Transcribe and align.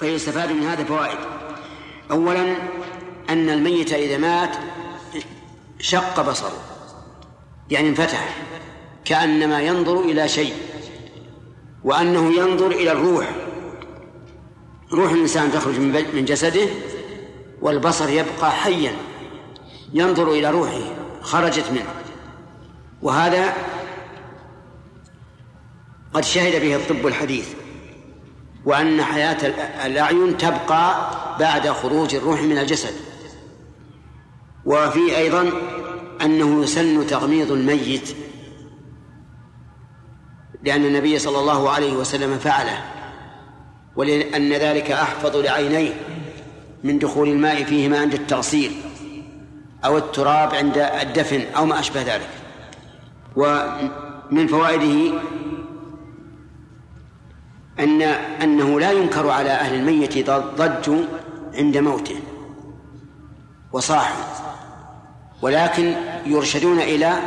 فيستفاد 0.00 0.52
من 0.52 0.62
هذا 0.62 0.84
فوائد. 0.84 1.18
أولا 2.10 2.56
أن 3.30 3.50
الميت 3.50 3.92
إذا 3.92 4.18
مات 4.18 4.56
شق 5.78 6.30
بصره 6.30 6.62
يعني 7.70 7.88
انفتح 7.88 8.36
كأنما 9.04 9.60
ينظر 9.60 10.00
إلى 10.00 10.28
شيء 10.28 10.54
وأنه 11.84 12.32
ينظر 12.32 12.66
إلى 12.66 12.92
الروح. 12.92 13.30
روح 14.92 15.12
الإنسان 15.12 15.52
تخرج 15.52 15.78
من 16.14 16.24
جسده 16.24 16.68
والبصر 17.62 18.08
يبقى 18.08 18.52
حيا 18.52 18.96
ينظر 19.92 20.30
إلى 20.30 20.50
روحه 20.50 20.80
خرجت 21.20 21.70
منه. 21.70 21.94
وهذا 23.02 23.54
قد 26.14 26.24
شهد 26.24 26.62
به 26.62 26.76
الطب 26.76 27.06
الحديث. 27.06 27.59
وأن 28.64 29.02
حياة 29.02 29.46
الأعين 29.86 30.38
تبقى 30.38 31.10
بعد 31.40 31.68
خروج 31.68 32.14
الروح 32.14 32.42
من 32.42 32.58
الجسد. 32.58 32.94
وفي 34.64 35.16
أيضا 35.16 35.50
أنه 36.22 36.62
يسن 36.62 37.06
تغميض 37.06 37.52
الميت 37.52 38.16
لأن 40.62 40.84
النبي 40.84 41.18
صلى 41.18 41.38
الله 41.38 41.70
عليه 41.70 41.92
وسلم 41.92 42.38
فعله 42.38 42.82
ولأن 43.96 44.52
ذلك 44.52 44.90
أحفظ 44.90 45.36
لعينيه 45.36 45.92
من 46.84 46.98
دخول 46.98 47.28
الماء 47.28 47.64
فيهما 47.64 47.98
عند 48.00 48.14
التغسيل 48.14 48.72
أو 49.84 49.98
التراب 49.98 50.54
عند 50.54 50.78
الدفن 50.78 51.42
أو 51.56 51.66
ما 51.66 51.80
أشبه 51.80 52.02
ذلك. 52.02 52.28
ومن 53.36 54.46
فوائده 54.46 55.18
أن 57.80 58.02
أنه 58.42 58.80
لا 58.80 58.92
ينكر 58.92 59.30
على 59.30 59.50
أهل 59.50 59.74
الميت 59.74 60.30
ضجوا 60.30 61.04
عند 61.54 61.76
موته 61.76 62.20
وصاحوا 63.72 64.24
ولكن 65.42 65.94
يرشدون 66.26 66.78
إلى 66.78 67.20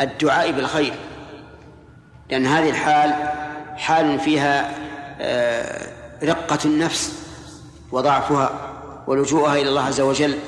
الدعاء 0.00 0.52
بالخير 0.52 0.92
لأن 2.30 2.46
هذه 2.46 2.70
الحال 2.70 3.14
حال 3.76 4.20
فيها 4.20 4.74
آه، 5.20 5.92
رقة 6.22 6.58
النفس 6.64 7.26
وضعفها 7.92 8.50
ولجوءها 9.06 9.54
إلى 9.56 9.68
الله 9.68 9.82
عز 9.82 10.00
وجل 10.00 10.38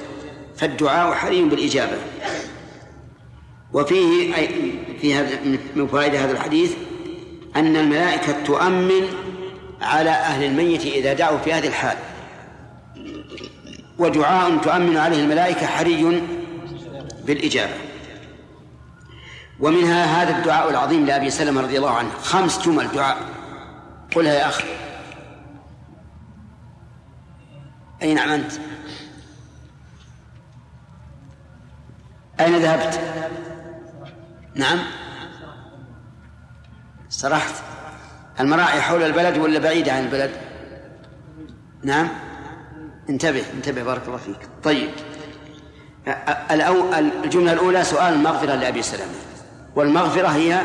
فالدعاء 0.57 1.15
حري 1.15 1.45
بالإجابة. 1.45 1.97
وفيه 3.73 4.37
أي 4.37 4.49
في 5.01 5.15
هذا 5.15 5.39
من 5.77 5.87
فوائد 5.87 6.15
هذا 6.15 6.33
الحديث 6.33 6.73
أن 7.57 7.77
الملائكة 7.77 8.45
تؤمن 8.45 9.03
على 9.83 10.11
أهل 10.11 10.45
الميت 10.45 10.87
إذا 10.87 11.13
دعوا 11.13 11.39
في 11.39 11.53
هذه 11.53 11.67
الحال. 11.67 11.97
ودعاء 13.99 14.59
تؤمن 14.59 14.97
عليه 14.97 15.23
الملائكة 15.23 15.67
حري 15.67 16.23
بالإجابة. 17.25 17.75
ومنها 19.61 20.23
هذا 20.23 20.39
الدعاء 20.39 20.71
العظيم 20.71 21.07
لأبي 21.07 21.31
سلمة 21.31 21.61
رضي 21.61 21.79
الله 21.79 21.91
عنه. 21.91 22.11
خمس 22.23 22.63
جمل 22.67 22.89
دعاء. 22.89 23.17
قلها 24.17 24.35
يا 24.35 24.49
أخي. 24.49 24.69
أين 28.03 28.15
نعم 28.15 28.31
أنت؟ 28.31 28.53
أين 32.41 32.57
ذهبت؟ 32.57 33.01
نعم. 34.55 34.79
سرحت 37.09 37.55
المراعي 38.41 38.81
حول 38.81 39.03
البلد 39.03 39.39
ولا 39.39 39.59
بعيدة 39.59 39.93
عن 39.93 40.05
البلد؟ 40.05 40.31
نعم. 41.83 42.09
انتبه 43.09 43.43
انتبه 43.55 43.83
بارك 43.83 44.03
الله 44.07 44.17
فيك. 44.17 44.49
طيب. 44.63 44.91
الجملة 47.25 47.53
الأولى 47.53 47.85
سؤال 47.85 48.15
المغفرة 48.15 48.55
لأبي 48.55 48.83
سلمة. 48.83 49.15
والمغفرة 49.77 50.29
هي 50.29 50.61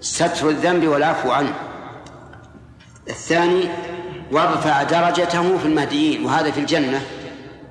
ستر 0.00 0.48
الذنب 0.48 0.86
والعفو 0.86 1.30
عنه. 1.30 1.54
الثاني 3.08 3.68
وارفع 4.32 4.82
درجته 4.82 5.58
في 5.58 5.64
المهديين 5.64 6.24
وهذا 6.24 6.50
في 6.50 6.60
الجنة. 6.60 7.02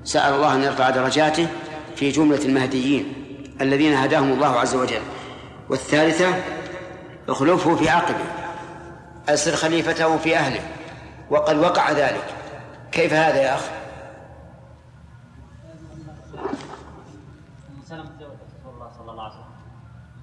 سأل 0.03 0.33
الله 0.33 0.55
أن 0.55 0.63
يرفع 0.63 0.89
درجاته 0.89 1.47
في 1.95 2.11
جملة 2.11 2.45
المهديين 2.45 3.13
الذين 3.61 3.93
هداهم 3.93 4.33
الله 4.33 4.59
عز 4.59 4.75
وجل. 4.75 5.01
والثالثة 5.69 6.35
أخلفه 7.29 7.75
في 7.75 7.89
عقبه 7.89 8.25
أسر 9.29 9.55
خليفته 9.55 10.17
في 10.17 10.37
أهله 10.37 10.61
وقد 11.29 11.57
وقع 11.57 11.91
ذلك. 11.91 12.33
كيف 12.91 13.13
هذا 13.13 13.41
يا 13.41 13.55
أخ 13.55 13.61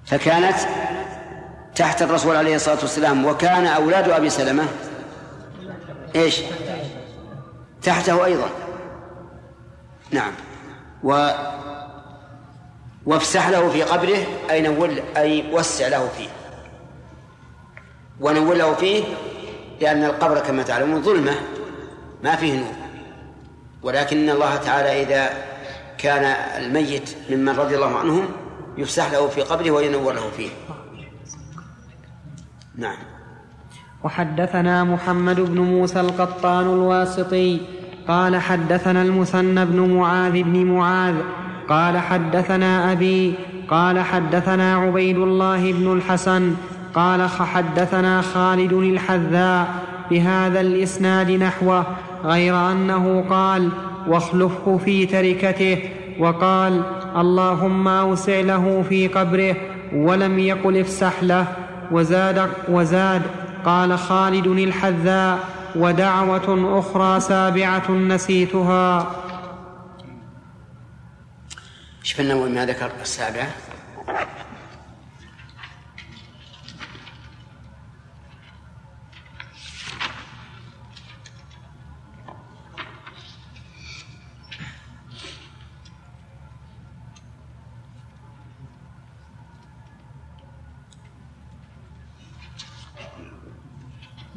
فكانت 0.05 0.57
تحت 1.75 2.01
الرسول 2.01 2.35
عليه 2.35 2.55
الصلاة 2.55 2.79
والسلام 2.81 3.25
وكان 3.25 3.65
أولاد 3.65 4.09
أبي 4.09 4.29
سلمة. 4.29 4.65
إيش؟ 6.15 6.41
تحته 7.81 8.25
أيضا. 8.25 8.49
نعم. 10.11 10.31
و 11.03 11.29
وافسح 13.05 13.49
له 13.49 13.69
في 13.69 13.83
قبره 13.83 14.17
أي 14.49 14.61
نول 14.61 15.01
أي 15.17 15.53
وسع 15.53 15.87
له 15.87 16.09
فيه. 16.17 16.42
ونول 18.21 18.59
له 18.59 18.73
فيه 18.73 19.03
لأن 19.81 20.03
القبر 20.03 20.39
كما 20.39 20.63
تعلمون 20.63 21.01
ظلمة 21.01 21.35
ما 22.23 22.35
فيه 22.35 22.53
نور. 22.53 22.73
ولكن 23.83 24.29
الله 24.29 24.55
تعالى 24.55 25.03
إذا 25.03 25.29
كان 25.97 26.23
الميت 26.63 27.15
ممن 27.29 27.49
رضي 27.49 27.75
الله 27.75 27.97
عنهم 27.97 28.25
يفسح 28.77 29.11
له 29.11 29.27
في 29.27 29.41
قبره 29.41 29.71
وينور 29.71 30.13
له 30.13 30.29
فيه. 30.37 30.49
نعم. 32.75 32.97
وحدثنا 34.03 34.83
محمد 34.83 35.39
بن 35.39 35.59
موسى 35.59 35.99
القطان 35.99 36.65
الواسطي 36.65 37.61
قال 38.07 38.37
حدثنا 38.37 39.01
المثنى 39.01 39.65
بن 39.65 39.79
معاذ 39.93 40.43
بن 40.43 40.65
معاذ 40.65 41.15
قال 41.69 41.97
حدثنا 41.97 42.91
أبي 42.91 43.33
قال 43.69 43.99
حدثنا 43.99 44.75
عبيد 44.75 45.17
الله 45.17 45.71
بن 45.71 45.93
الحسن 45.93 46.55
قال 46.93 47.29
حدثنا 47.29 48.21
خالد 48.21 48.73
الحذاء 48.73 49.67
بهذا 50.09 50.61
الإسناد 50.61 51.31
نحوه 51.31 51.85
غير 52.23 52.71
أنه 52.71 53.25
قال 53.29 53.69
واخلفه 54.07 54.77
في 54.77 55.05
تركته 55.05 55.89
وقال 56.19 56.83
اللهم 57.17 57.87
أوسع 57.87 58.39
له 58.39 58.85
في 58.89 59.07
قبره 59.07 59.55
ولم 59.93 60.39
يقل 60.39 60.79
افسح 60.79 61.23
له 61.23 61.47
وزاد, 61.91 62.49
وزاد 62.69 63.21
قال 63.65 63.97
خالد 63.97 64.47
الحذاء 64.47 65.39
ودعوة 65.75 66.79
أخرى 66.79 67.19
سابعة 67.19 67.91
نسيتها 67.91 69.11
النووي 72.19 72.49
ما 72.49 72.65
ذكر 72.65 72.91
السابعة؟ 73.01 73.47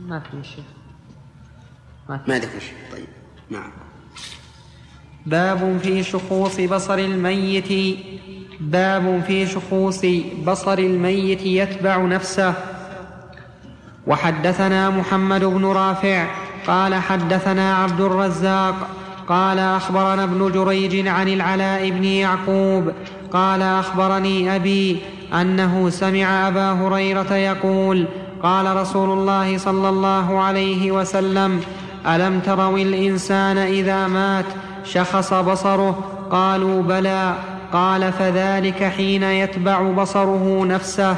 ما 0.07 0.21
في 0.21 0.49
شيء. 0.49 0.65
ما, 2.09 2.21
ما 2.29 2.39
ذكر 2.39 2.59
شيء 2.59 2.77
طيب 2.93 3.07
نعم. 3.51 3.71
باب 5.27 5.79
في 5.83 6.03
شخوص 6.03 6.61
بصر 6.61 6.99
الميت. 6.99 7.99
باب 8.61 9.23
في 9.27 9.47
شخوص 9.47 10.01
بصر 10.47 10.79
الميت 10.79 11.41
يتبع 11.41 11.97
نفسه. 11.97 12.55
وحدثنا 14.07 14.91
محمد 14.91 15.45
بن 15.45 15.65
رافع 15.65 16.27
قال 16.67 16.95
حدثنا 16.95 17.75
عبد 17.77 18.01
الرزاق 18.01 18.89
قال 19.29 19.59
أخبرنا 19.59 20.25
ابن 20.25 20.53
جريج 20.53 21.07
عن 21.09 21.29
العلاء 21.29 21.91
بن 21.91 22.05
يعقوب 22.05 22.93
قال 23.33 23.63
أخبرني 23.63 24.57
أبي 24.57 25.03
أنه 25.33 25.91
سمع 25.91 26.49
أبا 26.49 26.73
هريرة 26.73 27.35
يقول 27.35 28.07
قال 28.43 28.77
رسول 28.77 29.19
الله 29.19 29.59
صلى 29.59 29.89
الله 29.89 30.39
عليه 30.39 30.93
وسلم 30.93 31.61
ألم 32.07 32.41
تروا 32.41 32.79
الانسان 32.79 33.59
إذا 33.59 34.07
مات 34.07 34.45
شخص 34.85 35.35
بصره؟ 35.35 36.05
قالوا 36.31 36.83
بلى. 36.83 37.35
قال 37.73 38.13
فذلك 38.13 38.85
حين 38.85 39.23
يتبع 39.23 39.83
بصره 39.83 40.65
نفسه. 40.65 41.17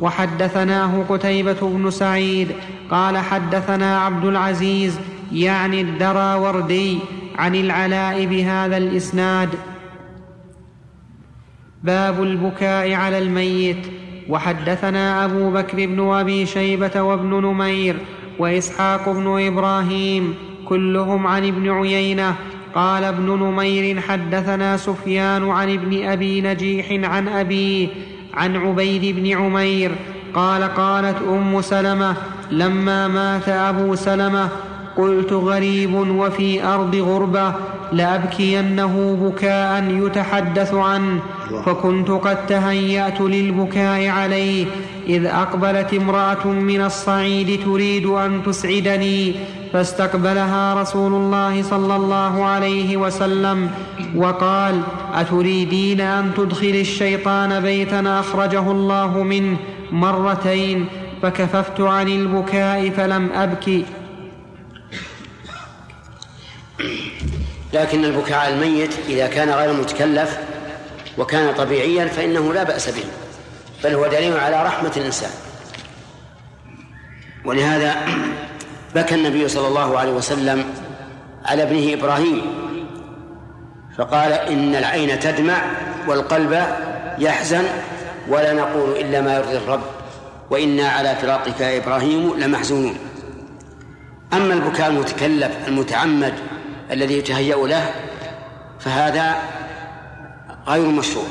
وحدثناه 0.00 1.04
قتيبة 1.08 1.60
بن 1.62 1.90
سعيد. 1.90 2.52
قال 2.90 3.18
حدثنا 3.18 4.00
عبد 4.00 4.24
العزيز 4.24 4.98
يعني 5.32 5.80
الدراوردي 5.80 6.98
عن 7.38 7.54
العلاء 7.54 8.26
بهذا 8.26 8.76
الإسناد. 8.76 9.48
باب 11.82 12.22
البكاء 12.22 12.92
على 12.92 13.18
الميت. 13.18 13.86
وحدثنا 14.28 15.24
أبو 15.24 15.50
بكر 15.50 15.86
بن 15.86 16.08
أبي 16.08 16.46
شيبة 16.46 17.02
وابن 17.02 17.30
نمير 17.30 17.96
وإسحاق 18.38 19.08
بن 19.08 19.46
إبراهيم 19.46 20.34
كلهم 20.64 21.26
عن 21.26 21.46
ابن 21.46 21.70
عيينة 21.70 22.34
قال 22.74 23.04
ابن 23.04 23.26
نمير 23.26 24.00
حدثنا 24.00 24.76
سفيان 24.76 25.50
عن 25.50 25.72
ابن 25.72 26.04
أبي 26.06 26.40
نجيح 26.40 27.10
عن 27.10 27.28
ابيه 27.28 27.88
عن 28.34 28.56
عبيد 28.56 29.16
بن 29.16 29.32
عمير 29.32 29.92
قال 30.34 30.62
قالت 30.62 31.16
أم 31.22 31.60
سلمة 31.60 32.16
لما 32.50 33.08
مات 33.08 33.48
أبو 33.48 33.94
سلمة 33.94 34.48
قلت 34.96 35.32
غريب 35.32 35.94
وفي 35.94 36.64
أرض 36.64 36.96
غربة 36.96 37.52
لأبكينه 37.92 39.18
بكاء 39.22 39.84
يتحدث 39.90 40.74
عنه 40.74 41.20
فكنت 41.66 42.10
قد 42.10 42.46
تهيأت 42.46 43.20
للبكاء 43.20 44.08
عليه 44.08 44.66
إذ 45.08 45.26
أقبلت 45.26 45.94
امرأة 45.94 46.46
من 46.46 46.80
الصعيد 46.80 47.64
تريد 47.64 48.06
أن 48.06 48.42
تسعدني 48.46 49.34
فاستقبلها 49.72 50.74
رسول 50.74 51.14
الله 51.14 51.62
صلى 51.62 51.96
الله 51.96 52.44
عليه 52.44 52.96
وسلم 52.96 53.70
وقال 54.16 54.80
أتريدين 55.14 56.00
أن 56.00 56.30
تدخل 56.36 56.74
الشيطان 56.74 57.60
بيتا 57.60 58.20
أخرجه 58.20 58.70
الله 58.70 59.22
منه 59.22 59.56
مرتين؟ 59.92 60.86
فكففت 61.22 61.80
عن 61.80 62.08
البكاء 62.08 62.90
فلم 62.90 63.28
أبكي. 63.34 63.84
لكن 67.72 68.04
البكاء 68.04 68.38
على 68.38 68.54
الميت 68.54 68.94
إذا 69.08 69.26
كان 69.26 69.50
غير 69.50 69.72
متكلف 69.72 70.38
وكان 71.18 71.54
طبيعيا 71.54 72.06
فإنه 72.06 72.52
لا 72.52 72.62
بأس 72.62 72.88
به 72.88 73.04
بل 73.84 73.94
هو 73.94 74.06
دليل 74.06 74.36
على 74.36 74.62
رحمة 74.62 74.92
الإنسان. 74.96 75.30
ولهذا 77.44 77.96
بكى 78.94 79.14
النبي 79.14 79.48
صلى 79.48 79.68
الله 79.68 79.98
عليه 79.98 80.12
وسلم 80.12 80.64
على 81.44 81.62
ابنه 81.62 81.92
إبراهيم 81.92 82.42
فقال 83.98 84.32
إن 84.32 84.74
العين 84.74 85.20
تدمع 85.20 85.62
والقلب 86.08 86.66
يحزن 87.18 87.64
ولا 88.28 88.52
نقول 88.52 88.96
إلا 88.96 89.20
ما 89.20 89.36
يرضي 89.36 89.56
الرب 89.56 89.82
وإنا 90.50 90.88
على 90.88 91.16
فراقك 91.16 91.60
يا 91.60 91.76
إبراهيم 91.76 92.34
لمحزونون. 92.38 92.98
أما 94.32 94.54
البكاء 94.54 94.88
المتكلف 94.88 95.68
المتعمد 95.68 96.34
الذي 96.90 97.18
يتهيأ 97.18 97.66
له 97.66 97.90
فهذا 98.80 99.36
غير 100.68 100.86
مشروع. 100.86 101.26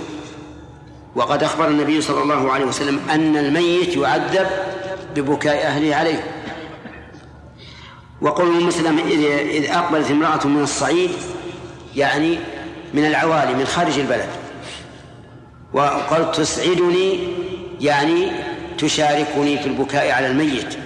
وقد 1.16 1.44
أخبر 1.44 1.68
النبي 1.68 2.02
صلى 2.02 2.24
الله 2.24 2.52
عليه 2.52 2.66
وسلم 2.66 3.00
أن 3.10 3.38
الميت 3.38 3.98
يعذب 3.98 4.48
ببكاء 5.16 5.68
أهله 5.68 5.96
عليه. 5.96 6.24
وقول 8.22 8.64
مسلم 8.64 9.00
إذ 9.00 9.72
أقبلت 9.72 10.12
امرأة 10.12 10.48
من 10.48 10.64
الصعيد 10.64 11.12
يعني 11.96 12.40
من 12.94 13.06
العوالي 13.06 13.54
من 13.54 13.66
خارج 13.66 14.00
البلد. 14.00 14.30
وقالت 15.74 16.36
تسعدني 16.36 17.20
يعني 17.82 18.32
تشاركني 18.78 19.58
في 19.58 19.66
البكاء 19.66 20.12
على 20.12 20.28
الميت 20.28 20.78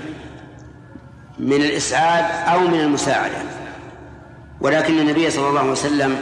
من 1.39 1.61
الإسعاد 1.61 2.25
أو 2.53 2.59
من 2.59 2.79
المساعدة. 2.79 3.37
ولكن 4.61 4.99
النبي 4.99 5.29
صلى 5.29 5.49
الله 5.49 5.59
عليه 5.59 5.71
وسلم 5.71 6.19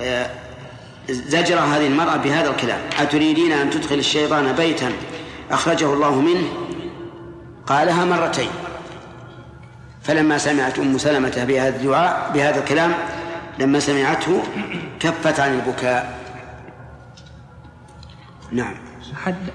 آه، 0.00 0.30
زجر 1.10 1.58
هذه 1.58 1.86
المرأة 1.86 2.16
بهذا 2.16 2.50
الكلام. 2.50 2.80
أتريدين 2.98 3.52
أن 3.52 3.70
تدخل 3.70 3.94
الشيطان 3.94 4.52
بيتا 4.52 4.92
أخرجه 5.50 5.92
الله 5.92 6.20
منه؟ 6.20 6.48
قالها 7.66 8.04
مرتين. 8.04 8.50
فلما 10.02 10.38
سمعت 10.38 10.78
أم 10.78 10.98
سلمة 10.98 11.44
بهذا 11.48 11.76
الدعاء 11.76 12.30
بهذا 12.34 12.58
الكلام 12.58 12.94
لما 13.58 13.80
سمعته 13.80 14.42
كفت 15.00 15.40
عن 15.40 15.54
البكاء. 15.54 16.18
نعم. 18.52 18.74
حد. 19.24 19.50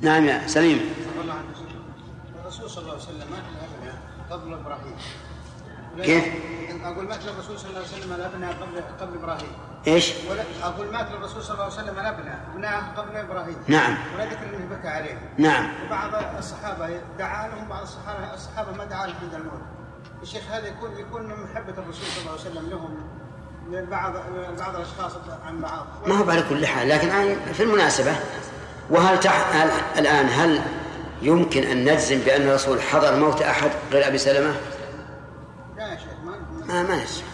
نعم 0.00 0.24
يا 0.24 0.46
سليم. 0.46 0.80
الرسول 2.42 2.70
صلى 2.70 2.82
الله 2.82 2.92
عليه 2.92 3.02
وسلم 3.02 3.28
قبل 4.30 4.52
إبراهيم 4.54 4.96
كيف؟ 6.04 6.24
أقول 6.84 7.08
مات 7.08 7.24
للرسول 7.24 7.58
صلى 7.58 7.70
الله 7.70 7.80
عليه 7.80 7.88
وسلم 7.88 8.12
الابناء 8.12 8.52
قبل 8.52 8.82
قبل 9.00 9.18
إبراهيم. 9.18 9.52
إيش؟ 9.86 10.12
أقول 10.62 10.86
مات 10.92 11.06
للرسول 11.10 11.42
صلى 11.42 11.54
الله 11.54 11.64
عليه 11.64 11.74
وسلم 11.74 11.98
الابناء 11.98 12.40
ابناء 12.54 12.82
قبل 12.96 13.16
إبراهيم. 13.16 13.56
نعم. 13.68 13.96
ولا 14.14 14.24
ذكر 14.24 14.42
إنه 14.42 14.76
بكى 14.76 14.88
عليهم 14.88 15.18
نعم. 15.38 15.70
وبعض 15.86 16.10
الصحابة 16.38 17.00
دعا 17.18 17.48
لهم 17.48 17.68
بعض 17.68 17.82
الصحابه 17.82 18.34
الصحابة 18.34 18.72
ما 18.72 18.84
دعا 18.84 19.06
لهم 19.06 19.16
عند 19.22 19.34
الموت. 19.34 19.62
الشيخ 20.22 20.42
هذا 20.50 20.66
يكون 20.66 20.90
يكون 20.98 21.22
من 21.22 21.34
محبة 21.44 21.72
الرسول 21.82 22.06
صلى 22.06 22.20
الله 22.20 22.30
عليه 22.30 22.40
وسلم 22.40 22.70
لهم 22.70 22.96
بعض 23.90 24.12
بعض 24.58 24.76
الأشخاص 24.76 25.12
عن 25.46 25.60
بعض. 25.60 25.86
ما 26.06 26.14
هو 26.14 26.30
على 26.30 26.42
كل 26.48 26.66
حال 26.66 26.88
لكن 26.88 27.08
الآن 27.08 27.52
في 27.52 27.62
المناسبة 27.62 28.16
وهل 28.90 29.20
تح... 29.20 29.56
هل 29.56 29.70
الآن 29.98 30.28
هل 30.28 30.60
يمكن 31.22 31.62
أن 31.62 31.84
نجزم 31.84 32.18
بأن 32.18 32.42
الرسول 32.48 32.82
حضر 32.82 33.16
موت 33.16 33.42
أحد 33.42 33.70
غير 33.92 34.06
أبي 34.06 34.18
سلمة؟ 34.18 34.54
شيخ 36.68 36.74
ما 36.74 36.82
ما 36.82 37.04
نسمع 37.04 37.26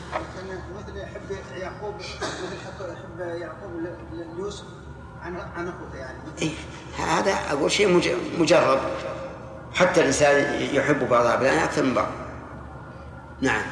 مثل 0.76 0.96
يحب 0.96 1.56
يعقوب 1.56 1.94
مثل 1.94 2.92
يحب 2.92 3.20
يعقوب 3.20 3.70
ليوسف 4.12 4.64
عن 5.22 5.36
عن 5.36 5.69
اخوته 5.69 5.96
يعني. 5.96 6.19
إيه 6.42 6.54
هذا 6.98 7.32
أقول 7.32 7.70
شيء 7.70 8.02
مجرب. 8.38 8.81
حتى 9.75 10.00
الإنسان 10.00 10.62
يحب 10.75 11.08
بعض 11.08 11.26
ابنائه 11.26 11.64
أكثر 11.64 11.82
من 11.82 11.94
بعض. 11.94 12.08
نعم. 13.40 13.62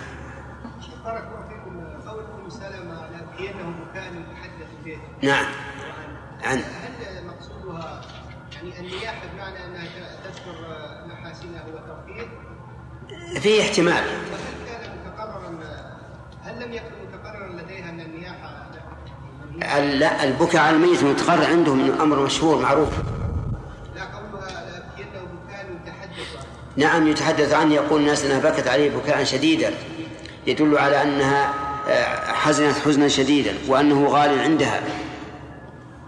بارك 1.05 1.23
الله 1.23 1.49
فيكم. 1.49 2.09
قول 2.09 2.25
أم 2.25 2.51
سلمة 2.51 3.09
يتحدث 3.41 4.69
به 4.85 4.99
نعم. 5.23 5.47
عن. 6.45 6.59
هل 6.59 7.27
مقصودها 7.27 8.01
يعني 8.53 8.81
النياحه 8.81 9.27
بمعنى 9.35 9.65
أنها 9.65 9.87
تذكر 10.25 10.67
محاسنه 11.07 11.65
وترفيه؟ 11.75 12.29
في 13.41 13.63
احتمال. 13.63 14.05
هل 16.45 16.65
لم 16.65 16.73
يكن 16.73 16.91
متقررا 17.09 17.49
لديها 17.49 17.91
أن 17.91 18.01
النياحة 18.01 18.63
لا 19.99 20.25
البكاء 20.25 20.63
على 20.63 20.77
الميت 20.77 21.05
متقرر 21.05 21.47
عندهم 21.47 22.01
أمر 22.01 22.25
مشهور 22.25 22.63
معروف. 22.63 22.89
لا 23.97 24.03
قولها 24.05 24.83
بكاء 24.99 25.67
يتحدث 25.87 26.47
نعم 26.77 27.07
يتحدث 27.07 27.53
عنه. 27.53 27.75
يقول 27.75 28.01
الناس 28.01 28.25
إنها 28.25 28.51
بكت 28.51 28.69
عليه 28.69 28.91
بكاء 28.91 29.25
شديدا. 29.25 29.75
يدل 30.47 30.79
على 30.79 31.03
أنها 31.03 31.55
آه، 31.89 32.33
حزنت 32.33 32.79
حزنا 32.79 33.09
شديدا 33.09 33.55
وأنه 33.69 34.07
غال 34.07 34.41
عندها. 34.41 34.81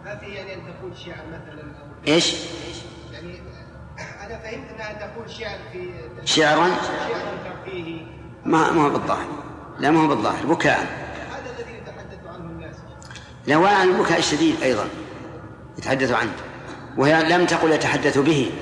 ما 0.04 0.16
في 0.16 0.26
يعني 0.26 0.54
أن 0.54 0.60
تقول 0.60 0.96
شعر 0.96 1.24
مثلا 1.28 1.72
إيش؟ 2.08 2.34
يعني 3.12 3.40
أنا 4.26 4.38
فهمت 4.38 4.70
أنها 4.74 4.92
تقول 4.92 5.30
شعر 5.30 5.58
في 5.72 5.90
شعرا؟ 6.24 6.68
شعرا 7.08 7.38
ترفيهي. 7.44 8.06
ما 8.44 8.72
ما 8.72 8.82
هو 8.82 8.90
بالظاهر 8.90 9.43
لا 9.78 9.90
ما 9.90 10.00
هو 10.00 10.08
بالظاهر. 10.08 10.46
بكاء. 10.46 10.78
هذا 10.78 11.50
الذي 11.58 11.72
يتحدث 11.76 12.26
عنه 12.26 12.50
الناس 12.50 12.76
لا 13.46 13.56
وعن 13.56 13.88
البكاء 13.88 14.18
الشديد 14.18 14.62
أيضا. 14.62 14.88
يتحدث 15.78 16.12
عنه. 16.12 16.32
وهي 16.96 17.28
لم 17.28 17.46
تقل 17.46 17.72
يتحدث 17.72 18.18
به. 18.18 18.52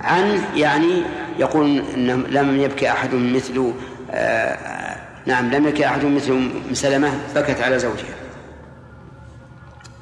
عن 0.00 0.44
يعني 0.54 1.02
يقول 1.38 1.78
إن 1.78 2.22
لم 2.22 2.60
يبكي 2.60 2.90
أحد 2.90 3.14
مثل 3.14 3.72
آه 4.10 4.98
نعم 5.26 5.50
لم 5.50 5.66
يبكي 5.68 5.86
أحد 5.86 6.04
مثل 6.04 6.50
سلمة 6.72 7.20
بكت 7.34 7.60
على 7.60 7.78
زوجها. 7.78 8.14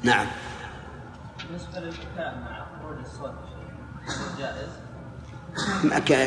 نعم. 0.03 0.25
بالنسبة 1.47 1.79
للبكاء 1.79 2.37
مع 2.45 2.65
خروج 2.81 2.97
الصوت 3.05 3.31
جائز؟ 4.39 4.69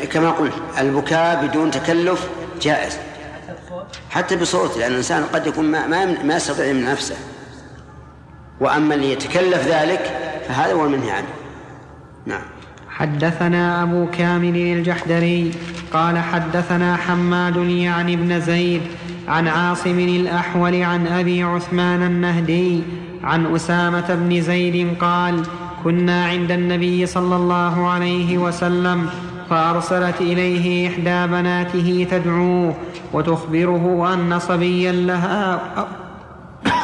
كما 0.07 0.31
قلت 0.31 0.53
البكاء 0.77 1.45
بدون 1.45 1.71
تكلف 1.71 2.29
جائز. 2.61 2.97
حتى 4.09 4.35
بصوت 4.35 4.77
لأن 4.77 4.91
الإنسان 4.91 5.23
قد 5.23 5.47
يكون 5.47 5.65
ما 5.65 5.87
ما, 5.87 6.23
ما 6.23 6.35
يستطيع 6.35 6.73
من 6.73 6.85
نفسه. 6.85 7.15
وأما 8.59 8.95
اللي 8.95 9.11
يتكلف 9.11 9.67
ذلك 9.67 10.19
فهذا 10.47 10.73
هو 10.73 10.85
المنهي 10.85 11.11
عنه. 11.11 11.27
نعم. 12.25 12.41
حدثنا 12.89 13.83
أبو 13.83 14.07
كامل 14.11 14.55
الجحدري 14.55 15.51
قال 15.93 16.17
حدثنا 16.17 16.95
حماد 16.95 17.55
يعني 17.55 18.13
ابن 18.13 18.39
زيد 18.39 18.81
عن 19.27 19.47
عاصم 19.47 19.99
الأحول 19.99 20.83
عن 20.83 21.07
أبي 21.07 21.43
عثمان 21.43 22.03
النهدي 22.03 22.83
عن 23.23 23.55
أسامة 23.55 24.15
بن 24.15 24.41
زيد 24.41 24.97
قال 24.99 25.43
كنا 25.83 26.25
عند 26.25 26.51
النبي 26.51 27.05
صلى 27.05 27.35
الله 27.35 27.89
عليه 27.89 28.37
وسلم 28.37 29.09
فأرسلت 29.51 30.21
إليه 30.21 30.87
إحدى 30.87 31.31
بناته 31.31 32.07
تدعوه 32.11 32.75
وتخبره 33.13 34.13
أن 34.13 34.39
صبيا 34.39 34.91
لها 34.91 35.59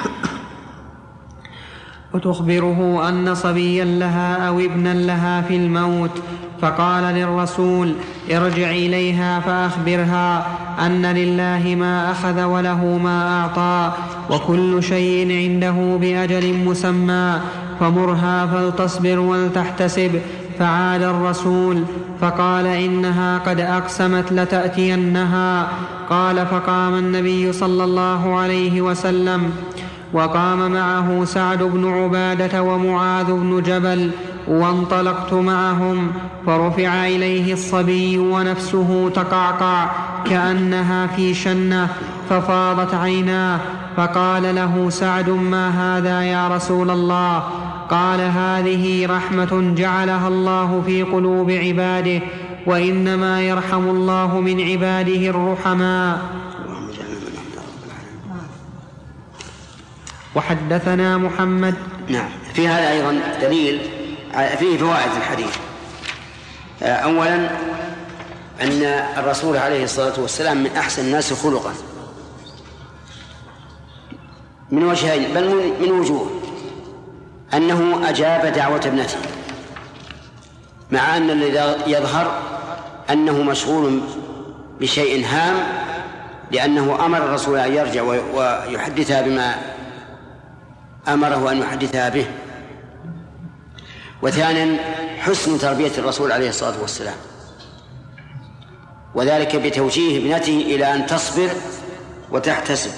وتخبره 2.13 3.09
أن 3.09 3.35
صبيا 3.35 3.85
لها 3.85 4.47
أو 4.47 4.59
ابنا 4.59 4.93
لها 4.93 5.41
في 5.41 5.55
الموت. 5.55 6.21
فقال 6.61 7.03
للرسول 7.03 7.93
ارجع 8.31 8.69
إليها 8.69 9.39
فأخبرها 9.39 10.47
أن 10.85 11.05
لله 11.05 11.75
ما 11.75 12.11
أخذ 12.11 12.43
وله 12.43 12.99
ما 13.03 13.41
أعطى 13.41 13.91
وكل 14.29 14.83
شيء 14.83 15.31
عنده 15.31 15.97
بأجل 16.01 16.53
مسمى 16.53 17.39
فمرها 17.79 18.45
فلتصبر 18.45 19.19
ولتحتسب 19.19 20.21
فعاد 20.59 21.01
الرسول 21.01 21.83
فقال 22.21 22.65
إنها 22.65 23.37
قد 23.37 23.59
أقسمت 23.59 24.31
لتأتينها. 24.31 25.67
قال 26.09 26.45
فقام 26.45 26.93
النبي 26.93 27.53
صلى 27.53 27.83
الله 27.83 28.39
عليه 28.39 28.81
وسلم 28.81 29.51
وقام 30.13 30.71
معه 30.71 31.25
سعد 31.25 31.63
بن 31.63 31.93
عبادة 31.93 32.63
ومعاذ 32.63 33.25
بن 33.25 33.61
جبل 33.65 34.11
وانطلقت 34.47 35.33
معهم 35.33 36.11
فرفع 36.45 37.07
إليه 37.07 37.53
الصبي 37.53 38.17
ونفسه 38.17 39.09
تقعقع 39.09 39.87
كأنها 40.25 41.07
في 41.07 41.33
شنة 41.33 41.87
ففاضت 42.29 42.93
عيناه 42.93 43.59
فقال 43.97 44.55
له 44.55 44.89
سعد 44.89 45.29
ما 45.29 45.69
هذا 45.69 46.23
يا 46.23 46.47
رسول 46.47 46.89
الله؟ 46.89 47.43
قال 47.89 48.21
هذه 48.21 49.05
رحمة 49.05 49.73
جعلها 49.77 50.27
الله 50.27 50.83
في 50.85 51.03
قلوب 51.03 51.51
عباده 51.51 52.21
وإنما 52.65 53.41
يرحم 53.41 53.89
الله 53.89 54.39
من 54.39 54.61
عباده 54.61 55.29
الرحماء. 55.29 56.21
وحدثنا 60.35 61.17
محمد. 61.17 61.75
نعم. 62.09 62.29
في 62.53 62.67
هذا 62.67 62.91
أيضا 62.91 63.19
دليل 63.41 63.81
فيه 64.59 64.77
فوائد 64.77 65.11
الحديث. 65.17 65.57
أولا 66.81 67.49
أن 68.61 68.81
الرسول 69.17 69.57
عليه 69.57 69.83
الصلاة 69.83 70.19
والسلام 70.19 70.63
من 70.63 70.71
أحسن 70.77 71.05
الناس 71.05 71.33
خلقا. 71.33 71.73
من 74.71 74.83
وجهين 74.83 75.33
بل 75.33 75.73
من 75.81 75.91
وجوه. 75.91 76.29
أنه 77.53 78.09
أجاب 78.09 78.53
دعوة 78.53 78.81
ابنته 78.85 79.17
مع 80.91 81.17
أن 81.17 81.29
الذي 81.29 81.91
يظهر 81.91 82.41
أنه 83.09 83.43
مشغول 83.43 84.01
بشيء 84.79 85.25
هام 85.25 85.55
لأنه 86.51 87.05
أمر 87.05 87.17
الرسول 87.17 87.59
أن 87.59 87.73
يرجع 87.73 88.01
ويحدثها 88.33 89.21
بما 89.21 89.55
أمره 91.07 91.51
أن 91.51 91.57
يحدثها 91.57 92.09
به. 92.09 92.25
وثانيا 94.21 94.77
حسن 95.19 95.59
تربية 95.59 95.91
الرسول 95.97 96.31
عليه 96.31 96.49
الصلاة 96.49 96.81
والسلام. 96.81 97.15
وذلك 99.15 99.55
بتوجيه 99.55 100.17
ابنته 100.19 100.61
إلى 100.61 100.95
أن 100.95 101.05
تصبر 101.05 101.49
وتحتسب. 102.31 102.91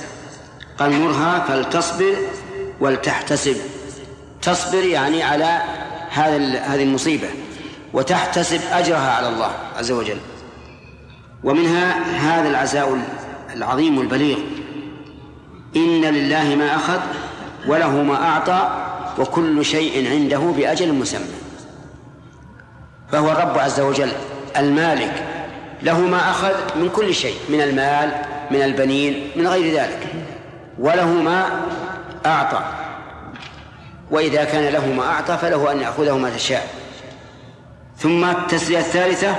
قال 0.79 0.91
مرها 0.91 1.39
فلتصبر 1.39 2.15
ولتحتسب. 2.79 3.57
تصبر 4.41 4.83
يعني 4.83 5.23
على 5.23 5.61
هذا 6.09 6.37
هذه 6.59 6.83
المصيبة 6.83 7.27
وتحتسب 7.93 8.61
أجرها 8.71 9.11
على 9.11 9.29
الله 9.29 9.51
عز 9.77 9.91
وجل. 9.91 10.17
ومنها 11.43 11.95
هذا 12.17 12.49
العزاء 12.49 13.01
العظيم 13.55 14.01
البليغ. 14.01 14.37
إن 15.75 16.01
لله 16.01 16.55
ما 16.55 16.75
أخذ 16.75 16.99
وله 17.67 18.03
ما 18.03 18.15
أعطى 18.15 18.69
وكل 19.19 19.65
شيء 19.65 20.09
عنده 20.09 20.37
بأجل 20.37 20.93
مسمى. 20.93 21.35
فهو 23.11 23.31
الرب 23.31 23.57
عز 23.57 23.79
وجل 23.79 24.11
المالك. 24.57 25.23
له 25.83 25.99
ما 25.99 26.31
أخذ 26.31 26.53
من 26.75 26.89
كل 26.89 27.13
شيء 27.13 27.37
من 27.49 27.61
المال 27.61 28.11
من 28.51 28.61
البنين 28.61 29.31
من 29.35 29.47
غير 29.47 29.79
ذلك. 29.81 30.07
وله 30.79 31.07
ما 31.07 31.45
أعطى. 32.25 32.88
وإذا 34.11 34.43
كان 34.43 34.73
له 34.73 34.87
ما 34.87 35.03
أعطى 35.03 35.37
فله 35.37 35.71
أن 35.71 35.81
يأخذه 35.81 36.17
ما 36.17 36.29
تشاء. 36.29 36.67
ثم 37.97 38.25
التسلية 38.25 38.79
الثالثة 38.79 39.35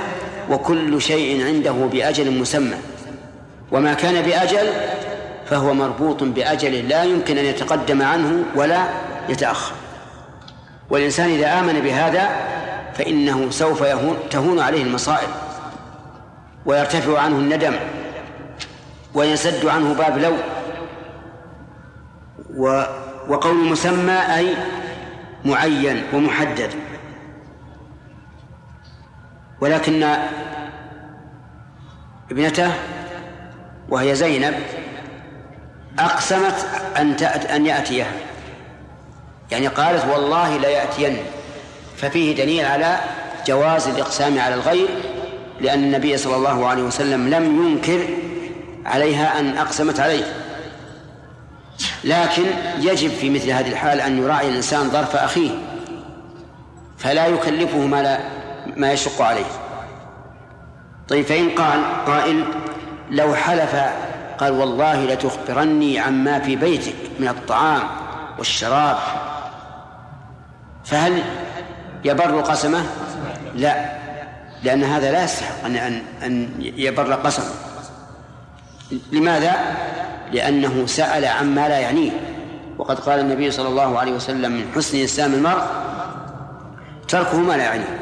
وكل 0.49 1.01
شيء 1.01 1.45
عنده 1.45 1.71
بأجل 1.71 2.39
مسمى. 2.39 2.77
وما 3.71 3.93
كان 3.93 4.21
بأجل 4.21 4.67
فهو 5.45 5.73
مربوط 5.73 6.23
بأجل 6.23 6.89
لا 6.89 7.03
يمكن 7.03 7.37
أن 7.37 7.45
يتقدم 7.45 8.01
عنه 8.01 8.43
ولا 8.55 8.83
يتأخر. 9.29 9.73
والإنسان 10.89 11.29
إذا 11.29 11.59
آمن 11.59 11.79
بهذا 11.79 12.29
فإنه 12.93 13.49
سوف 13.49 13.81
يهون 13.81 14.17
تهون 14.29 14.59
عليه 14.59 14.83
المصائب 14.83 15.29
ويرتفع 16.65 17.19
عنه 17.19 17.35
الندم 17.35 17.73
ويسد 19.13 19.65
عنه 19.65 19.93
باب 19.93 20.17
لو 20.17 20.33
و 22.57 22.83
وقول 23.31 23.55
مسمى 23.55 24.19
أي 24.35 24.55
معين 25.45 26.03
ومحدد. 26.13 26.69
ولكن 29.61 30.15
ابنته 32.31 32.71
وهي 33.89 34.15
زينب 34.15 34.53
أقسمت 35.99 36.65
أن 36.97 37.13
أن 37.55 37.65
يأتيها 37.65 38.11
يعني 39.51 39.67
قالت 39.67 40.05
والله 40.05 40.57
لا 40.57 40.69
يأتين. 40.69 41.17
ففيه 41.97 42.35
دليل 42.35 42.65
على 42.65 42.99
جواز 43.47 43.87
الإقسام 43.87 44.39
على 44.39 44.55
الغير 44.55 44.87
لأن 45.61 45.83
النبي 45.83 46.17
صلى 46.17 46.35
الله 46.35 46.67
عليه 46.67 46.83
وسلم 46.83 47.29
لم 47.29 47.67
ينكر 47.67 48.07
عليها 48.85 49.39
أن 49.39 49.57
أقسمت 49.57 49.99
عليه. 49.99 50.40
لكن 52.03 52.45
يجب 52.79 53.09
في 53.09 53.29
مثل 53.29 53.49
هذه 53.49 53.67
الحال 53.67 54.01
أن 54.01 54.17
يراعي 54.17 54.49
الإنسان 54.49 54.89
ظرف 54.89 55.15
أخيه 55.15 55.51
فلا 56.97 57.27
يكلفه 57.27 57.77
ما 57.77 58.01
لا 58.01 58.19
ما 58.77 58.91
يشق 58.91 59.21
عليه. 59.21 59.45
طيب 61.09 61.25
فإن 61.25 61.49
قال 61.49 61.81
قائل 62.07 62.45
لو 63.09 63.35
حلف 63.35 63.75
قال 64.37 64.51
والله 64.51 65.05
لتخبرني 65.05 65.99
عما 65.99 66.39
في 66.39 66.55
بيتك 66.55 66.95
من 67.19 67.27
الطعام 67.27 67.83
والشراب. 68.37 68.97
فهل 70.85 71.23
يبر 72.05 72.41
قسمه؟ 72.41 72.83
لا 73.55 74.01
لأن 74.63 74.83
هذا 74.83 75.11
لا 75.11 75.23
يستحق 75.23 75.65
أن 75.65 76.01
أن 76.23 76.49
يبر 76.59 77.13
قسمه. 77.13 77.70
لماذا؟ 79.11 79.55
لأنه 80.31 80.85
سأل 80.85 81.25
عما 81.25 81.67
لا 81.67 81.79
يعنيه. 81.79 82.11
وقد 82.77 82.99
قال 82.99 83.19
النبي 83.19 83.51
صلى 83.51 83.67
الله 83.67 83.99
عليه 83.99 84.11
وسلم 84.11 84.51
من 84.51 84.65
حسن 84.75 85.03
إسلام 85.03 85.33
المرء 85.33 85.63
تركه 87.07 87.37
ما 87.37 87.53
لا 87.53 87.63
يعنيه. 87.63 87.99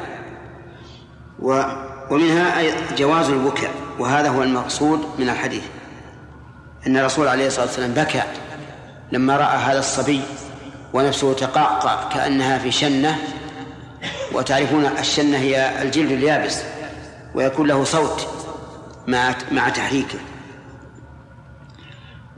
ومنها 2.10 2.62
جواز 2.96 3.28
البكاء 3.28 3.70
وهذا 3.98 4.28
هو 4.28 4.42
المقصود 4.42 5.00
من 5.18 5.28
الحديث. 5.28 5.62
أن 6.86 6.96
الرسول 6.96 7.28
عليه 7.28 7.46
الصلاة 7.46 7.66
والسلام 7.66 7.94
بكى 7.94 8.22
لما 9.12 9.36
رأى 9.36 9.56
هذا 9.56 9.78
الصبي 9.78 10.20
ونفسه 10.92 11.32
تقعقع 11.32 12.08
كأنها 12.08 12.58
في 12.58 12.70
شنة 12.72 13.18
وتعرفون 14.32 14.86
الشنة 14.86 15.38
هي 15.38 15.82
الجلد 15.82 16.10
اليابس 16.10 16.62
ويكون 17.34 17.66
له 17.66 17.84
صوت 17.84 18.28
مع 19.06 19.34
مع 19.52 19.68
تحريكه. 19.68 20.18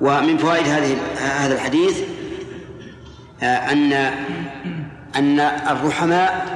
ومن 0.03 0.39
فوائد 0.39 0.69
هذه 0.69 0.97
هذا 1.17 1.55
الحديث 1.55 1.99
آه، 3.43 3.47
أن 3.47 3.93
أن 5.17 5.41
الرحماء 5.41 6.47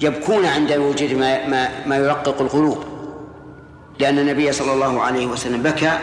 يبكون 0.00 0.46
عند 0.46 0.72
وجود 0.72 1.12
ما 1.12 1.46
ما, 1.46 1.68
ما 1.86 1.96
يرقق 1.96 2.40
القلوب. 2.40 2.84
لأن 3.98 4.18
النبي 4.18 4.52
صلى 4.52 4.72
الله 4.72 5.02
عليه 5.02 5.26
وسلم 5.26 5.62
بكى 5.62 5.98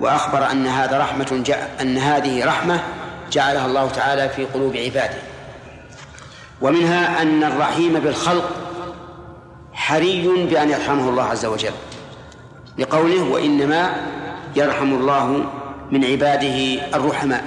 وأخبر 0.00 0.50
أن 0.50 0.66
هذا 0.66 0.98
رحمة 0.98 1.56
أن 1.80 1.98
هذه 1.98 2.44
رحمة 2.44 2.80
جعلها 3.32 3.66
الله 3.66 3.88
تعالى 3.88 4.28
في 4.28 4.44
قلوب 4.44 4.76
عباده. 4.76 5.18
ومنها 6.60 7.22
أن 7.22 7.44
الرحيم 7.44 7.92
بالخلق 7.92 8.50
حري 9.72 10.46
بأن 10.50 10.70
يرحمه 10.70 11.08
الله 11.08 11.22
عز 11.22 11.46
وجل. 11.46 11.74
لقوله 12.78 13.22
وإنما 13.22 13.90
يرحم 14.56 14.94
الله 14.94 15.44
من 15.90 16.04
عباده 16.04 16.80
الرحماء 16.96 17.44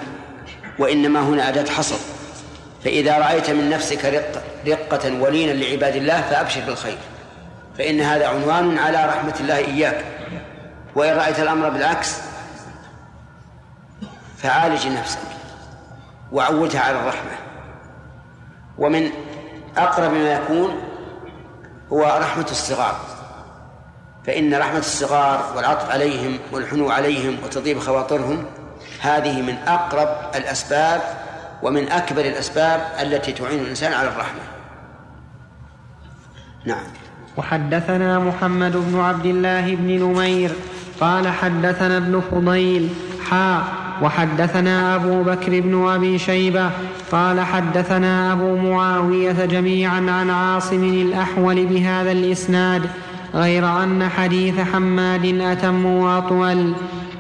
وإنما 0.80 1.20
هنا 1.20 1.50
أداة 1.50 1.72
حصر. 1.72 1.96
فإذا 2.84 3.18
رأيت 3.18 3.50
من 3.50 3.70
نفسك 3.70 4.06
رقة, 4.06 4.42
رقة 4.68 5.22
ولينا 5.22 5.52
لعباد 5.52 5.96
الله 5.96 6.22
فأبشر 6.22 6.62
بالخير. 6.62 6.98
فإن 7.78 8.02
هذا 8.02 8.28
عنوان 8.28 8.78
على 8.78 9.06
رحمة 9.06 9.36
الله 9.40 9.58
إياك. 9.58 10.06
وإن 10.96 11.18
رأيت 11.18 11.40
الأمر 11.40 11.70
بالعكس 11.70 12.18
فعالج 14.38 14.88
نفسك 14.88 15.20
وعودها 16.32 16.82
على 16.82 17.00
الرحمة. 17.00 17.32
ومن 18.78 19.10
أقرب 19.78 20.12
ما 20.12 20.34
يكون 20.34 20.82
هو 21.94 22.18
رحمة 22.22 22.48
الصغار. 22.52 23.19
فإن 24.26 24.54
رحمة 24.54 24.80
الصغار 24.80 25.54
والعطف 25.56 25.92
عليهم 25.92 26.38
والحنو 26.52 26.90
عليهم 26.90 27.38
وتطيب 27.44 27.80
خواطرهم 27.80 28.44
هذه 29.02 29.42
من 29.42 29.56
أقرب 29.68 30.10
الأسباب 30.36 31.02
ومن 31.64 31.92
أكبر 31.92 32.22
الأسباب 32.22 32.82
التي 33.02 33.32
تعين 33.32 33.60
الإنسان 33.60 33.94
على 33.94 34.08
الرحمة. 34.08 34.40
نعم. 36.66 36.84
وحدثنا 37.38 38.20
محمد 38.20 38.78
بن 38.78 39.00
عبد 39.00 39.26
الله 39.26 39.76
بن 39.76 40.04
نمير 40.04 40.52
قال 41.02 41.28
حدثنا 41.28 41.98
ابن 41.98 42.22
فضيل 42.32 42.90
حا 43.30 43.64
وحدثنا 44.02 44.96
أبو 44.96 45.24
بكر 45.24 45.60
بن 45.60 45.88
أبي 45.88 46.18
شيبة 46.18 46.70
قال 47.12 47.42
حدثنا 47.42 48.34
أبو 48.34 48.56
معاوية 48.56 49.46
جميعا 49.46 50.12
عن 50.12 50.30
عاصم 50.30 50.84
الأحول 50.84 51.66
بهذا 51.66 52.12
الإسناد 52.12 52.90
غير 53.36 53.84
أن 53.84 54.10
حديث 54.10 54.60
حماد 54.60 55.26
أتم 55.26 55.86
وأطول. 55.86 56.74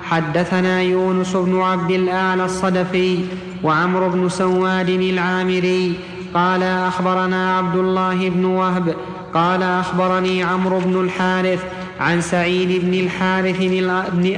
حدثنا 0.04 0.82
يونس 0.82 1.36
بن 1.36 1.62
عبد 1.62 1.92
الأعلى 1.92 2.46
الصدفي 2.46 3.20
وعمرو 3.63 4.10
بن 4.10 4.30
سواد 4.30 4.89
العامري. 4.89 5.94
قال 6.34 6.63
أخبرنا 6.63 7.58
عبد 7.58 7.75
الله 7.75 8.30
بن 8.30 8.46
وهب. 8.46 8.96
قال 9.34 9.63
أخبرني 9.63 10.44
عمرو 10.44 10.80
بن 10.80 11.01
الحارث 11.01 11.63
عن 12.00 12.22
سعيد 12.22 12.86
بن 12.86 12.94
الحارث 12.94 13.62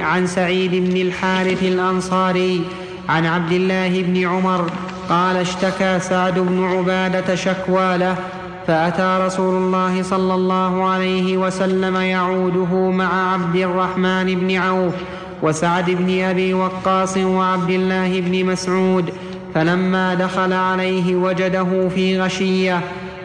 عن 0.00 0.26
سعيد 0.26 0.70
بن 0.70 0.96
الحارث 0.96 1.62
الأنصاري 1.62 2.60
عن 3.08 3.26
عبد 3.26 3.52
الله 3.52 4.02
بن 4.02 4.26
عمر. 4.26 4.70
قال 5.08 5.36
اشتكى 5.36 6.00
سعد 6.00 6.38
بن 6.38 6.64
عبادة 6.64 7.34
شكوى 7.34 7.98
له 7.98 8.16
فأتى 8.66 9.18
رسول 9.26 9.54
الله 9.54 10.02
صلى 10.02 10.34
الله 10.34 10.84
عليه 10.84 11.36
وسلم 11.36 11.96
يعوده 11.96 12.74
مع 12.90 13.32
عبد 13.32 13.56
الرحمن 13.56 14.34
بن 14.34 14.56
عوف 14.56 14.94
وسعد 15.42 15.90
بن 15.90 16.22
أبي 16.22 16.54
وقاص 16.54 17.16
وعبد 17.16 17.70
الله 17.70 18.20
بن 18.20 18.46
مسعود 18.46 19.10
فلما 19.54 20.14
دخل 20.14 20.52
عليه 20.52 21.16
وجده 21.16 21.88
في 21.88 22.20
غشية 22.20 22.80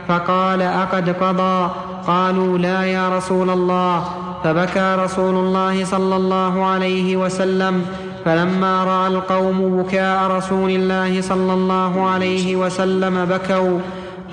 فقال 0.08 0.62
أقد 0.62 1.10
قضى؟ 1.10 1.72
قالوا 2.08 2.58
لا 2.58 2.84
يا 2.84 3.18
رسول 3.18 3.50
الله. 3.50 4.04
فبكى 4.44 4.96
رسول 5.00 5.36
الله 5.36 5.86
صلى 5.86 6.16
الله 6.16 6.66
عليه 6.66 7.18
وسلم 7.18 7.86
فلما 8.26 8.84
رأى 8.84 9.08
القوم 9.08 9.82
بكاء 9.82 10.32
رسول 10.32 10.72
الله 10.72 11.22
صلى 11.22 11.54
الله 11.54 12.10
عليه 12.10 12.56
وسلم 12.56 13.26
بكوا 13.26 13.80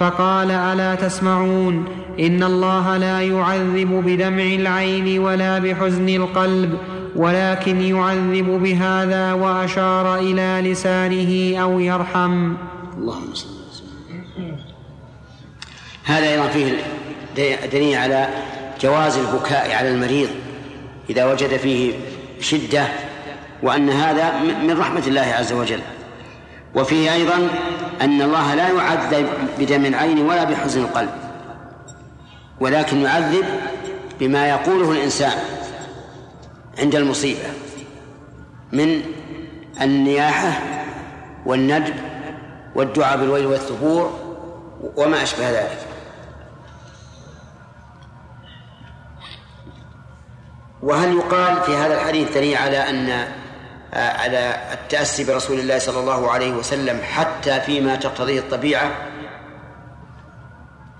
فقال 0.00 0.50
ألا 0.50 0.94
تسمعون 0.94 1.84
إن 2.20 2.42
الله 2.42 2.96
لا 2.96 3.20
يعذب 3.20 4.02
بدمع 4.06 4.42
العين 4.42 5.18
ولا 5.18 5.58
بحزن 5.58 6.08
القلب 6.08 6.78
ولكن 7.16 7.80
يعذب 7.80 8.62
بهذا 8.62 9.32
وأشار 9.32 10.16
إلى 10.16 10.70
لسانه 10.70 11.62
أو 11.62 11.80
يرحم. 11.80 12.54
اللهم 12.98 13.34
صل 13.34 13.48
هذا 16.04 16.28
أيضا 16.32 16.48
فيه 16.48 16.76
دليل 17.72 17.98
على 17.98 18.28
جواز 18.80 19.18
البكاء 19.18 19.74
على 19.74 19.88
المريض 19.88 20.28
إذا 21.10 21.24
وجد 21.32 21.56
فيه 21.56 21.92
شدة 22.40 22.84
وأن 23.62 23.90
هذا 23.90 24.32
من 24.62 24.78
رحمة 24.78 25.02
الله 25.06 25.34
عز 25.38 25.52
وجل. 25.52 25.80
وفيه 26.74 27.12
أيضا 27.12 27.48
أن 28.00 28.22
الله 28.22 28.54
لا 28.54 28.68
يعذب 28.68 29.26
بدم 29.58 29.86
العين 29.86 30.18
ولا 30.18 30.44
بحزن 30.44 30.80
القلب 30.80 31.10
ولكن 32.60 33.00
يعذب 33.00 33.44
بما 34.20 34.48
يقوله 34.48 34.92
الإنسان 34.92 35.32
عند 36.78 36.94
المصيبة 36.94 37.48
من 38.72 39.02
النياحة 39.80 40.60
والندب 41.46 41.94
والدعاء 42.74 43.16
بالويل 43.16 43.46
والثبور 43.46 44.18
وما 44.96 45.22
أشبه 45.22 45.50
ذلك. 45.50 45.78
وهل 50.82 51.16
يقال 51.16 51.62
في 51.62 51.76
هذا 51.76 51.94
الحديث 51.94 52.34
دليل 52.34 52.56
على 52.56 52.90
أن 52.90 53.26
على 53.94 54.56
التأسي 54.72 55.24
برسول 55.24 55.58
الله 55.60 55.78
صلى 55.78 56.00
الله 56.00 56.30
عليه 56.30 56.52
وسلم 56.52 57.00
حتى 57.02 57.60
فيما 57.60 57.96
تقتضيه 57.96 58.38
الطبيعة 58.38 58.90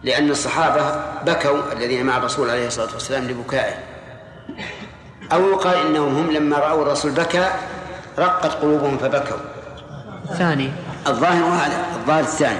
لأن 0.03 0.31
الصحابة 0.31 1.03
بكوا 1.27 1.73
الذين 1.73 2.07
مع 2.07 2.17
الرسول 2.17 2.51
عليه 2.51 2.67
الصلاة 2.67 2.93
والسلام 2.95 3.25
لبكائه. 3.25 3.75
أو 5.33 5.51
يقال 5.51 5.87
إنهم 5.87 6.17
هم 6.17 6.31
لما 6.31 6.59
رأوا 6.59 6.83
الرسول 6.83 7.13
بكى 7.13 7.51
رقت 8.19 8.53
قلوبهم 8.53 8.99
فبكوا. 8.99 9.37
ثاني. 10.39 10.71
الظاهر 11.07 11.45
هذا 11.45 11.85
الظاهر 11.97 12.21
الثاني. 12.21 12.59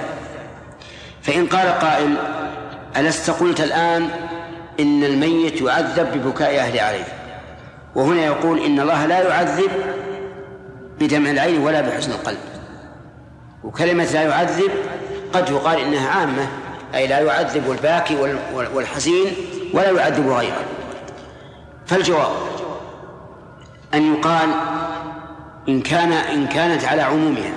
فإن 1.21 1.47
قال 1.47 1.79
قائل 1.79 2.17
ألست 2.97 3.29
قلت 3.29 3.61
الآن 3.61 4.09
إن 4.79 5.03
الميت 5.03 5.61
يعذب 5.61 6.17
ببكاء 6.17 6.59
أهل 6.59 6.79
عليه؟ 6.79 7.05
وهنا 7.95 8.25
يقول 8.25 8.65
إن 8.65 8.79
الله 8.79 9.05
لا 9.05 9.21
يعذب 9.21 9.71
بدمع 10.99 11.29
العين 11.29 11.61
ولا 11.61 11.81
بحسن 11.81 12.11
القلب. 12.11 12.37
وكلمة 13.63 14.03
لا 14.03 14.21
يعذب 14.21 14.71
قد 15.33 15.49
يقال 15.49 15.79
إنها 15.79 16.09
عامة 16.09 16.47
أي 16.95 17.07
لا 17.07 17.19
يعذب 17.19 17.71
الباكي 17.71 18.37
والحزين 18.53 19.33
ولا 19.73 19.91
يعذب 19.91 20.29
غيره. 20.29 20.63
فالجواب 21.85 22.31
أن 23.93 24.13
يقال 24.13 24.49
إن 25.69 25.81
كان 25.81 26.11
إن 26.11 26.47
كانت 26.47 26.85
على 26.85 27.01
عمومها. 27.01 27.53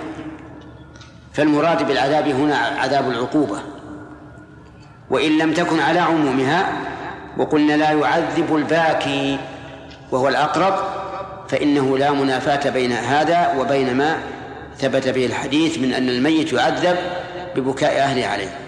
فالمراد 1.33 1.89
بالعذاب 1.89 2.29
هنا 2.29 2.57
عذاب 2.57 3.09
العقوبة. 3.11 3.59
وإن 5.11 5.39
لم 5.39 5.53
تكن 5.53 5.81
على 5.81 5.99
عمومها 5.99 6.73
وقلنا 7.39 7.73
لا 7.73 7.91
يعذب 7.91 8.57
الباكي 8.57 9.39
وهو 10.11 10.29
الأقرب 10.29 10.75
فإنه 11.49 11.99
لا 11.99 12.11
منافاة 12.11 12.71
بين 12.71 12.93
هذا 12.93 13.55
وبين 13.59 13.95
ما 13.95 14.17
ثبت 14.79 15.09
به 15.09 15.27
الحديث 15.27 15.79
من 15.79 15.95
أن 15.95 16.09
الميت 16.09 16.53
يعذب 16.53 16.97
ببكاء 17.57 17.99
أهله 17.99 18.27
عليه. 18.27 18.59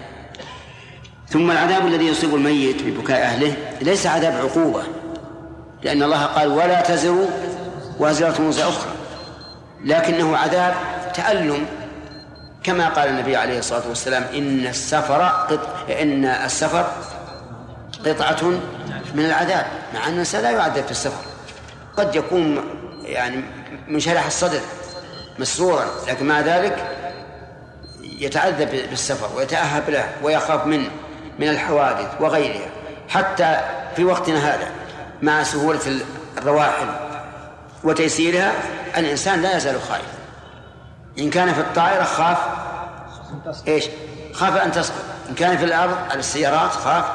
ثم 1.29 1.51
العذاب 1.51 1.87
الذي 1.87 2.07
يصيب 2.07 2.35
الميت 2.35 2.83
ببكاء 2.83 3.21
أهله 3.21 3.53
ليس 3.81 4.07
عذاب 4.07 4.33
عقوبة 4.33 4.83
لأن 5.83 6.03
الله 6.03 6.25
قال 6.25 6.47
ولا 6.47 6.81
تزر 6.81 7.25
وازرة 7.99 8.47
وزر 8.47 8.69
أخرى. 8.69 8.91
لكنه 9.85 10.37
عذاب 10.37 10.73
تألم 11.13 11.65
كما 12.63 12.89
قال 12.89 13.09
النبي 13.09 13.35
عليه 13.35 13.59
الصلاة 13.59 13.87
والسلام 13.89 14.23
إن 14.33 14.67
السفر 14.67 15.21
قط... 15.21 15.89
إن 16.01 16.25
السفر 16.25 16.91
قطعة 18.05 18.43
من 19.15 19.25
العذاب 19.25 19.65
مع 19.93 20.07
أن 20.07 20.13
الإنسان 20.13 20.41
لا 20.41 20.51
يعذب 20.51 20.83
في 20.85 20.91
السفر. 20.91 21.30
قد 21.97 22.15
يكون 22.15 22.63
يعني 23.03 23.43
منشرح 23.87 24.25
الصدر 24.25 24.59
مسرورا 25.39 25.85
لكن 26.07 26.25
مع 26.25 26.39
ذلك 26.39 26.97
يتعذب 28.01 28.69
بالسفر 28.89 29.37
ويتأهب 29.37 29.89
له 29.89 30.09
ويخاف 30.23 30.65
منه 30.65 30.89
من 31.39 31.49
الحوادث 31.49 32.07
وغيرها 32.19 32.69
حتى 33.09 33.59
في 33.95 34.05
وقتنا 34.05 34.55
هذا 34.55 34.71
مع 35.21 35.43
سهولة 35.43 35.79
الرواحل 36.37 36.87
وتيسيرها 37.83 38.51
الإنسان 38.97 39.41
لا 39.41 39.57
يزال 39.57 39.81
خائفا 39.81 40.21
إن 41.19 41.29
كان 41.29 41.53
في 41.53 41.59
الطائرة 41.59 42.03
خاف 42.03 42.37
إيش؟ 43.67 43.85
خاف 44.33 44.57
أن 44.57 44.71
تسقط. 44.71 44.95
إن 45.29 45.35
كان 45.35 45.57
في 45.57 45.65
الأرض 45.65 45.97
على 46.09 46.19
السيارات 46.19 46.71
خاف 46.71 47.05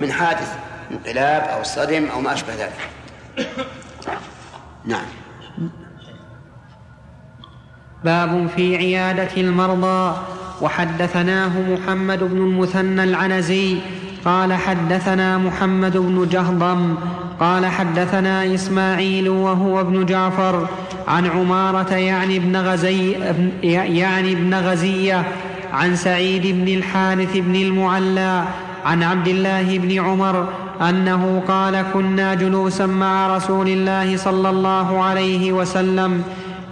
من 0.00 0.12
حادث 0.12 0.48
انقلاب 0.90 1.42
أو 1.42 1.62
صدم 1.62 2.08
أو 2.08 2.20
ما 2.20 2.32
أشبه 2.32 2.54
ذلك. 2.54 2.90
نعم. 4.86 5.04
باب 8.04 8.46
في 8.56 8.76
عيادة 8.76 9.28
المرضى. 9.36 10.16
وحدثناه 10.62 11.72
محمد 11.72 12.18
بن 12.18 12.36
المثنى 12.36 13.04
العنزي. 13.04 13.78
قال 14.24 14.52
حدثنا 14.52 15.38
محمد 15.38 15.96
بن 15.96 16.28
جهضم. 16.28 16.94
قال 17.40 17.66
حدثنا 17.66 18.54
إسماعيل 18.54 19.28
وهو 19.28 19.80
ابن 19.80 20.06
جعفر. 20.06 20.68
عن 21.08 21.26
عمارة 21.26 21.94
يعني 21.94 22.36
ابن 22.36 22.56
غزي 22.56 23.12
يعني 23.62 24.32
ابن 24.32 24.54
غزية. 24.54 25.24
عن 25.72 25.96
سعيد 25.96 26.46
بن 26.46 26.68
الحارث 26.68 27.36
بن 27.36 27.54
المعلى. 27.54 28.44
عن 28.86 29.02
عبد 29.02 29.28
الله 29.28 29.78
بن 29.78 30.00
عمر 30.00 30.48
أنه 30.80 31.42
قال 31.48 31.84
كنا 31.94 32.34
جلوسا 32.34 32.86
مع 32.86 33.36
رسول 33.36 33.68
الله 33.68 34.16
صلى 34.16 34.50
الله 34.50 35.02
عليه 35.02 35.52
وسلم 35.52 36.22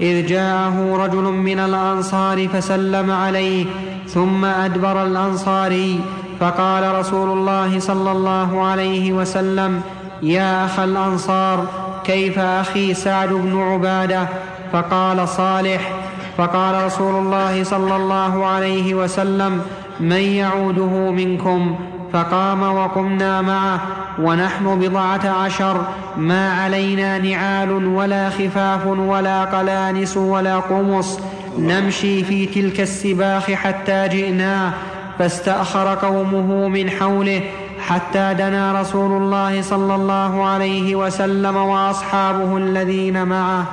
إذ 0.01 0.27
جاءه 0.27 0.97
رجل 1.05 1.23
من 1.23 1.59
الأنصار 1.59 2.49
فسلم 2.49 3.11
عليه 3.11 3.67
ثم 4.09 4.45
أدبر 4.45 5.03
الأنصاري 5.03 6.01
فقال 6.41 6.95
رسول 6.95 7.39
الله 7.39 7.79
صلى 7.79 8.13
الله 8.13 8.67
عليه 8.67 9.13
وسلم 9.13 9.81
يا 10.23 10.65
اخا 10.65 10.85
الأنصار 10.85 11.67
كيف 12.05 12.39
أخي 12.39 12.95
سعد 12.95 13.29
بن 13.29 13.63
عبادة؟ 13.63 14.29
فقال 14.73 15.29
صالح 15.29 15.93
فقال 16.39 16.85
رسول 16.85 17.15
الله 17.15 17.65
صلى 17.65 17.97
الله 17.97 18.47
عليه 18.47 18.95
وسلم 18.95 19.61
من 20.01 20.21
يعوده 20.21 21.11
منكم؟ 21.11 21.77
فقام 22.15 22.63
وقمنا 22.63 23.43
معه. 23.43 23.81
ونحن 24.19 24.79
بضعة 24.81 25.29
عشر. 25.29 25.87
ما 26.17 26.53
علينا 26.53 27.19
نعال 27.19 27.87
ولا 27.87 28.31
خفاف 28.31 28.87
ولا 28.87 29.45
قلانس 29.45 30.17
ولا 30.17 30.59
قمص. 30.59 31.19
نمشي 31.59 32.25
في 32.25 32.47
تلك 32.47 32.81
السباخ 32.81 33.51
حتى 33.51 34.09
جئناه 34.09 34.73
فاستأخر 35.19 35.95
قومه 35.95 36.69
من 36.69 36.91
حوله 36.91 37.41
حتى 37.89 38.35
دنا 38.35 38.81
رسول 38.81 39.23
الله 39.23 39.63
صلى 39.63 39.95
الله 39.95 40.45
عليه 40.45 40.95
وسلم 40.95 41.57
وأصحابه 41.57 42.57
الذين 42.57 43.25
معه. 43.25 43.67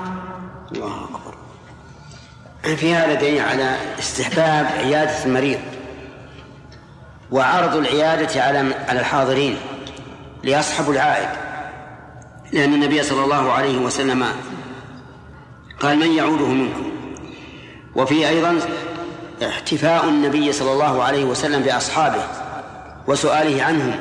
الله 0.71 0.87
أكبر. 0.87 1.33
في 2.75 2.93
هذا 2.93 3.13
دليل 3.13 3.41
على 3.41 3.75
استحباب 3.99 4.65
عيادة 4.65 5.25
المريض. 5.25 5.59
وعرض 7.31 7.75
العيادة 7.75 8.43
على 8.43 8.75
على 8.87 8.99
الحاضرين 8.99 9.57
ليصحبوا 10.43 10.93
العائد. 10.93 11.29
لأن 12.53 12.73
النبي 12.73 13.03
صلى 13.03 13.23
الله 13.23 13.51
عليه 13.51 13.77
وسلم 13.77 14.25
قال 15.79 15.97
من 15.97 16.11
يعوده 16.11 16.45
منكم؟ 16.45 16.91
وفي 17.95 18.29
أيضا 18.29 18.59
احتفاء 19.47 20.05
النبي 20.05 20.51
صلى 20.53 20.71
الله 20.71 21.03
عليه 21.03 21.25
وسلم 21.25 21.61
بأصحابه 21.61 22.23
وسؤاله 23.07 23.63
عنهم. 23.63 23.95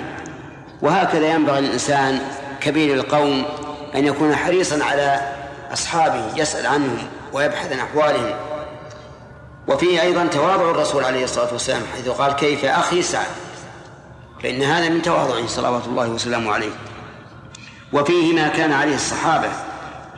وهكذا 0.83 1.35
ينبغي 1.35 1.61
للإنسان 1.61 2.21
كبير 2.61 2.95
القوم 2.95 3.45
أن 3.95 4.07
يكون 4.07 4.37
حريصا 4.37 4.85
على 4.85 5.21
أصحابه 5.73 6.23
يسأل 6.37 6.67
عنهم 6.67 6.99
ويبحث 7.33 7.73
عن 7.73 7.79
أحوالهم. 7.79 8.50
وفيه 9.69 10.03
أيضا 10.03 10.27
تواضع 10.27 10.71
الرسول 10.71 11.05
عليه 11.05 11.25
الصلاة 11.25 11.53
والسلام 11.53 11.83
حيث 11.93 12.09
قال 12.09 12.33
كيف 12.33 12.65
أخي 12.65 13.03
سعد؟ 13.03 13.27
فإن 14.43 14.63
هذا 14.63 14.89
من 14.89 15.03
تواضعه 15.03 15.47
صلوات 15.47 15.87
الله 15.87 16.09
وسلامه 16.09 16.53
عليه. 16.53 16.71
وفيه 17.93 18.35
ما 18.35 18.49
كان 18.49 18.73
عليه 18.73 18.95
الصحابة 18.95 19.49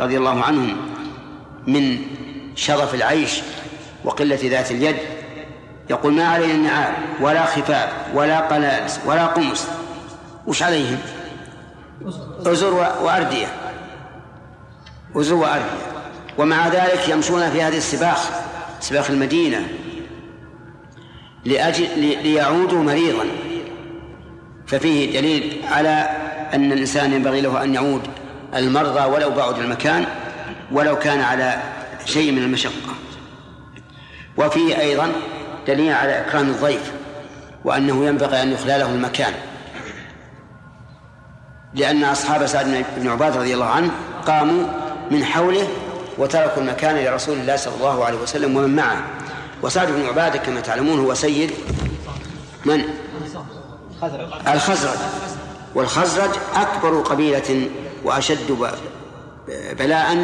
رضي 0.00 0.16
الله 0.16 0.44
عنهم 0.44 0.76
من 1.66 1.98
شرف 2.54 2.94
العيش 2.94 3.40
وقلة 4.04 4.38
ذات 4.42 4.70
اليد. 4.70 4.96
يقول 5.90 6.12
ما 6.12 6.28
علينا 6.28 6.54
النعال 6.54 6.94
ولا 7.20 7.46
خفاف 7.46 7.88
ولا 8.14 8.40
قلالس 8.40 9.00
ولا 9.06 9.26
قمص. 9.26 9.64
وش 10.46 10.62
عليهم؟ 10.62 10.98
أزر 12.46 12.74
وأردية. 13.02 13.46
أزر 15.16 15.34
وأردية. 15.34 15.92
ومع 16.38 16.68
ذلك 16.68 17.08
يمشون 17.08 17.50
في 17.50 17.62
هذه 17.62 17.76
السباخ 17.76 18.30
سباق 18.82 19.10
المدينة 19.10 19.68
لأجل 21.44 21.88
ليعودوا 21.98 22.82
مريضا. 22.82 23.24
ففيه 24.66 25.20
دليل 25.20 25.62
على 25.68 26.08
أن 26.54 26.72
الإنسان 26.72 27.12
ينبغي 27.12 27.40
له 27.40 27.64
أن 27.64 27.74
يعود 27.74 28.02
المرضى 28.54 29.04
ولو 29.04 29.30
بعد 29.30 29.58
المكان 29.58 30.06
ولو 30.72 30.98
كان 30.98 31.20
على 31.20 31.62
شيء 32.04 32.32
من 32.32 32.42
المشقة. 32.42 32.94
وفيه 34.36 34.80
أيضا 34.80 35.12
دليل 35.66 35.92
على 35.92 36.20
إكرام 36.20 36.48
الضيف 36.48 36.92
وأنه 37.64 38.06
ينبغي 38.06 38.42
أن 38.42 38.52
يخلى 38.52 38.78
له 38.78 38.94
المكان. 38.94 39.32
لأن 41.74 42.04
أصحاب 42.04 42.46
سعد 42.46 42.84
بن 42.96 43.08
عباد 43.08 43.36
رضي 43.36 43.54
الله 43.54 43.66
عنه 43.66 43.90
قاموا 44.26 44.66
من 45.10 45.24
حوله 45.24 45.68
وتركوا 46.18 46.62
المكان 46.62 47.04
لرسول 47.04 47.38
الله 47.38 47.56
صلى 47.56 47.74
الله 47.74 48.04
عليه 48.04 48.18
وسلم 48.18 48.56
ومن 48.56 48.76
معه. 48.76 49.06
وسعد 49.62 49.88
بن 49.88 50.06
عبادة 50.06 50.38
كما 50.38 50.60
تعلمون 50.60 51.00
هو 51.00 51.14
سيد 51.14 51.50
من؟ 52.64 52.84
الخزرج. 54.46 54.98
والخزرج 55.74 56.30
أكبر 56.54 57.00
قبيلة 57.00 57.70
وأشد 58.04 58.58
بلاء 59.78 60.14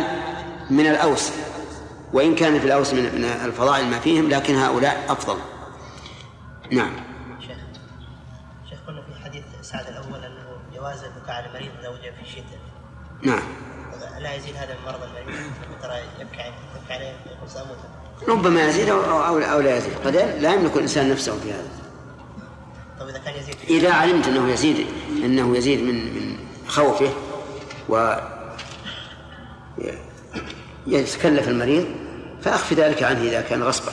من 0.70 0.86
الأوس. 0.86 1.32
وإن 2.12 2.34
كان 2.34 2.60
في 2.60 2.66
الأوس 2.66 2.92
من 2.92 3.24
الفضائل 3.44 3.86
ما 3.86 3.98
فيهم 3.98 4.28
لكن 4.28 4.54
هؤلاء 4.54 5.04
أفضل. 5.08 5.38
نعم. 6.72 6.90
شيخ 7.40 7.56
شيخ 8.70 8.78
قلنا 8.86 9.02
في 9.02 9.24
حديث 9.24 9.44
سعد 9.62 9.86
الأول 9.86 10.24
أنه 10.24 10.46
جواز 10.74 11.04
البكاء 11.04 11.34
على 11.34 11.48
مريض 11.54 11.70
زوجه 11.82 12.12
في 12.16 12.22
الشتاء 12.22 12.58
نعم. 13.22 13.42
لا 14.18 14.34
يزيد 14.34 14.56
هذا 14.56 14.74
من 14.74 14.84
مرض 14.86 15.02
المريض 15.02 15.40
ترى 15.82 15.98
يبكي 16.20 16.52
يبكي 16.76 16.92
عليه 16.92 17.06
يقول 17.06 17.50
سأموت. 17.50 17.76
ربما 18.28 18.68
يزيد 18.68 18.88
أو, 18.88 19.00
أو, 19.00 19.38
أو 19.38 19.60
لا 19.60 19.76
يزيد. 19.76 19.92
قد 20.04 20.16
لا 20.16 20.54
يملك 20.54 20.76
الإنسان 20.76 21.10
نفسه 21.10 21.40
في 21.40 21.52
هذا. 21.52 21.68
طيب 23.00 23.08
إذا 23.08 23.18
كان 23.18 23.34
يزيد 23.34 23.56
إذا 23.68 23.92
علمت 23.92 24.28
أنه 24.28 24.48
يزيد 24.48 24.86
أنه 25.24 25.56
يزيد 25.56 25.80
من 25.82 26.14
من 26.14 26.36
خوفه 26.66 27.12
و 27.88 28.16
يتكلف 30.86 31.48
المريض 31.48 31.86
فأخف 32.42 32.72
ذلك 32.72 33.02
عنه 33.02 33.20
إذا 33.20 33.40
كان 33.40 33.62
غصبا. 33.62 33.92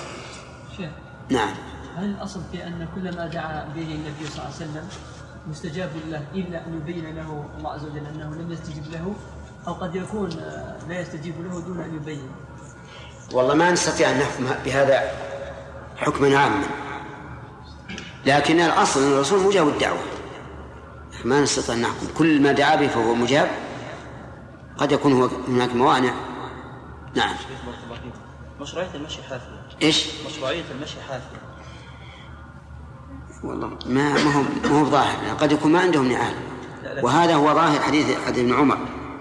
شيخ 0.78 0.90
نعم. 1.30 1.56
هل 1.96 2.06
الأصل 2.06 2.42
في 2.52 2.64
أن 2.64 2.88
كل 2.96 3.16
ما 3.16 3.28
دعا 3.28 3.66
به 3.76 3.82
النبي 3.82 4.26
صلى 4.26 4.32
الله 4.32 4.44
عليه 4.44 4.56
وسلم 4.56 4.88
مستجاب 5.48 5.90
له 6.10 6.24
إلا 6.36 6.68
أن 6.68 6.78
يبين 6.78 7.16
له 7.16 7.46
الله 7.58 7.72
عز 7.72 7.84
وجل 7.84 8.06
أنه 8.16 8.36
لم 8.36 8.52
يستجب 8.52 8.92
له؟ 8.92 9.16
أو 9.68 9.74
قد 9.74 9.96
يكون 9.96 10.30
لا 10.90 11.02
يستجيب 11.02 11.36
له 11.42 11.62
دون 11.62 11.80
أن 11.80 11.96
يبين. 11.96 12.30
والله 13.34 13.54
ما 13.54 13.72
نستطيع 13.72 14.10
أن 14.10 14.20
نحكم 14.20 14.64
بهذا 14.66 15.12
حكما 15.98 16.38
عاما. 16.38 16.64
لكن 18.26 18.60
الأصل 18.60 19.04
أن 19.04 19.12
الرسول 19.12 19.48
مجاب 19.48 19.68
الدعوة. 19.68 20.00
ما 21.26 21.42
نستطيع 21.42 21.76
أن 21.76 21.82
نحكم. 21.82 22.08
كل 22.18 22.42
ما 22.42 22.52
دعا 22.52 22.76
به 22.76 22.88
فهو 22.88 23.16
مجاب. 23.16 23.52
قد 24.78 24.92
يكون 24.92 25.30
هناك 25.48 25.76
موانع. 25.76 26.14
نعم. 27.16 27.36
مشروعية 28.62 28.90
المشي 28.96 29.24
حافية. 29.24 29.68
إيش؟ 29.82 30.10
مشروعية 30.28 30.64
المشي 30.72 31.02
حافية. 31.02 31.46
والله 33.44 33.68
ما 33.86 34.14
ما 34.14 34.34
هو 34.34 34.42
ما 34.64 34.80
هو 34.80 34.86
ظاهر. 34.86 35.36
قد 35.36 35.52
يكون 35.52 35.72
ما 35.72 35.80
عندهم 35.80 36.12
نعال. 36.12 36.34
وهذا 37.04 37.36
هو 37.36 37.54
ظاهر 37.54 37.80
حديث 37.80 38.18
حديث 38.26 38.40
ابن 38.40 38.54
عمر. 38.54 38.78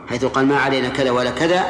حيث 0.08 0.24
قال 0.24 0.46
ما 0.46 0.56
علينا 0.56 0.88
كذا 0.88 1.10
ولا 1.10 1.30
كذا 1.30 1.64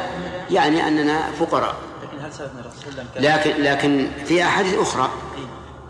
يعني 0.51 0.87
أننا 0.87 1.31
فقراء. 1.39 1.75
لكن 2.03 2.25
هل 2.25 2.31
ثبت 2.31 2.51
من 2.53 2.59
الرسول 2.59 2.93
صلى 2.93 3.01
الله 3.19 3.31
عليه 3.31 3.41
وسلم 3.41 3.53
لكن 3.53 3.63
لكن 3.63 4.07
في 4.25 4.43
أحاديث 4.43 4.73
أخرى 4.79 5.09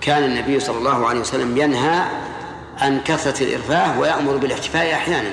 كان 0.02 0.24
النبي 0.24 0.60
صلى 0.60 0.78
الله 0.78 1.08
عليه 1.08 1.20
وسلم 1.20 1.58
ينهى 1.58 2.06
عن 2.82 3.00
كثرة 3.06 3.44
الإرفاه 3.44 4.00
ويأمر 4.00 4.38
بالاحتفاء 4.38 4.94
أحيانا. 4.94 5.30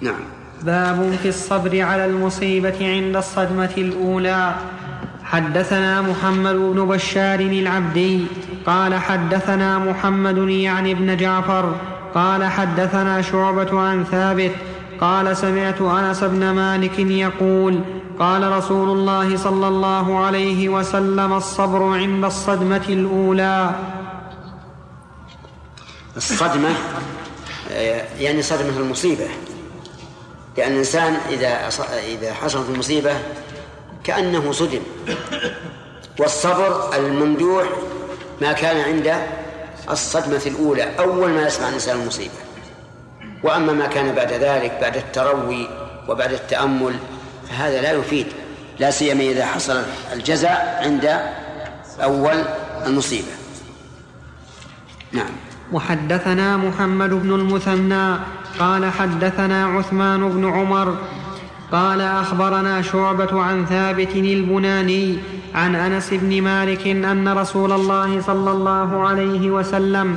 نعم. 0.00 0.20
باب 0.62 1.18
في 1.22 1.28
الصبر 1.28 1.82
على 1.82 2.04
المصيبة 2.04 2.76
عند 2.80 3.16
الصدمة 3.16 3.70
الأولى. 3.78 4.54
حدثنا 5.24 6.00
محمد 6.00 6.54
بن 6.54 6.86
بشار 6.86 7.40
العبدي 7.40 8.26
قال 8.66 8.94
حدثنا 8.94 9.78
محمد 9.78 10.38
يعني 10.48 10.94
بن 10.94 11.16
جعفر 11.16 11.74
قال 12.14 12.44
حدثنا 12.44 13.22
شعبة 13.22 13.80
عن 13.80 14.04
ثابت 14.04 14.52
قال 15.00 15.36
سمعت 15.36 15.80
أنس 15.80 16.24
بن 16.24 16.50
مالك 16.50 16.98
يقول 16.98 17.80
قال 18.18 18.52
رسول 18.52 18.88
الله 18.88 19.36
صلى 19.36 19.68
الله 19.68 20.18
عليه 20.18 20.68
وسلم 20.68 21.32
الصبر 21.32 21.82
عند 21.82 22.24
الصدمة 22.24 22.84
الأولى. 22.88 23.74
الصدمة 26.16 26.70
آه، 27.70 28.04
يعني 28.18 28.42
صدمة 28.42 28.78
المصيبة. 28.78 29.28
لأن 30.56 30.72
الإنسان 30.72 31.16
إذا 31.30 31.68
إذا 32.08 32.34
حصلت 32.34 32.70
المصيبة 32.70 33.12
كأنه 34.04 34.52
صدم. 34.52 34.80
والصبر 36.18 36.96
الممدوح 36.96 37.64
ما 38.40 38.52
كان 38.52 38.80
عند 38.80 39.39
الصدمة 39.90 40.42
الأولى 40.46 40.98
أول 40.98 41.30
ما 41.30 41.46
يسمع 41.46 41.68
الإنسان 41.68 42.00
المصيبة. 42.00 42.34
وأما 43.42 43.72
ما 43.72 43.86
كان 43.86 44.14
بعد 44.14 44.32
ذلك 44.32 44.78
بعد 44.80 44.96
التروي 44.96 45.68
وبعد 46.08 46.32
التأمل 46.32 46.94
فهذا 47.48 47.80
لا 47.82 47.92
يفيد. 47.92 48.26
لا 48.78 48.90
سيما 48.90 49.22
إذا 49.22 49.46
حصل 49.46 49.82
الجزع 50.12 50.50
عند 50.80 51.20
أول 52.02 52.44
المصيبة. 52.86 53.32
نعم. 55.12 55.30
وحدثنا 55.72 56.56
محمد 56.56 57.10
بن 57.10 57.34
المثنى 57.34 58.16
قال 58.58 58.92
حدثنا 58.92 59.66
عثمان 59.66 60.28
بن 60.28 60.52
عمر 60.52 60.96
قال 61.72 62.00
أخبرنا 62.00 62.82
شعبة 62.82 63.42
عن 63.42 63.66
ثابت 63.66 64.16
البناني 64.16 65.18
عن 65.54 65.74
أنس 65.74 66.10
بن 66.12 66.42
مالك 66.42 66.86
أن 66.86 67.28
رسول 67.28 67.72
الله 67.72 68.20
صلى 68.20 68.50
الله 68.50 69.08
عليه 69.08 69.50
وسلم 69.50 70.16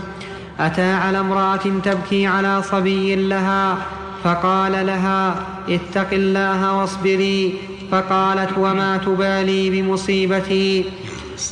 أتى 0.60 0.92
على 0.92 1.20
امرأة 1.20 1.66
تبكي 1.84 2.28
على 2.28 2.62
صبي 2.62 3.16
لها 3.16 3.78
فقال 4.24 4.72
لها 4.86 5.36
اتق 5.70 6.08
الله 6.14 6.78
واصبري. 6.78 7.60
فقالت 7.92 8.58
وما 8.58 8.98
تبالي 8.98 9.70
بمصيبتي؟ 9.70 10.86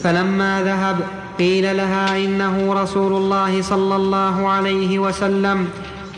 فلما 0.04 0.62
ذهب 0.64 1.00
قيل 1.40 1.78
لها 1.78 2.18
إنه 2.18 2.74
رسول 2.74 3.14
الله 3.14 3.62
صلى 3.62 3.96
الله 3.96 4.50
عليه 4.50 5.00
وسلم 5.00 5.68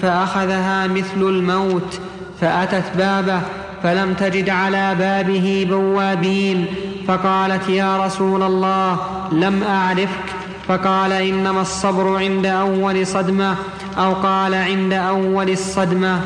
فأخذها 0.02 0.88
مثل 0.88 1.21
الموت 1.21 1.99
فأتت 2.41 2.84
بابه 2.97 3.41
فلم 3.83 4.13
تجد 4.13 4.49
على 4.49 4.95
بابه 4.95 5.67
بوابين 5.69 6.65
فقالت 7.07 7.69
يا 7.69 8.05
رسول 8.05 8.43
الله 8.43 8.99
لم 9.31 9.63
أعرفك 9.63 10.35
فقال 10.67 11.11
إنما 11.11 11.61
الصبر 11.61 12.17
عند 12.17 12.45
أول 12.45 13.07
صدمة 13.07 13.55
أو 13.97 14.13
قال 14.13 14.53
عند 14.53 14.93
أول 14.93 15.49
الصدمة. 15.49 16.21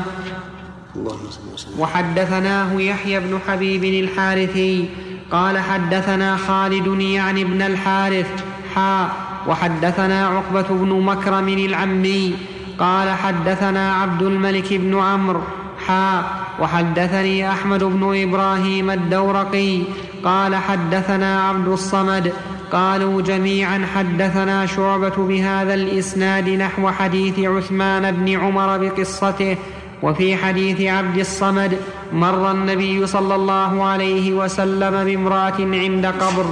وحدثناه 1.78 2.80
يحيى 2.80 3.20
بن 3.20 3.38
حبيب 3.48 3.84
الحارثي 3.84 4.88
قال 5.30 5.58
حدثنا 5.58 6.36
خالد 6.36 7.00
يعني 7.00 7.42
ابن 7.42 7.62
الحارث 7.62 8.44
حا. 8.74 9.08
وحدثنا 9.48 10.26
عقبة 10.26 10.68
بن 10.70 11.00
مكرم 11.00 11.48
العمي 11.48 12.34
قال 12.78 13.10
حدثنا 13.10 13.94
عبد 13.94 14.22
الملك 14.22 14.74
بن 14.74 15.00
عمرو 15.00 15.40
حا. 15.86 16.22
وحدثني 16.60 17.50
أحمد 17.50 17.84
بن 17.84 18.22
إبراهيم 18.22 18.90
الدورقي 18.90 19.82
قال 20.24 20.56
حدثنا 20.56 21.48
عبد 21.48 21.68
الصمد 21.68 22.32
قالوا 22.72 23.22
جميعا 23.22 23.86
حدثنا 23.94 24.66
شعبة 24.66 25.16
بهذا 25.16 25.74
الإسناد 25.74 26.48
نحو 26.48 26.90
حديث 26.90 27.38
عثمان 27.38 28.12
بن 28.12 28.40
عمر 28.40 28.78
بقصته 28.78 29.56
وفي 30.02 30.36
حديث 30.36 30.80
عبد 30.80 31.18
الصمد 31.18 31.78
مر 32.12 32.50
النبي 32.50 33.06
صلى 33.06 33.34
الله 33.34 33.84
عليه 33.84 34.32
وسلم 34.32 35.04
بامرأة 35.04 35.58
عند 35.60 36.06
قبر. 36.06 36.46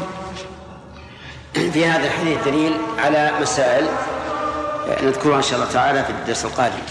في 1.72 1.86
هذا 1.86 2.06
الحديث 2.06 2.38
دليل 2.44 2.72
على 2.98 3.30
مسائل 3.40 3.84
نذكرها 5.02 5.36
إن 5.36 5.42
شاء 5.42 5.58
الله 5.58 5.72
تعالى 5.72 6.04
في 6.04 6.10
الدرس 6.10 6.44
القادم. 6.44 6.82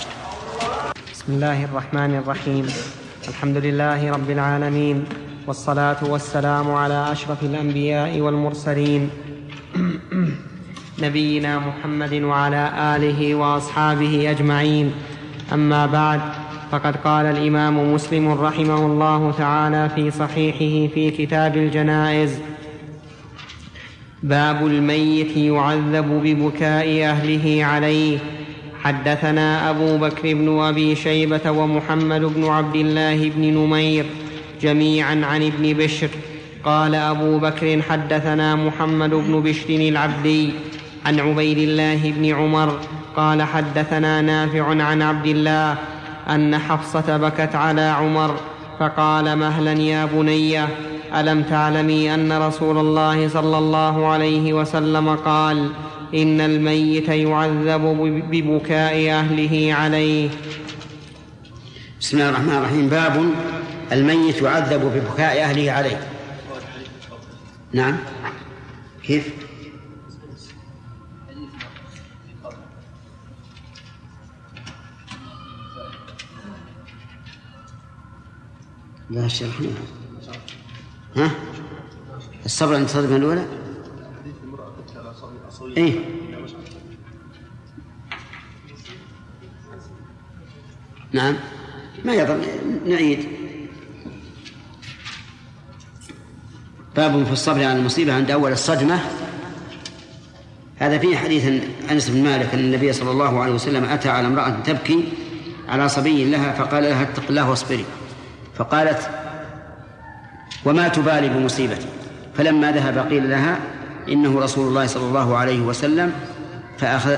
بسم 1.13 1.33
الله 1.33 1.63
الرحمن 1.63 2.15
الرحيم. 2.15 2.67
الحمد 3.27 3.57
لله 3.57 4.11
رب 4.11 4.29
العالمين 4.29 5.05
والصلاة 5.47 5.97
والسلام 6.09 6.71
على 6.71 7.11
أشرف 7.11 7.43
الأنبياء 7.43 8.19
والمرسلين. 8.21 9.09
نبينا 11.03 11.59
محمد 11.59 12.13
وعلى 12.13 12.95
آله 12.95 13.35
وأصحابه 13.35 14.31
أجمعين. 14.31 14.91
أما 15.53 15.85
بعد 15.85 16.21
فقد 16.71 16.95
قال 16.95 17.25
الإمام 17.25 17.93
مسلم 17.93 18.31
رحمه 18.31 18.85
الله 18.85 19.31
تعالى 19.31 19.89
في 19.95 20.11
صحيحه 20.11 20.93
في 20.93 21.11
كتاب 21.11 21.57
الجنائز 21.57 22.39
باب 24.23 24.67
الميت 24.67 25.37
يعذب 25.37 26.21
ببكاء 26.23 27.03
أهله 27.03 27.65
عليه. 27.65 28.19
حدثنا 28.85 29.69
أبو 29.69 29.97
بكر 29.97 30.33
بن 30.33 30.59
أبي 30.59 30.95
شيبة 30.95 31.51
ومحمد 31.51 32.21
بن 32.21 32.45
عبد 32.45 32.75
الله 32.75 33.29
بن 33.29 33.41
نمير 33.41 34.05
جميعا 34.61 35.21
عن 35.25 35.43
ابن 35.43 35.73
بشر. 35.73 36.09
قال 36.63 36.95
أبو 36.95 37.39
بكر 37.39 37.81
حدثنا 37.81 38.55
محمد 38.55 39.09
بن 39.09 39.41
بشر 39.41 39.69
العبدي 39.69 40.53
عن 41.05 41.19
عبيد 41.19 41.57
الله 41.57 42.11
بن 42.11 42.25
عمر 42.25 42.79
قال 43.15 43.43
حدثنا 43.43 44.21
نافع 44.21 44.83
عن 44.83 45.01
عبد 45.01 45.25
الله 45.27 45.77
أن 46.29 46.57
حفصة 46.57 47.17
بكت 47.17 47.55
على 47.55 47.81
عمر 47.81 48.35
فقال 48.79 49.35
مهلا 49.35 49.73
يا 49.73 50.05
بني 50.05 50.63
ألم 51.15 51.43
تعلمي 51.43 52.13
أن 52.13 52.31
رسول 52.33 52.77
الله 52.77 53.29
صلى 53.29 53.57
الله 53.57 54.07
عليه 54.07 54.53
وسلم 54.53 55.15
قال 55.15 55.69
إن 56.13 56.41
الميت 56.41 57.09
يعذب 57.09 57.81
ببكاء 58.31 59.11
أهله 59.11 59.73
عليه. 59.73 60.29
بسم 62.01 62.17
الله 62.17 62.29
الرحمن 62.29 62.55
الرحيم. 62.55 62.89
باب 62.89 63.25
الميت 63.91 64.41
يعذب 64.41 64.81
ببكاء 64.81 65.43
أهله 65.43 65.71
عليه. 65.71 65.99
نعم. 67.73 67.97
كيف؟ 69.03 69.44
لا 79.09 79.27
شرحنا 79.27 79.67
ها؟ 81.15 81.31
الصبر 82.45 82.75
عند 82.75 82.83
الصدمة 82.83 83.15
الأولى؟ 83.15 83.45
إيه. 85.77 85.99
نعم. 91.11 91.35
ما 92.05 92.13
يضر. 92.13 92.41
نعيد. 92.85 93.27
باب 96.95 97.23
في 97.23 97.31
الصبر 97.31 97.63
على 97.63 97.79
المصيبة 97.79 98.13
عند 98.13 98.31
أول 98.31 98.51
الصدمة. 98.51 98.99
هذا 100.75 100.97
فيه 100.97 101.17
حديث 101.17 101.63
أنس 101.91 102.09
بن 102.09 102.23
مالك 102.23 102.53
أن 102.53 102.59
النبي 102.59 102.93
صلى 102.93 103.11
الله 103.11 103.39
عليه 103.41 103.53
وسلم 103.53 103.83
أتى 103.83 104.09
على 104.09 104.27
امرأة 104.27 104.49
تبكي 104.49 105.13
على 105.67 105.89
صبي 105.89 106.31
لها 106.31 106.53
فقال 106.53 106.83
لها 106.83 107.01
اتق 107.01 107.23
الله 107.29 107.49
واصبري. 107.49 107.85
فقالت 108.57 109.09
وما 110.65 110.87
تبالي 110.87 111.29
بمصيبتي. 111.29 111.87
فلما 112.37 112.71
ذهب 112.71 112.97
قيل 112.97 113.29
لها 113.29 113.59
إنه 114.09 114.39
رسول 114.39 114.67
الله 114.67 114.87
صلى 114.87 115.07
الله 115.07 115.37
عليه 115.37 115.59
وسلم 115.61 116.11
فأخذ 116.77 117.17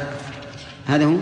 هذا 0.87 1.05
هو. 1.05 1.15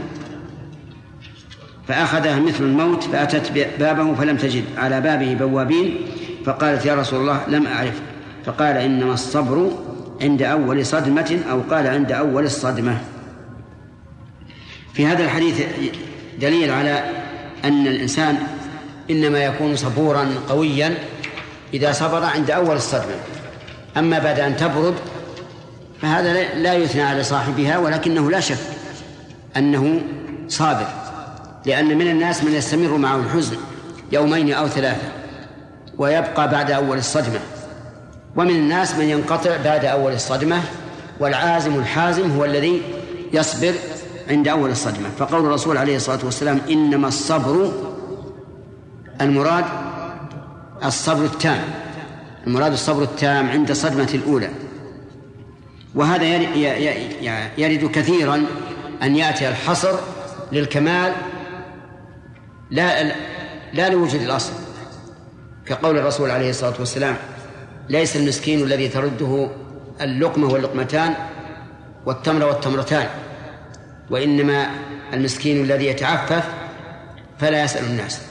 فأخذها 1.88 2.40
مثل 2.40 2.64
الموت 2.64 3.04
فأتت 3.04 3.52
بابه 3.80 4.14
فلم 4.14 4.38
تجد 4.38 4.64
على 4.78 5.02
بابه 5.02 5.34
بوابين 5.34 5.98
فقالت 6.46 6.86
يا 6.86 6.96
رسول 6.96 7.22
الله 7.22 7.42
لم 7.48 7.68
أعرف. 7.68 8.02
فقال 8.46 8.78
إنما 8.78 9.14
الصبر 9.14 9.72
عند 10.22 10.42
أول 10.42 10.86
صدمة 10.86 11.40
أو 11.52 11.62
قال 11.62 11.88
عند 11.88 12.12
أول 12.12 12.44
الصدمة. 12.44 12.98
في 14.94 15.06
هذا 15.06 15.24
الحديث 15.24 15.62
دليل 16.42 16.72
على 16.72 17.04
أن 17.66 17.88
الإنسان 17.88 18.38
إنما 19.10 19.40
يكون 19.40 19.76
صبورا 19.76 20.28
قويا 20.50 20.98
إذا 21.74 21.92
صبر 21.92 22.24
عند 22.24 22.52
أول 22.52 22.76
الصدمة 22.76 23.16
أما 23.98 24.20
بعد 24.20 24.40
أن 24.40 24.58
تبرد 24.58 24.94
فهذا 26.02 26.54
لا 26.54 26.74
يثنى 26.74 27.02
على 27.02 27.24
صاحبها 27.24 27.78
ولكنه 27.78 28.32
لا 28.32 28.40
شك 28.40 28.58
أنه 29.58 30.02
صابر 30.48 30.88
لأن 31.66 31.98
من 31.98 32.08
الناس 32.08 32.44
من 32.44 32.54
يستمر 32.54 32.98
معه 32.98 33.16
الحزن 33.16 33.58
يومين 34.12 34.54
أو 34.54 34.68
ثلاثة 34.68 35.08
ويبقى 35.98 36.52
بعد 36.52 36.72
أول 36.72 36.98
الصدمة. 36.98 37.40
ومن 38.36 38.50
الناس 38.50 38.96
من 38.96 39.10
ينقطع 39.10 39.58
بعد 39.64 39.86
أول 39.86 40.14
الصدمة 40.14 40.62
والعازم 41.20 41.76
الحازم 41.80 42.32
هو 42.32 42.46
الذي 42.46 42.82
يصبر 43.34 43.74
عند 44.30 44.48
أول 44.48 44.70
الصدمة. 44.70 45.10
فقول 45.20 45.46
الرسول 45.46 45.78
عليه 45.78 45.96
الصلاة 45.96 46.20
والسلام 46.24 46.62
إنما 46.70 47.08
الصبر 47.08 47.72
المراد 49.22 49.66
الصبر 50.86 51.26
التام. 51.26 51.62
المراد 52.48 52.72
الصبر 52.72 53.04
التام 53.04 53.50
عند 53.50 53.70
الصدمة 53.70 54.10
الأولى. 54.14 54.50
وهذا 55.96 56.26
يرد 57.58 57.92
كثيرا 57.92 58.46
أن 59.04 59.16
يأتي 59.16 59.50
الحصر 59.50 60.00
للكمال 60.52 61.14
لا 62.72 63.04
لا 63.74 63.90
لوجود 63.90 64.22
الأصل. 64.22 64.54
كقول 65.66 65.98
الرسول 65.98 66.32
عليه 66.32 66.50
الصلاة 66.50 66.74
والسلام 66.80 67.16
ليس 67.90 68.16
المسكين 68.16 68.64
الذي 68.64 68.88
ترده 68.88 69.50
اللقمة 70.02 70.48
واللقمتان 70.48 71.14
والتمر 72.06 72.46
والتمرتان 72.46 73.08
وإنما 74.10 74.70
المسكين 75.14 75.64
الذي 75.64 75.86
يتعفف 75.86 76.44
فلا 77.40 77.64
يسأل 77.64 77.86
الناس. 77.86 78.22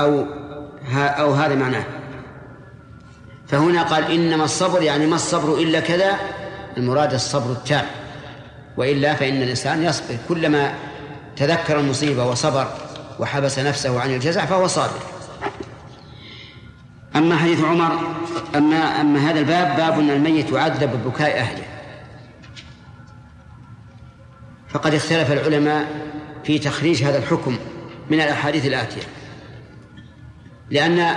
أو 0.00 0.26
أو 0.94 1.32
هذا 1.32 1.54
معناه. 1.54 1.84
فهنا 3.48 3.82
قال 3.82 4.12
إنما 4.12 4.44
الصبر 4.44 4.82
يعني 4.82 5.06
ما 5.06 5.16
الصبر 5.16 5.54
إلا 5.54 5.80
كذا؟ 5.80 6.16
المراد 6.76 7.14
الصبر 7.14 7.52
التام. 7.52 7.86
وإلا 8.76 9.14
فإن 9.14 9.42
الإنسان 9.42 9.82
يصبر. 9.82 10.16
كلما 10.28 10.74
تذكر 11.36 11.80
المصيبة 11.80 12.26
وصبر 12.26 12.68
وحبس 13.18 13.58
نفسه 13.58 14.00
عن 14.00 14.14
الجزع 14.14 14.44
فهو 14.44 14.66
صابر. 14.66 14.98
أما 17.16 17.36
حديث 17.36 17.64
عمر 17.64 17.98
أما 18.54 19.00
أما 19.00 19.30
هذا 19.30 19.38
الباب 19.38 19.76
باب 19.76 20.00
أن 20.00 20.10
الميت 20.10 20.52
يعذب 20.52 20.90
ببكاء 20.90 21.38
أهله. 21.38 21.64
فقد 24.68 24.94
اختلف 24.94 25.32
العلماء 25.32 25.88
في 26.44 26.58
تخريج 26.58 27.02
هذا 27.04 27.18
الحكم 27.18 27.58
من 28.10 28.20
الأحاديث 28.20 28.66
الآتية. 28.66 29.02
لأن 30.70 31.14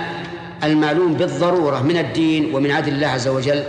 المعلوم 0.64 1.14
بالضرورة 1.14 1.82
من 1.82 1.96
الدين 1.96 2.54
ومن 2.54 2.70
عدل 2.70 2.92
الله 2.92 3.06
عز 3.06 3.28
وجل 3.28 3.62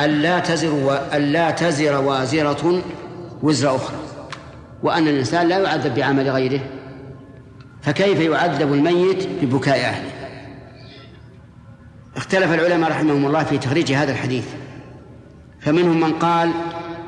ألا 0.00 0.38
تزر 0.38 0.74
و... 0.74 0.92
ألا 0.92 1.50
تزر 1.50 2.04
وازرة 2.04 2.82
وزر 3.42 3.76
أخرى. 3.76 3.96
وأن 4.82 5.08
الإنسان 5.08 5.48
لا 5.48 5.58
يعذب 5.58 5.94
بعمل 5.94 6.30
غيره 6.30 6.60
فكيف 7.82 8.20
يعذب 8.20 8.72
الميت 8.72 9.28
ببكاء 9.42 9.78
أهله؟ 9.78 10.10
اختلف 12.16 12.52
العلماء 12.52 12.90
رحمهم 12.90 13.26
الله 13.26 13.44
في 13.44 13.58
تخريج 13.58 13.92
هذا 13.92 14.12
الحديث. 14.12 14.44
فمنهم 15.60 16.00
من 16.00 16.12
قال 16.12 16.50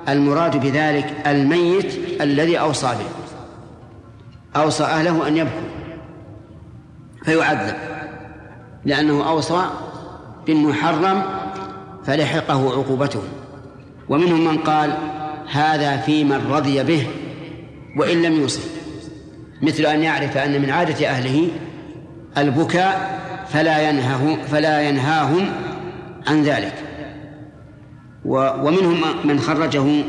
المراد 0.08 0.56
بذلك 0.56 1.14
الميت 1.26 2.20
الذي 2.20 2.58
أوصى 2.58 2.86
به 2.86 4.60
أوصى 4.60 4.84
أهله 4.84 5.28
أن 5.28 5.36
يبكوا. 5.36 5.77
فيعذب. 7.24 7.76
لأنه 8.84 9.28
أوصى 9.28 9.64
بالمحرم 10.46 11.22
فلحقه 12.04 12.72
عقوبته. 12.72 13.22
ومنهم 14.08 14.44
من 14.44 14.58
قال 14.58 14.92
هذا 15.50 15.96
في 15.96 16.24
من 16.24 16.46
رضي 16.50 16.82
به 16.82 17.06
وإن 17.96 18.22
لم 18.22 18.32
يوصي 18.32 18.60
مثل 19.62 19.86
أن 19.86 20.02
يعرف 20.02 20.36
أن 20.36 20.62
من 20.62 20.70
عادة 20.70 21.08
أهله 21.08 21.48
البكاء 22.38 23.20
فلا 23.48 23.90
ينهه 23.90 24.38
فلا 24.44 24.88
ينهاهم 24.88 25.52
عن 26.26 26.42
ذلك. 26.42 26.74
ومنهم 28.24 29.00
من 29.24 29.40
خرجه 29.40 30.04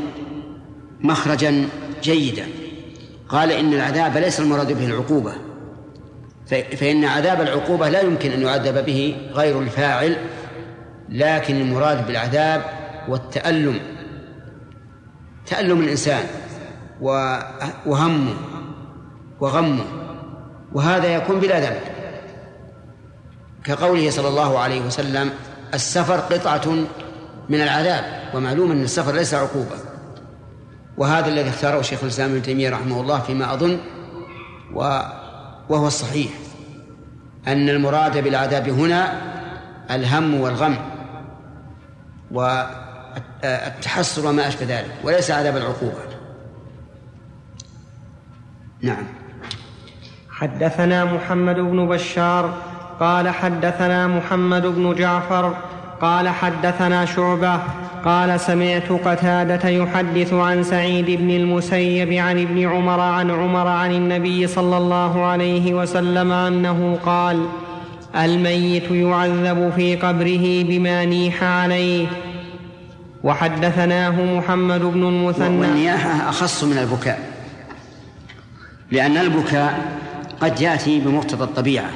مخرجا 1.00 1.68
جيدا. 2.02 2.46
قال 3.28 3.52
إن 3.52 3.72
العذاب 3.72 4.16
ليس 4.16 4.40
المراد 4.40 4.72
به 4.72 4.86
العقوبة. 4.86 5.32
فإن 6.50 7.04
عذاب 7.04 7.40
العقوبة 7.40 7.88
لا 7.88 8.00
يمكن 8.00 8.30
أن 8.30 8.42
يعذب 8.42 8.84
به 8.84 9.16
غير 9.32 9.60
الفاعل 9.60 10.16
لكن 11.08 11.60
المراد 11.60 12.06
بالعذاب 12.06 12.62
والتألم 13.08 13.80
تألم 15.46 15.80
الإنسان 15.80 16.22
وهمه 17.86 18.34
وغمه 19.40 19.84
وهذا 20.72 21.14
يكون 21.14 21.40
بلا 21.40 21.60
ذنب. 21.60 21.80
كقوله 23.64 24.10
صلى 24.10 24.28
الله 24.28 24.58
عليه 24.58 24.80
وسلم 24.80 25.30
السفر 25.74 26.16
قطعة 26.16 26.74
من 27.48 27.60
العذاب 27.60 28.04
ومعلوم 28.34 28.70
أن 28.70 28.82
السفر 28.82 29.14
ليس 29.14 29.34
عقوبة. 29.34 29.76
وهذا 30.98 31.28
الذي 31.28 31.48
اختاره 31.48 31.82
شيخ 31.82 32.02
الإسلام 32.02 32.30
ابن 32.30 32.42
تيمية 32.42 32.70
رحمه 32.70 33.00
الله 33.00 33.20
فيما 33.20 33.54
أظن 33.54 33.78
وهو 35.70 35.86
الصحيح 35.86 36.30
أن 37.46 37.68
المراد 37.68 38.24
بالعذاب 38.24 38.68
هنا 38.68 39.12
الهم 39.90 40.40
والغم 40.40 40.76
والتحسر 42.30 44.26
وما 44.26 44.48
أشبه 44.48 44.66
ذلك 44.66 44.94
وليس 45.04 45.30
عذاب 45.30 45.56
العقوبة. 45.56 45.94
نعم. 48.82 49.04
حدثنا 50.30 51.04
محمد 51.04 51.56
بن 51.56 51.88
بشار 51.88 52.54
قال 53.00 53.28
حدثنا 53.28 54.06
محمد 54.06 54.66
بن 54.66 54.94
جعفر 54.94 55.56
قال 56.00 56.28
حدثنا 56.28 57.04
شعبة 57.04 57.60
قال 58.04 58.40
سمعت 58.40 58.92
قتادة 58.92 59.68
يحدث 59.68 60.32
عن 60.32 60.62
سعيد 60.62 61.10
بن 61.20 61.30
المسيب 61.30 62.12
عن 62.12 62.42
ابن 62.42 62.68
عمر 62.68 63.00
عن 63.00 63.30
عمر 63.30 63.66
عن 63.66 63.92
النبي 63.92 64.46
صلى 64.46 64.76
الله 64.76 65.24
عليه 65.24 65.74
وسلم 65.74 66.32
أنه 66.32 66.98
قال 67.04 67.46
الميت 68.16 68.90
يعذب 68.90 69.72
في 69.76 69.96
قبره 69.96 70.64
بما 70.64 71.04
نيح 71.04 71.44
عليه. 71.44 72.06
وحدثناه 73.24 74.24
محمد 74.24 74.80
بن 74.80 75.02
المثنى. 75.02 75.60
والنياحة 75.60 76.28
أخص 76.28 76.64
من 76.64 76.78
البكاء 76.78 77.30
لأن 78.90 79.16
البكاء 79.16 79.98
قد 80.40 80.60
يأتي 80.60 81.00
بمقتضى 81.00 81.44
الطبيعة 81.44 81.90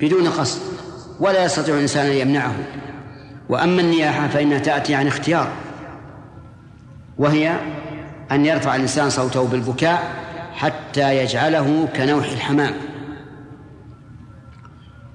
بدون 0.00 0.28
قصد. 0.28 0.87
ولا 1.20 1.44
يستطيع 1.44 1.74
الإنسان 1.74 2.06
أن 2.06 2.12
يمنعه. 2.12 2.54
وأما 3.48 3.80
النياحة 3.80 4.28
فإنها 4.28 4.58
تأتي 4.58 4.94
عن 4.94 5.06
اختيار 5.06 5.48
وهي 7.18 7.56
أن 8.32 8.46
يرفع 8.46 8.76
الإنسان 8.76 9.10
صوته 9.10 9.44
بالبكاء 9.44 10.10
حتى 10.54 11.16
يجعله 11.16 11.88
كنوح 11.96 12.24
الحمام. 12.24 12.74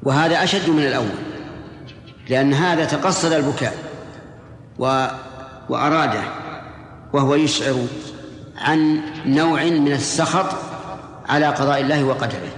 وهذا 0.04 0.44
أشد 0.44 0.70
من 0.70 0.84
الأول 0.86 1.20
لأن 2.30 2.54
هذا 2.54 2.86
تقصد 2.86 3.32
البكاء 3.32 3.74
و 4.80 5.08
وأراده 5.70 6.24
وهو 7.14 7.36
يشعر 7.36 7.86
عن 8.58 9.02
نوع 9.26 9.64
من 9.64 9.92
السخط 9.92 10.56
على 11.30 11.46
قضاء 11.46 11.82
الله 11.82 12.04
وقدره. 12.04 12.52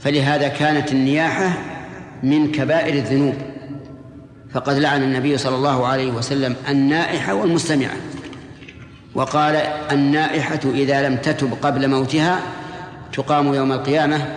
فلهذا 0.00 0.48
كانت 0.48 0.92
النياحة 0.92 1.73
من 2.24 2.52
كبائر 2.52 2.94
الذنوب. 2.94 3.34
فقد 4.54 4.78
لعن 4.78 5.02
النبي 5.02 5.38
صلى 5.38 5.56
الله 5.56 5.86
عليه 5.86 6.12
وسلم 6.12 6.56
النائحة 6.68 7.34
والمستمعة 7.34 7.96
وقال 9.14 9.56
النائحة 9.92 10.60
إذا 10.64 11.08
لم 11.08 11.16
تتب 11.16 11.52
قبل 11.62 11.90
موتها 11.90 12.40
تقام 13.12 13.54
يوم 13.54 13.72
القيامة 13.72 14.34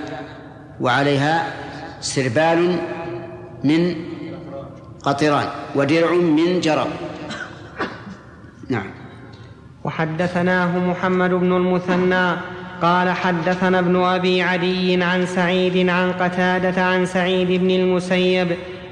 وعليها 0.82 1.54
سربال 2.02 2.80
من 3.64 3.96
قطران 5.04 5.48
ودرع 5.76 6.12
من 6.12 6.60
جرب. 6.60 6.88
نعم. 8.70 8.90
وحدثناه 9.84 10.78
محمد 10.78 11.30
بن 11.30 11.52
المثنى 11.56 12.36
قال 12.82 13.10
حدثنا 13.10 13.80
ابن 13.80 13.96
أبي 14.04 14.42
عدي 14.42 15.04
عن 15.04 15.26
سعيد 15.26 15.90
عن 15.90 16.12
قتادة 16.12 16.84
عن 16.84 17.06
سعيد 17.06 17.62
بن 17.62 17.72
المسيب 17.72 18.48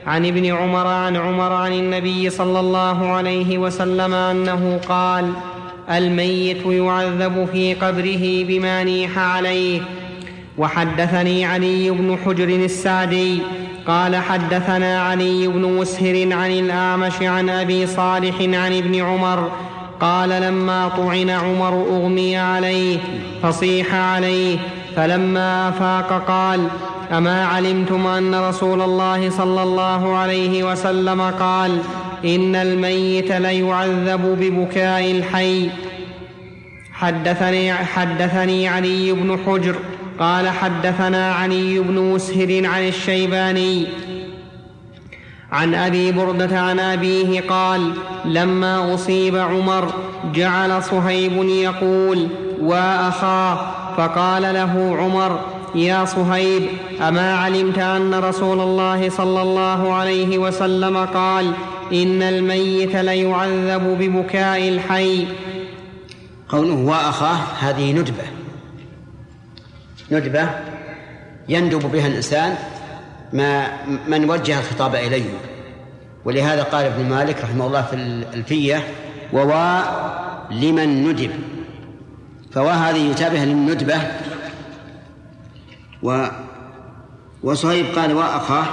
عن 0.08 0.26
ابن 0.26 0.45
عمر 0.45 0.88
عن 0.88 1.15
عمر 1.15 1.54
عن 1.54 1.74
النبي 1.74 2.30
صلى 2.30 2.60
الله 2.60 3.12
عليه 3.12 3.58
وسلم 3.58 4.13
أنه 4.13 4.80
قال 4.89 5.34
الميت 5.91 6.65
يعذب 6.65 7.48
في 7.52 7.74
قبره 7.74 8.43
بما 8.48 8.84
نيح 8.84 9.19
عليه. 9.19 9.82
وحدثني 10.58 11.45
علي 11.45 11.89
بن 11.89 12.17
حجر 12.26 12.50
السعدي 12.50 13.39
قال 13.88 14.15
حدثنا 14.15 15.02
علي 15.02 15.48
بن 15.48 15.62
مسهر 15.62 16.34
عن 16.34 16.52
الأعمش 16.52 17.21
عن 17.21 17.50
أبي 17.50 17.88
صالح 17.88 18.41
عن 18.41 18.78
ابن 18.78 18.95
عمر 19.02 19.52
قال 20.01 20.29
لما 20.29 20.88
طعن 20.88 21.29
عمر 21.29 21.73
أغمي 21.73 22.38
عليه 22.38 22.97
فصيح 23.43 23.93
عليه 23.93 24.58
فلما 24.95 25.69
أفاق 25.69 26.25
قال 26.27 26.67
أما 27.12 27.45
علمتم 27.45 28.08
أن 28.08 28.36
رسول 28.36 28.81
الله 28.81 29.29
صلى 29.29 29.63
الله 29.63 30.17
عليه 30.17 30.71
وسلم 30.71 31.21
قال 31.21 31.77
إن 32.25 32.55
الميت 32.55 33.31
ليعذب 33.31 34.38
ببكاء 34.39 35.12
الحي. 35.12 35.69
حدثني, 36.93 37.73
حدثني 37.73 38.67
علي 38.67 39.12
بن 39.12 39.39
حجر 39.46 39.75
قال 40.19 40.50
حدثنا 40.50 41.33
علي 41.33 41.79
بن 41.79 42.00
مسهر 42.13 42.65
عن 42.65 42.87
الشيباني 42.87 43.87
عن 45.52 45.75
أبي 45.75 46.12
بردة 46.12 46.60
عن 46.60 46.79
أبيه 46.79 47.41
قال 47.41 47.93
لما 48.25 48.93
أصيب 48.93 49.35
عمر 49.35 49.93
جعل 50.33 50.83
صهيب 50.83 51.43
يقول 51.43 52.27
واخاه 52.62 53.71
فقال 53.98 54.41
له 54.41 54.98
عمر 55.00 55.39
يا 55.75 56.06
صهيب 56.06 56.67
أما 57.08 57.35
علمت 57.35 57.79
أن 57.79 58.13
رسول 58.13 58.60
الله 58.60 59.10
صلى 59.10 59.41
الله 59.41 59.93
عليه 59.93 60.37
وسلم 60.37 60.98
قال 60.98 61.52
إن 61.93 62.21
الميت 62.21 62.96
ليعذب 62.96 63.98
ببكاء 64.00 64.69
الحي 64.69 65.27
قوله 66.50 66.73
واخاه 66.73 67.37
هذه 67.60 67.91
ندبة. 67.91 68.23
ندبة 70.12 70.50
يندب 71.50 71.91
بها 71.91 72.08
الإنسان 72.08 72.56
ما 73.34 73.67
من 74.08 74.30
وجه 74.30 74.60
الخطاب 74.60 74.96
إليه. 74.96 75.30
ولهذا 76.26 76.63
قال 76.63 76.86
ابن 76.86 77.10
مالك 77.10 77.42
رحمه 77.44 77.67
الله 77.67 77.82
في 77.82 77.96
الألفية 77.96 78.84
ووا 79.34 79.82
لمن 80.52 81.10
ندب. 81.10 81.32
فوهذه 82.52 83.12
يتابه 83.12 83.46
للندبة. 83.46 84.02
و 86.04 86.26
وصهيب 87.44 87.86
قال 87.96 88.13
وأخاه 88.13 88.65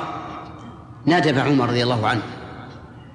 ندب 1.06 1.38
عمر 1.38 1.68
رضي 1.68 1.82
الله 1.82 2.08
عنه. 2.08 2.22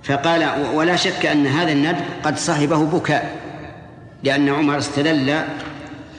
فقال 0.03 0.49
ولا 0.73 0.95
شك 0.95 1.25
أن 1.25 1.47
هذا 1.47 1.71
الندب 1.71 2.05
قد 2.23 2.37
صاحبه 2.37 2.85
بكاء 2.85 3.35
لأن 4.23 4.49
عمر 4.49 4.77
استدل 4.77 5.39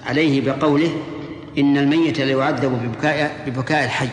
عليه 0.07 0.41
بقوله 0.41 0.91
إن 1.59 1.77
الميت 1.77 2.21
ليعذب 2.21 2.73
ببكاء 2.85 3.37
ببكاء 3.47 3.85
الحي. 3.85 4.09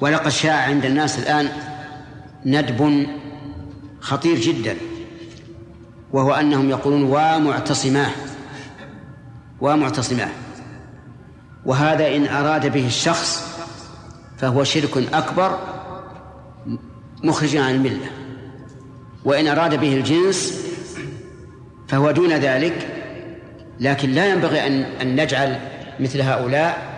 ولقد 0.00 0.28
شاع 0.28 0.54
عند 0.54 0.84
الناس 0.84 1.18
الآن 1.18 1.48
ندب 2.46 3.06
خطير 4.00 4.38
جدا 4.38 4.76
وهو 6.12 6.32
أنهم 6.32 6.70
يقولون 6.70 7.02
ومعتصماه 7.02 8.10
ومعتصماه 9.60 10.28
وهذا 11.64 12.16
إن 12.16 12.26
أراد 12.26 12.72
به 12.72 12.86
الشخص 12.86 13.50
فهو 14.38 14.64
شرك 14.64 14.96
أكبر 15.14 15.58
مخرج 17.24 17.56
عن 17.56 17.74
الملة 17.74 18.10
وإن 19.24 19.46
أراد 19.46 19.80
به 19.80 19.96
الجنس 19.96 20.66
فهو 21.88 22.10
دون 22.10 22.32
ذلك 22.32 22.86
لكن 23.80 24.10
لا 24.10 24.26
ينبغي 24.26 24.66
أن 24.66 24.82
أن 24.82 25.20
نجعل 25.20 25.60
مثل 26.00 26.20
هؤلاء 26.20 26.90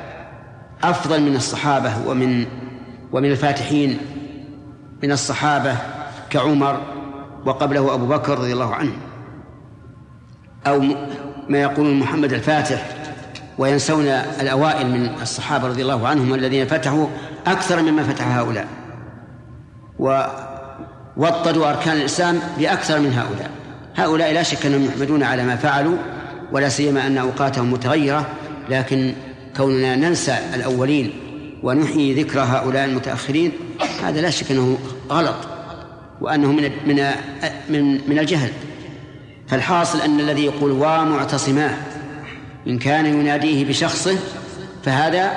أفضل 0.82 1.22
من 1.22 1.36
الصحابة 1.36 1.92
ومن 2.06 2.46
ومن 3.12 3.30
الفاتحين 3.30 3.98
من 5.02 5.12
الصحابة 5.12 5.76
كعمر 6.30 6.80
وقبله 7.46 7.94
أبو 7.94 8.06
بكر 8.06 8.38
رضي 8.38 8.52
الله 8.52 8.74
عنه. 8.74 8.92
أو 10.66 10.80
ما 11.48 11.58
يقولون 11.58 11.98
محمد 11.98 12.32
الفاتح 12.32 12.88
وينسون 13.58 14.06
الأوائل 14.40 14.86
من 14.86 15.10
الصحابة 15.22 15.68
رضي 15.68 15.82
الله 15.82 16.08
عنهم 16.08 16.34
الذين 16.34 16.66
فتحوا 16.66 17.06
أكثر 17.46 17.82
مما 17.82 18.02
فتح 18.02 18.36
هؤلاء. 18.36 18.66
ووطدوا 19.98 21.70
أركان 21.70 21.96
الإسلام 21.96 22.40
بأكثر 22.58 23.00
من 23.00 23.12
هؤلاء. 23.12 23.50
هؤلاء 23.96 24.32
لا 24.32 24.42
شك 24.42 24.66
أنهم 24.66 24.84
يحمدون 24.84 25.22
على 25.22 25.44
ما 25.44 25.56
فعلوا 25.56 25.96
ولا 26.52 26.68
سيما 26.68 27.06
أن 27.06 27.18
أوقاتهم 27.18 27.72
متغيرة 27.72 28.26
لكن 28.68 29.14
كوننا 29.56 29.96
ننسى 29.96 30.38
الأولين 30.54 31.21
ونحيي 31.62 32.22
ذكر 32.22 32.40
هؤلاء 32.40 32.84
المتأخرين 32.84 33.52
هذا 34.02 34.20
لا 34.20 34.30
شك 34.30 34.50
أنه 34.50 34.78
غلط 35.10 35.36
وأنه 36.20 36.52
من 36.52 36.70
من 36.86 37.10
من 37.68 38.10
من 38.10 38.18
الجهل. 38.18 38.52
فالحاصل 39.48 40.00
أن 40.00 40.20
الذي 40.20 40.44
يقول 40.44 40.70
ومعتصماه 40.70 41.76
إن 42.66 42.78
كان 42.78 43.06
يناديه 43.06 43.64
بشخصه 43.64 44.18
فهذا 44.82 45.32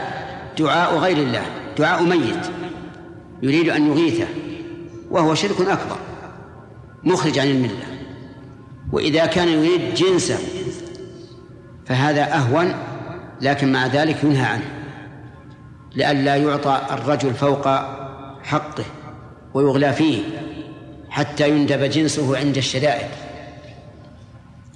دعاء 0.58 0.98
غير 0.98 1.18
الله 1.18 1.46
دعاء 1.78 2.04
ميت 2.04 2.46
يريد 3.42 3.70
أن 3.70 3.88
يغيثه 3.88 4.28
وهو 5.12 5.36
شرك 5.36 5.62
أكبر 5.62 5.98
مخرج 7.04 7.40
عن 7.40 7.48
الملة. 7.48 7.86
وإذا 8.92 9.26
كان 9.26 9.48
يريد 9.48 9.94
جنسه 9.94 10.38
فهذا 11.86 12.34
أهون 12.34 12.74
لكن 13.42 13.72
مع 13.72 13.88
ذلك 13.88 14.24
ينهى 14.24 14.46
عنه. 14.46 14.75
لئلا 15.96 16.36
يعطى 16.36 16.82
الرجل 16.92 17.34
فوق 17.34 17.68
حقه 18.44 18.86
ويغلى 19.54 19.94
فيه 19.94 20.22
حتى 21.10 21.50
يندب 21.50 21.84
جنسه 21.84 22.38
عند 22.38 22.58
الشدائد. 22.58 23.08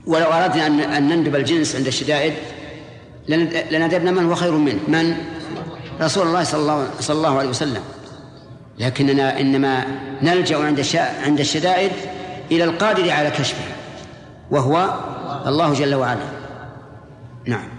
ولو 0.07 0.26
أردنا 0.26 0.97
أن 0.97 1.07
نندب 1.07 1.36
الجنس 1.36 1.76
عند 1.76 1.88
الشدائد 1.88 2.34
لندبنا 3.72 4.11
من 4.11 4.26
هو 4.26 4.36
خير 4.36 4.51
منه. 4.51 4.80
من؟ 4.88 5.15
رسول 6.01 6.28
الله 6.28 6.43
صلى 6.43 7.17
الله, 7.17 7.38
عليه 7.38 7.49
وسلم. 7.49 7.84
لكننا 8.80 9.39
إنما 9.39 9.86
نلجأ 10.22 10.57
عند 10.57 10.86
عند 11.26 11.39
الشدائد 11.39 11.91
إلى 12.51 12.63
القادر 12.63 13.11
على 13.11 13.30
كشفها 13.32 13.76
وهو 14.51 14.93
الله 15.45 15.74
جل 15.74 15.95
وعلا. 15.95 16.26
نعم. 17.45 17.70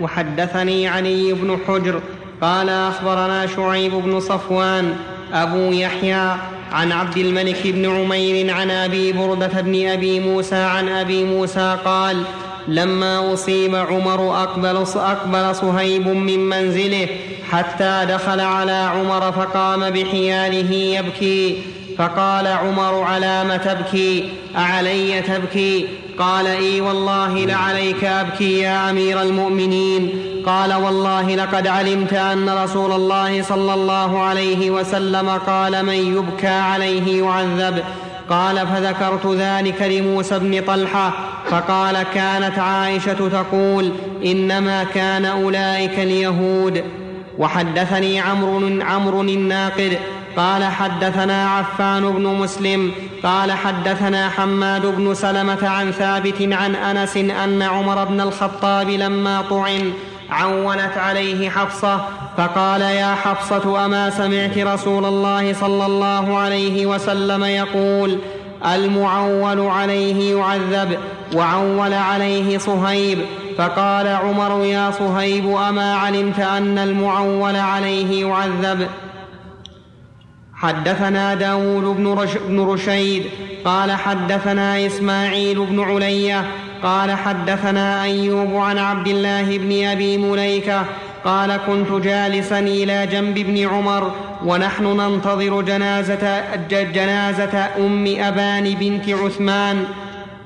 وحدثني 0.00 0.88
علي 0.88 1.32
بن 1.32 1.58
حجر 1.66 2.02
قال 2.42 2.68
أخبرنا 2.68 3.46
شعيب 3.46 3.92
بن 3.92 4.20
صفوان 4.20 4.94
أبو 5.32 5.72
يحيى 5.72 6.36
عن 6.72 6.92
عبد 6.92 7.16
الملك 7.16 7.66
بن 7.66 7.90
عمير 7.90 8.54
عن 8.54 8.70
أبي 8.70 9.12
بردة 9.12 9.60
بن 9.60 9.88
أبي 9.88 10.20
موسى 10.20 10.56
عن 10.56 10.88
أبي 10.88 11.24
موسى 11.24 11.76
قال 11.84 12.22
لما 12.68 13.32
أصيب 13.32 13.74
عمر 13.74 14.42
أقبل, 14.42 14.76
أقبل 14.96 15.54
صهيب 15.54 16.08
من 16.08 16.48
منزله 16.48 17.08
حتى 17.50 18.06
دخل 18.08 18.40
على 18.40 18.72
عمر 18.72 19.32
فقام 19.32 19.90
بحياله 19.90 20.72
يبكي 20.72 21.62
فقال 21.98 22.46
عمر 22.46 23.02
على 23.02 23.44
ما 23.44 23.56
تبكي؟ 23.56 24.28
أعلي 24.56 25.22
تبكي؟ 25.22 25.86
قال 26.18 26.46
إي 26.46 26.80
والله 26.80 27.44
لعليك 27.44 28.04
أبكي 28.04 28.58
يا 28.58 28.90
أمير 28.90 29.22
المؤمنين. 29.22 30.10
قال 30.46 30.74
والله 30.74 31.34
لقد 31.34 31.66
علمت 31.66 32.12
أن 32.12 32.50
رسول 32.50 32.92
الله 32.92 33.42
صلى 33.42 33.74
الله 33.74 34.22
عليه 34.22 34.70
وسلم 34.70 35.28
قال 35.28 35.86
من 35.86 36.16
يبكى 36.16 36.46
عليه 36.46 37.22
يعذب. 37.22 37.82
قال 38.30 38.66
فذكرت 38.66 39.26
ذلك 39.26 39.82
لموسى 39.82 40.38
بن 40.38 40.62
طلحة. 40.66 41.12
فقال 41.50 42.02
كانت 42.02 42.58
عائشة 42.58 43.28
تقول 43.28 43.92
إنما 44.24 44.84
كان 44.84 45.24
أولئك 45.24 45.98
اليهود. 45.98 46.84
وحدثني 47.38 48.20
عمرو 48.20 48.82
عمرو 48.82 49.20
الناقد 49.20 49.98
قال 50.36 50.64
حدثنا 50.64 51.50
عفان 51.50 52.10
بن 52.10 52.22
مسلم 52.26 52.92
قال 53.22 53.52
حدثنا 53.52 54.28
حماد 54.28 54.86
بن 54.86 55.14
سلمة 55.14 55.68
عن 55.68 55.90
ثابت 55.90 56.42
عن 56.52 56.74
أنس 56.74 57.16
أن 57.16 57.62
عمر 57.62 58.04
بن 58.04 58.20
الخطاب 58.20 58.90
لما 58.90 59.42
طعن 59.50 59.92
عونت 60.30 60.98
عليه 60.98 61.50
حفصة 61.50 62.00
فقال 62.36 62.80
يا 62.80 63.14
حفصة 63.14 63.84
أما 63.84 64.10
سمعت 64.10 64.58
رسول 64.58 65.04
الله 65.04 65.52
صلى 65.52 65.86
الله 65.86 66.38
عليه 66.38 66.86
وسلم 66.86 67.44
يقول 67.44 68.18
المعول 68.74 69.60
عليه 69.60 70.36
يعذب 70.36 70.98
وعول 71.34 71.92
عليه 71.92 72.58
صهيب 72.58 73.18
فقال 73.58 74.08
عمر 74.08 74.64
يا 74.64 74.90
صهيب 74.90 75.56
أما 75.56 75.94
علمت 75.94 76.40
أن 76.40 76.78
المعول 76.78 77.56
عليه 77.56 78.26
يعذب 78.26 78.88
حدثنا 80.56 81.34
داود 81.34 81.84
بن, 81.84 82.06
رش 82.06 82.30
بن 82.48 82.60
رشيد 82.60 83.26
قال 83.64 83.92
حدثنا 83.92 84.86
إسماعيل 84.86 85.66
بن 85.66 85.80
علية 85.80 86.46
قال 86.82 87.10
حدثنا 87.10 88.02
أيوب 88.02 88.56
عن 88.56 88.78
عبد 88.78 89.08
الله 89.08 89.58
بن 89.58 89.86
أبي 89.86 90.16
مليكة 90.16 90.84
قال 91.24 91.56
كنت 91.66 92.04
جالسا 92.04 92.58
إلى 92.58 93.06
جنب 93.06 93.38
ابن 93.38 93.68
عمر 93.68 94.12
ونحن 94.44 94.84
ننتظر 94.84 95.62
جنازة, 95.62 96.42
جنازة 96.70 97.68
أم 97.78 98.06
أبان 98.18 98.74
بنت 98.74 99.08
عثمان 99.08 99.84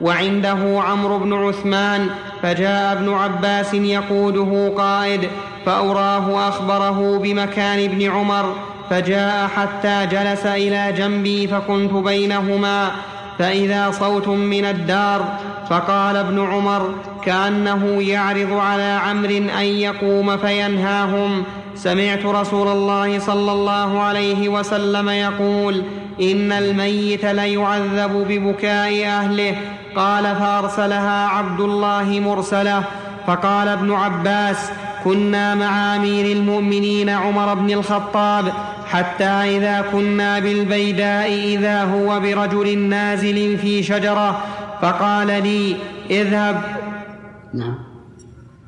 وعنده 0.00 0.82
عمرو 0.86 1.18
بن 1.18 1.32
عثمان 1.32 2.06
فجاء 2.42 2.92
ابن 2.92 3.12
عباس 3.12 3.74
يقوده 3.74 4.72
قائد 4.76 5.28
فأراه 5.66 6.48
أخبره 6.48 7.18
بمكان 7.18 7.84
ابن 7.84 8.10
عمر 8.10 8.54
فجاء 8.90 9.48
حتى 9.56 10.06
جلس 10.06 10.46
إلى 10.46 10.92
جنبي 10.92 11.48
فكنت 11.48 11.92
بينهما 11.92 12.90
فإذا 13.38 13.90
صوت 13.90 14.28
من 14.28 14.64
الدار 14.64 15.38
فقال 15.70 16.16
ابن 16.16 16.40
عمر 16.40 16.94
كأنه 17.24 18.02
يعرض 18.02 18.52
على 18.52 19.00
عمرو 19.06 19.36
أن 19.58 19.64
يقوم 19.64 20.36
فينهاهم. 20.36 21.44
سمعت 21.74 22.26
رسول 22.26 22.68
الله 22.68 23.18
صلى 23.18 23.52
الله 23.52 24.00
عليه 24.00 24.48
وسلم 24.48 25.08
يقول 25.08 25.82
إن 26.20 26.52
الميت 26.52 27.24
ليعذب 27.24 28.26
ببكاء 28.28 29.06
أهله. 29.06 29.56
قال 29.96 30.24
فأرسلها 30.36 31.26
عبد 31.26 31.60
الله 31.60 32.20
مرسله. 32.20 32.82
فقال 33.26 33.68
ابن 33.68 33.92
عباس 33.92 34.70
كنا 35.04 35.54
مع 35.54 35.96
أمير 35.96 36.36
المؤمنين 36.36 37.08
عمر 37.08 37.54
بن 37.54 37.70
الخطاب. 37.70 38.52
حتى 38.90 39.24
إذا 39.24 39.84
كنا 39.92 40.38
بالبيداء 40.38 41.32
إذا 41.32 41.84
هو 41.84 42.20
برجل 42.20 42.78
نازل 42.78 43.58
في 43.58 43.82
شجرة 43.82 44.44
فقال 44.82 45.26
لي 45.26 45.76
اذهب. 46.10 46.62
نعم. 47.54 47.89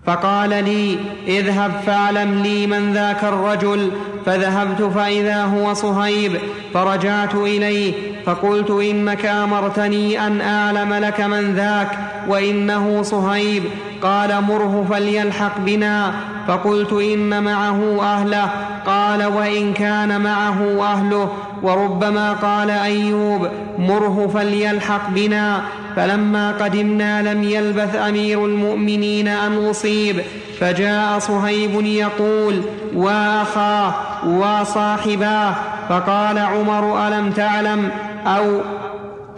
فقال 0.06 0.50
لي 0.50 0.98
اذهب 1.26 1.72
فاعلم 1.86 2.42
لي 2.42 2.66
من 2.66 2.92
ذاك 2.92 3.24
الرجل. 3.24 3.90
فذهبت 4.26 4.82
فإذا 4.82 5.44
هو 5.44 5.74
صهيب 5.74 6.32
فرجعت 6.74 7.34
إليه 7.34 7.92
فقلت 8.26 8.70
إنك 8.70 9.26
أمرتني 9.26 10.26
أن 10.26 10.40
أعلم 10.40 10.94
لك 10.94 11.20
من 11.20 11.54
ذاك 11.54 11.98
وإنه 12.28 13.02
صهيب. 13.02 13.62
قال 14.02 14.42
مره 14.44 14.86
فليلحق 14.90 15.58
بنا. 15.58 16.14
فقلت 16.48 16.92
إن 16.92 17.42
معه 17.42 18.02
أهله. 18.02 18.50
قال 18.86 19.24
وإن 19.26 19.72
كان 19.72 20.20
معه 20.20 20.82
أهله. 20.82 21.32
وربما 21.62 22.32
قال 22.32 22.70
أيوب 22.70 23.48
مره 23.78 24.30
فليلحق 24.34 25.10
بنا. 25.10 25.62
فلما 25.96 26.52
قدمنا 26.52 27.34
لم 27.34 27.42
يلبث 27.42 27.96
أمير 27.96 28.46
المؤمنين 28.46 29.28
أن 29.28 29.68
أصيب. 29.68 30.22
فجاء 30.60 31.18
صهيب 31.18 31.86
يقول 31.86 32.62
وأخاه 32.94 33.94
وصاحباه. 34.26 35.54
فقال 35.88 36.38
عمر 36.38 37.08
ألم 37.08 37.30
تعلم؟ 37.30 37.90
أو 38.26 38.60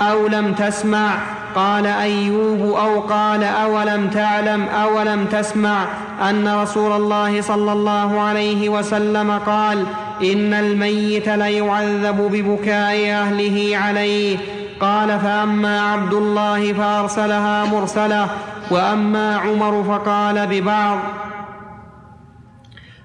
أو 0.02 0.26
لم 0.26 0.52
تسمع؟ 0.52 1.10
قال 1.54 1.86
أيوب 1.86 2.60
أو 2.60 3.00
قال 3.00 3.44
أولم 3.44 4.08
تعلم 4.10 4.62
أولم 4.62 5.24
تسمع 5.24 5.86
أن 6.30 6.48
رسول 6.48 6.92
الله 6.92 7.40
صلى 7.40 7.72
الله 7.72 8.20
عليه 8.20 8.68
وسلم 8.68 9.30
قال 9.30 9.86
إن 10.22 10.54
الميت 10.54 11.28
ليعذب 11.28 12.16
ببكاء 12.32 13.10
أهله 13.10 13.76
عليه. 13.76 14.38
قال 14.80 15.20
فأما 15.20 15.80
عبد 15.80 16.14
الله 16.14 16.72
فأرسلها 16.72 17.64
مرسلة 17.64 18.28
وأما 18.70 19.36
عمر 19.36 19.84
فقال 19.84 20.46
ببعض. 20.46 20.98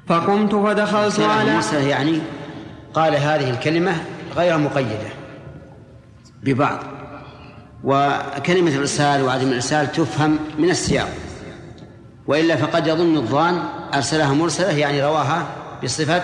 فقمت 0.08 0.56
فدخلت 0.56 1.20
على 1.20 1.88
يعني 1.90 2.22
قال 2.94 3.16
هذه 3.16 3.50
الكلمة 3.50 3.96
غير 4.36 4.58
مقيدة 4.58 5.10
ببعض. 6.44 6.99
وكلمة 7.84 8.72
الإرسال 8.72 9.24
وعدم 9.24 9.48
الإرسال 9.48 9.92
تفهم 9.92 10.40
من 10.58 10.70
السياق. 10.70 11.10
وإلا 12.28 12.56
فقد 12.56 12.88
يظن 12.88 13.18
الظان 13.18 13.60
أرسلها 13.94 14.34
مرسلة 14.34 14.78
يعني 14.78 15.04
رواها 15.04 15.46
بصفة 15.84 16.22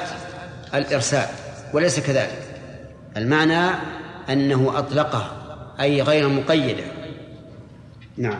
الإرسال 0.74 1.28
وليس 1.74 2.00
كذلك. 2.00 2.42
المعنى 3.18 3.70
أنه 4.30 4.74
أطلقه 4.76 5.32
أي 5.80 6.02
غير 6.02 6.30
مقيدة. 6.30 6.84
نعم. 8.18 8.40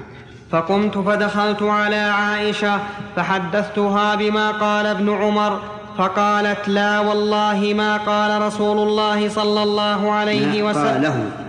فقمت 0.52 0.98
فدخلت 0.98 1.62
على 1.62 1.96
عائشة 1.96 2.80
فحدثتها 3.16 4.16
بما 4.16 4.52
قال 4.52 4.86
ابن 4.86 5.10
عمر 5.10 5.62
فقالت 5.98 6.68
لا 6.68 7.00
والله 7.00 7.74
ما 7.74 7.98
قال 7.98 8.42
رسول 8.42 8.88
الله 8.88 9.30
صلى 9.30 9.64
الله 9.64 10.12
عليه 10.12 10.64
وسلم. 10.64 10.86
قاله 10.86 11.45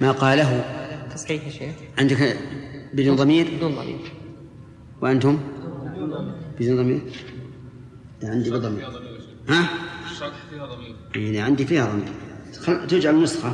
ما 0.00 0.12
قاله. 0.12 0.64
تصحيح 1.14 1.44
يا 1.44 1.50
شيخ. 1.50 1.74
عندك 1.98 2.38
بدون 2.94 3.16
ضمير؟ 3.16 3.46
بدون 3.56 3.74
ضمير. 3.74 4.12
وأنتم؟ 5.02 5.38
بدون 6.60 6.76
ضمير. 6.76 7.00
عندي 8.24 8.50
بضمير 8.50 8.88
ها؟ 9.48 9.68
الشرح 10.10 10.32
فيها 10.50 10.66
ضمير 10.66 10.96
يعني 11.16 11.40
عندي 11.40 11.66
فيها 11.66 11.86
ضمير. 11.86 12.12
خل- 12.60 12.86
تجعل 12.86 13.22
نسخة 13.22 13.52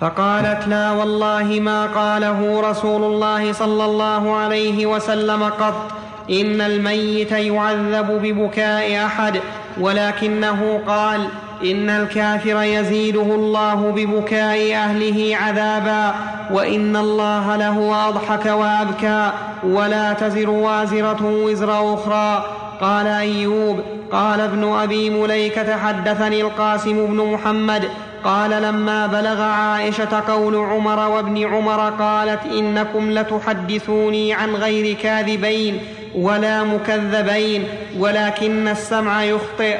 فقالت 0.00 0.68
لا 0.68 0.92
والله 0.92 1.60
ما 1.60 1.86
قاله 1.86 2.70
رسول 2.70 3.04
الله 3.04 3.52
صلى 3.52 3.84
الله 3.84 4.36
عليه 4.36 4.86
وسلم 4.86 5.42
قط. 5.42 5.97
ان 6.30 6.60
الميت 6.60 7.32
يعذب 7.32 8.20
ببكاء 8.22 9.06
احد 9.06 9.40
ولكنه 9.80 10.80
قال 10.86 11.28
ان 11.64 11.90
الكافر 11.90 12.62
يزيده 12.62 13.22
الله 13.34 13.74
ببكاء 13.74 14.74
اهله 14.74 15.36
عذابا 15.36 16.14
وان 16.50 16.96
الله 16.96 17.56
له 17.56 18.08
اضحك 18.08 18.46
وابكى 18.46 19.32
ولا 19.64 20.12
تزر 20.12 20.50
وازره 20.50 21.18
وزر 21.22 21.94
أخرى 21.94 22.44
قال 22.80 23.06
ايوب 23.06 23.80
قال 24.12 24.40
ابن 24.40 24.64
ابي 24.64 25.10
مليكه 25.10 25.76
حدثني 25.76 26.40
القاسم 26.40 27.06
بن 27.06 27.32
محمد 27.32 27.88
قال 28.24 28.62
لما 28.62 29.06
بلغ 29.06 29.42
عائشه 29.42 30.22
قول 30.28 30.56
عمر 30.56 31.08
وابن 31.08 31.44
عمر 31.44 31.90
قالت 31.90 32.40
انكم 32.46 33.10
لتحدثوني 33.10 34.34
عن 34.34 34.54
غير 34.54 34.96
كاذبين 34.96 35.80
ولا 36.14 36.64
مكذبين 36.64 37.64
ولكن 37.98 38.68
السمع 38.68 39.24
يخطئ. 39.24 39.78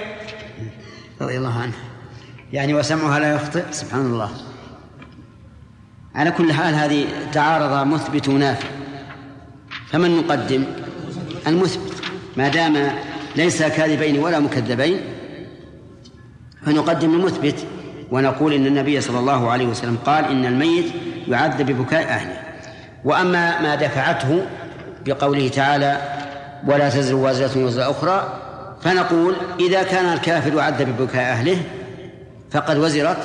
رضي 1.20 1.36
الله 1.36 1.58
عنه. 1.58 1.72
يعني 2.52 2.74
وسمعها 2.74 3.18
لا 3.18 3.34
يخطئ؟ 3.34 3.64
سبحان 3.70 4.00
الله. 4.00 4.30
على 6.14 6.30
كل 6.30 6.52
حال 6.52 6.74
هذه 6.74 7.06
تعارض 7.32 7.86
مثبت 7.86 8.28
ونافع. 8.28 8.68
فمن 9.86 10.16
نقدم؟ 10.16 10.64
المثبت. 11.46 12.02
ما 12.36 12.48
دام 12.48 12.90
ليس 13.36 13.62
كاذبين 13.62 14.18
ولا 14.18 14.40
مكذبين 14.40 15.00
فنقدم 16.66 17.14
المثبت 17.14 17.66
ونقول 18.10 18.52
إن 18.52 18.66
النبي 18.66 19.00
صلى 19.00 19.18
الله 19.18 19.50
عليه 19.50 19.66
وسلم 19.66 19.96
قال 20.06 20.24
إن 20.24 20.44
الميت 20.44 20.86
يعذب 21.28 21.66
ببكاء 21.66 22.02
أهله. 22.02 22.40
وأما 23.04 23.60
ما 23.60 23.74
دفعته 23.74 24.46
بقوله 25.08 25.48
تعالى 25.48 26.00
ولا 26.66 26.88
تزر 26.88 27.14
وازرة 27.14 27.64
وزر 27.64 27.90
أخرى 27.90 28.38
فنقول 28.80 29.34
إذا 29.60 29.82
كان 29.82 30.12
الكافر 30.12 30.54
يعذب 30.54 30.88
ببكاء 30.96 31.32
أهله 31.32 31.56
فقد 32.50 32.78
وزرت 32.78 33.16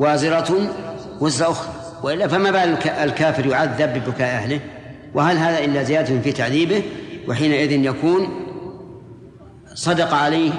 وازرة 0.00 0.58
وزر 1.20 1.50
أخرى 1.50 1.68
وإلا 2.02 2.28
فما 2.28 2.50
بال 2.50 2.60
الك- 2.60 2.86
الكافر 3.02 3.46
يعذب 3.46 3.94
ببكاء 3.94 4.34
أهله؟ 4.34 4.60
وهل 5.14 5.36
هذا 5.36 5.58
إلا 5.64 5.82
زيادة 5.82 6.20
في 6.20 6.32
تعذيبه؟ 6.32 6.82
وحينئذ 7.28 7.72
يكون 7.72 8.28
صدق 9.74 10.14
عليه 10.14 10.50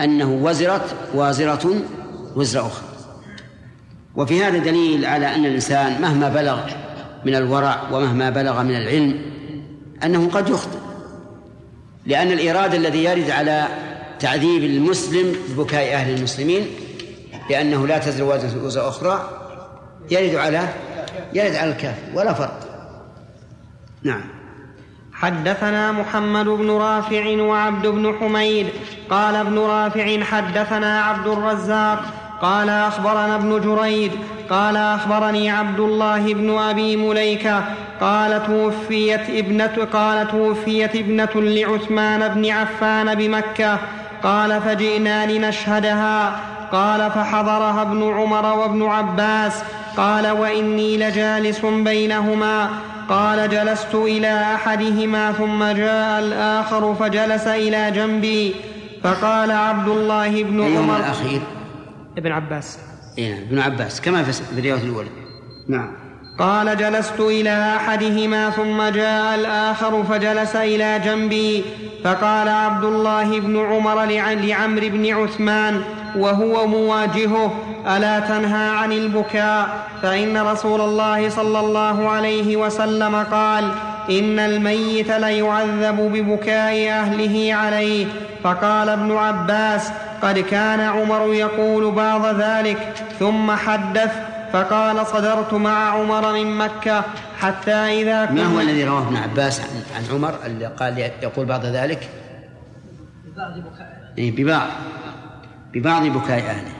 أنه 0.00 0.30
وزرت 0.42 0.94
وازرة 1.14 1.74
وزر 2.36 2.60
أخرى. 2.60 2.84
وفي 4.16 4.44
هذا 4.44 4.58
دليل 4.58 5.06
على 5.06 5.34
أن 5.34 5.44
الإنسان 5.44 6.02
مهما 6.02 6.28
بلغ 6.28 6.58
من 7.24 7.34
الورع 7.34 7.82
ومهما 7.92 8.30
بلغ 8.30 8.62
من 8.62 8.76
العلم 8.76 9.14
أنه 10.04 10.30
قد 10.30 10.48
يخطئ 10.48 10.78
لأن 12.06 12.32
الاراده 12.32 12.76
الذي 12.76 13.04
يرد 13.04 13.30
على 13.30 13.66
تعذيب 14.20 14.64
المسلم 14.64 15.36
ببكاء 15.48 15.94
أهل 15.94 16.14
المسلمين 16.14 16.66
لأنه 17.50 17.86
لا 17.86 17.98
تزر 17.98 18.24
وزر 18.64 18.88
أخرى 18.88 19.30
يرد 20.10 20.34
على 20.34 20.68
يرد 21.34 21.54
على 21.54 21.70
الكافر 21.70 22.02
ولا 22.14 22.34
فرق. 22.34 22.60
نعم. 24.02 24.20
حدثنا 25.12 25.92
محمد 25.92 26.44
بن 26.44 26.70
رافع 26.70 27.42
وعبد 27.42 27.86
بن 27.86 28.14
حميد 28.20 28.66
قال 29.10 29.34
ابن 29.34 29.58
رافع 29.58 30.24
حدثنا 30.24 31.00
عبد 31.00 31.26
الرزاق 31.26 32.02
قال 32.42 32.68
أخبرنا 32.68 33.34
ابن 33.34 33.60
جريد 33.60 34.12
قال 34.50 34.76
أخبرني 34.76 35.50
عبد 35.50 35.80
الله 35.80 36.34
بن 36.34 36.58
أبي 36.58 36.96
مليكة 36.96 37.64
قال 38.00 38.46
توفيت 38.46 39.30
ابنة 39.30 39.86
قال 39.92 40.28
توفيت 40.28 40.96
ابنة 40.96 41.28
لعثمان 41.34 42.28
بن 42.28 42.50
عفان 42.50 43.14
بمكة. 43.14 43.78
قال 44.22 44.62
فجئنا 44.62 45.32
لنشهدها. 45.32 46.40
قال 46.72 47.10
فحضرها 47.10 47.82
ابن 47.82 48.12
عمر 48.12 48.58
وابن 48.58 48.82
عباس. 48.82 49.62
قال 49.96 50.30
وإني 50.30 50.96
لجالس 50.96 51.66
بينهما. 51.66 52.70
قال 53.08 53.50
جلست 53.50 53.94
إلى 53.94 54.42
أحدهما 54.54 55.32
ثم 55.32 55.64
جاء 55.64 56.18
الآخر 56.18 56.94
فجلس 56.94 57.46
إلى 57.46 57.90
جنبي. 57.90 58.54
فقال 59.02 59.50
عبد 59.50 59.88
الله 59.88 60.42
بن 60.42 60.76
عمر. 60.76 60.96
الأخير؟ 60.96 61.40
ابن 62.18 62.32
عباس. 62.32 62.78
إيه 63.18 63.34
نعم 63.34 63.42
ابن 63.42 63.58
عباس 63.58 64.00
كما 64.00 64.22
في 64.22 64.32
في 64.32 64.58
الرواية 64.58 64.82
الأولى. 64.82 65.08
نعم. 65.68 66.07
قال 66.38 66.76
جلست 66.76 67.20
إلى 67.20 67.72
أحدهما 67.76 68.50
ثم 68.50 68.82
جاء 68.82 69.34
الآخر 69.34 70.04
فجلس 70.04 70.56
إلى 70.56 70.98
جنبي 71.04 71.64
فقال 72.04 72.48
عبد 72.48 72.84
الله 72.84 73.40
بن 73.40 73.66
عمر 73.66 74.04
لع- 74.04 74.32
لعمرو 74.32 74.88
بن 74.88 75.14
عثمان 75.14 75.80
وهو 76.16 76.66
مواجهه 76.66 77.54
ألا 77.96 78.20
تنهى 78.20 78.68
عن 78.68 78.92
البكاء؟ 78.92 79.68
فإن 80.02 80.38
رسول 80.38 80.80
الله 80.80 81.28
صلى 81.28 81.60
الله 81.60 82.08
عليه 82.08 82.56
وسلم 82.56 83.16
قال 83.16 83.64
إن 84.10 84.38
الميت 84.38 85.10
ليعذب 85.10 85.96
ببكاء 86.12 86.90
أهله 86.90 87.54
عليه. 87.54 88.06
فقال 88.44 88.88
ابن 88.88 89.16
عباس 89.16 89.90
قد 90.22 90.38
كان 90.38 90.80
عمر 90.80 91.34
يقول 91.34 91.90
بعض 91.90 92.26
ذلك 92.26 92.92
ثم 93.18 93.50
حدث 93.50 94.12
فقال 94.52 95.06
صدرت 95.06 95.54
مع 95.54 95.90
عمر 95.90 96.32
من 96.32 96.58
مكة 96.58 97.04
حتى 97.40 97.72
إذا 97.72 98.30
ما 98.30 98.44
هو 98.44 98.60
الذي 98.60 98.84
رواه 98.84 99.02
ابن 99.02 99.16
عباس 99.16 99.60
عن, 99.60 99.66
عن 99.96 100.14
عمر 100.14 100.34
اللي 100.46 100.66
قال 100.66 100.98
يقول 100.98 101.46
بعد 101.46 101.66
ذلك؟ 101.66 102.08
ببعض 103.24 103.52
بكاء 103.52 104.12
إيه 104.18 104.36
ببعض. 104.36 104.68
ببعض 105.72 106.02
بكاء 106.06 106.38
أهله 106.38 106.72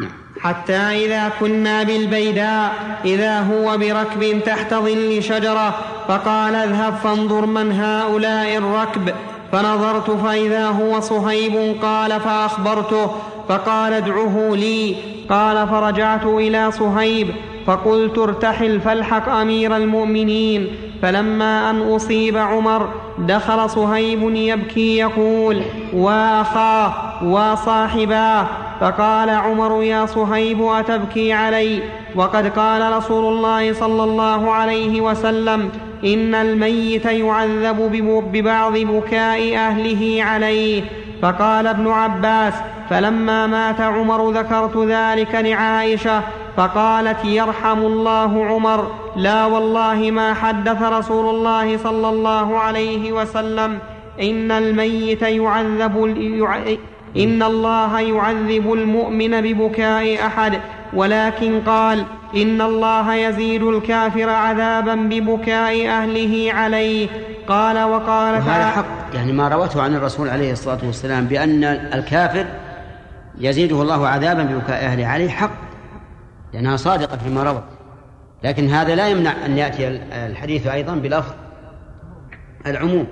نعم. 0.00 0.12
حتى 0.40 0.76
إذا 0.76 1.28
كنا 1.40 1.82
بالبيداء 1.82 2.72
إذا 3.04 3.40
هو 3.40 3.78
بركب 3.78 4.42
تحت 4.44 4.74
ظل 4.74 5.22
شجرة 5.22 5.74
فقال 6.08 6.54
اذهب 6.54 6.94
فانظر 6.94 7.46
من 7.46 7.72
هؤلاء 7.72 8.56
الركب. 8.56 9.14
فنظرت 9.52 10.10
فإذا 10.10 10.66
هو 10.66 11.00
صهيب 11.00 11.82
قال 11.82 12.20
فأخبرته 12.20 13.16
فقال 13.48 13.92
ادعه 13.92 14.50
لي. 14.54 14.96
قال 15.30 15.68
فرجعت 15.68 16.26
إلى 16.26 16.70
صهيب 16.70 17.28
فقلت 17.66 18.18
ارتحل 18.18 18.80
فالحق 18.80 19.28
أمير 19.28 19.76
المؤمنين. 19.76 20.66
فلما 21.02 21.70
أن 21.70 21.92
أصيب 21.92 22.36
عمر 22.36 22.88
دخل 23.18 23.70
صهيب 23.70 24.36
يبكي 24.36 24.96
يقول 24.98 25.62
وأخاه 25.94 26.92
وصاحباه 27.24 28.46
فقال 28.80 29.30
عمر 29.30 29.82
يا 29.82 30.06
صهيب 30.06 30.62
أتبكي 30.62 31.32
علي؟ 31.32 31.82
وقد 32.16 32.46
قال 32.46 32.96
رسول 32.96 33.24
الله 33.34 33.72
صلى 33.72 34.04
الله 34.04 34.50
عليه 34.50 35.00
وسلم 35.00 35.70
إن 36.04 36.34
الميت 36.34 37.04
يعذب 37.04 37.76
ببعض 38.32 38.72
بكاء 38.78 39.56
أهله 39.56 40.22
عليه 40.22 40.82
فقال 41.24 41.66
ابن 41.66 41.88
عباس 41.88 42.54
فلما 42.90 43.46
مات 43.46 43.80
عمر 43.80 44.30
ذكرت 44.30 44.76
ذلك 44.76 45.34
لعائشة 45.34 46.20
فقالت 46.56 47.24
يرحم 47.24 47.78
الله 47.78 48.44
عمر 48.46 48.90
لا 49.16 49.46
والله 49.46 50.10
ما 50.10 50.34
حدث 50.34 50.82
رسول 50.82 51.34
الله 51.34 51.76
صلى 51.76 52.08
الله 52.08 52.58
عليه 52.58 53.12
وسلم 53.12 53.78
إن 54.20 54.50
الميت 54.50 55.22
يعذب 55.22 56.04
إن 57.16 57.42
الله 57.42 58.00
يعذب 58.00 58.72
المؤمن 58.72 59.40
ببكاء 59.40 60.26
أحد 60.26 60.60
ولكن 60.94 61.60
قال 61.60 62.04
إن 62.36 62.60
الله 62.60 63.14
يزيد 63.14 63.62
الكافر 63.62 64.28
عذابا 64.28 64.94
ببكاء 64.94 65.88
أهله 65.88 66.52
عليه. 66.52 67.08
قال 67.48 67.82
وقال 67.82 68.34
هذا 68.34 68.66
حق 68.66 68.84
يعني 69.14 69.32
ما 69.32 69.48
روته 69.48 69.82
عن 69.82 69.94
الرسول 69.94 70.28
عليه 70.28 70.52
الصلاة 70.52 70.78
والسلام 70.86 71.26
بأن 71.26 71.64
الكافر 71.64 72.46
يزيده 73.38 73.82
الله 73.82 74.08
عذابا 74.08 74.42
ببكاء 74.42 74.84
أهله 74.84 75.06
عليه 75.06 75.28
حق 75.28 75.50
لأنها 76.52 76.76
صادقة 76.76 77.16
فيما 77.16 77.42
روت 77.42 77.64
لكن 78.44 78.68
هذا 78.68 78.94
لا 78.94 79.08
يمنع 79.08 79.46
أن 79.46 79.58
يأتي 79.58 79.88
الحديث 80.12 80.66
أيضا 80.66 80.94
بلفظ 80.94 81.32
العموم. 82.66 83.06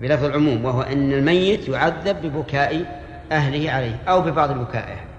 بلفظ 0.00 0.24
العموم 0.24 0.64
وهو 0.64 0.82
إن 0.82 1.12
الميت 1.12 1.68
يعذب 1.68 2.16
ببكاء 2.22 3.02
أهله 3.32 3.70
عليه 3.70 3.96
أو 4.08 4.20
ببعض 4.20 4.50
أهله 4.50 5.11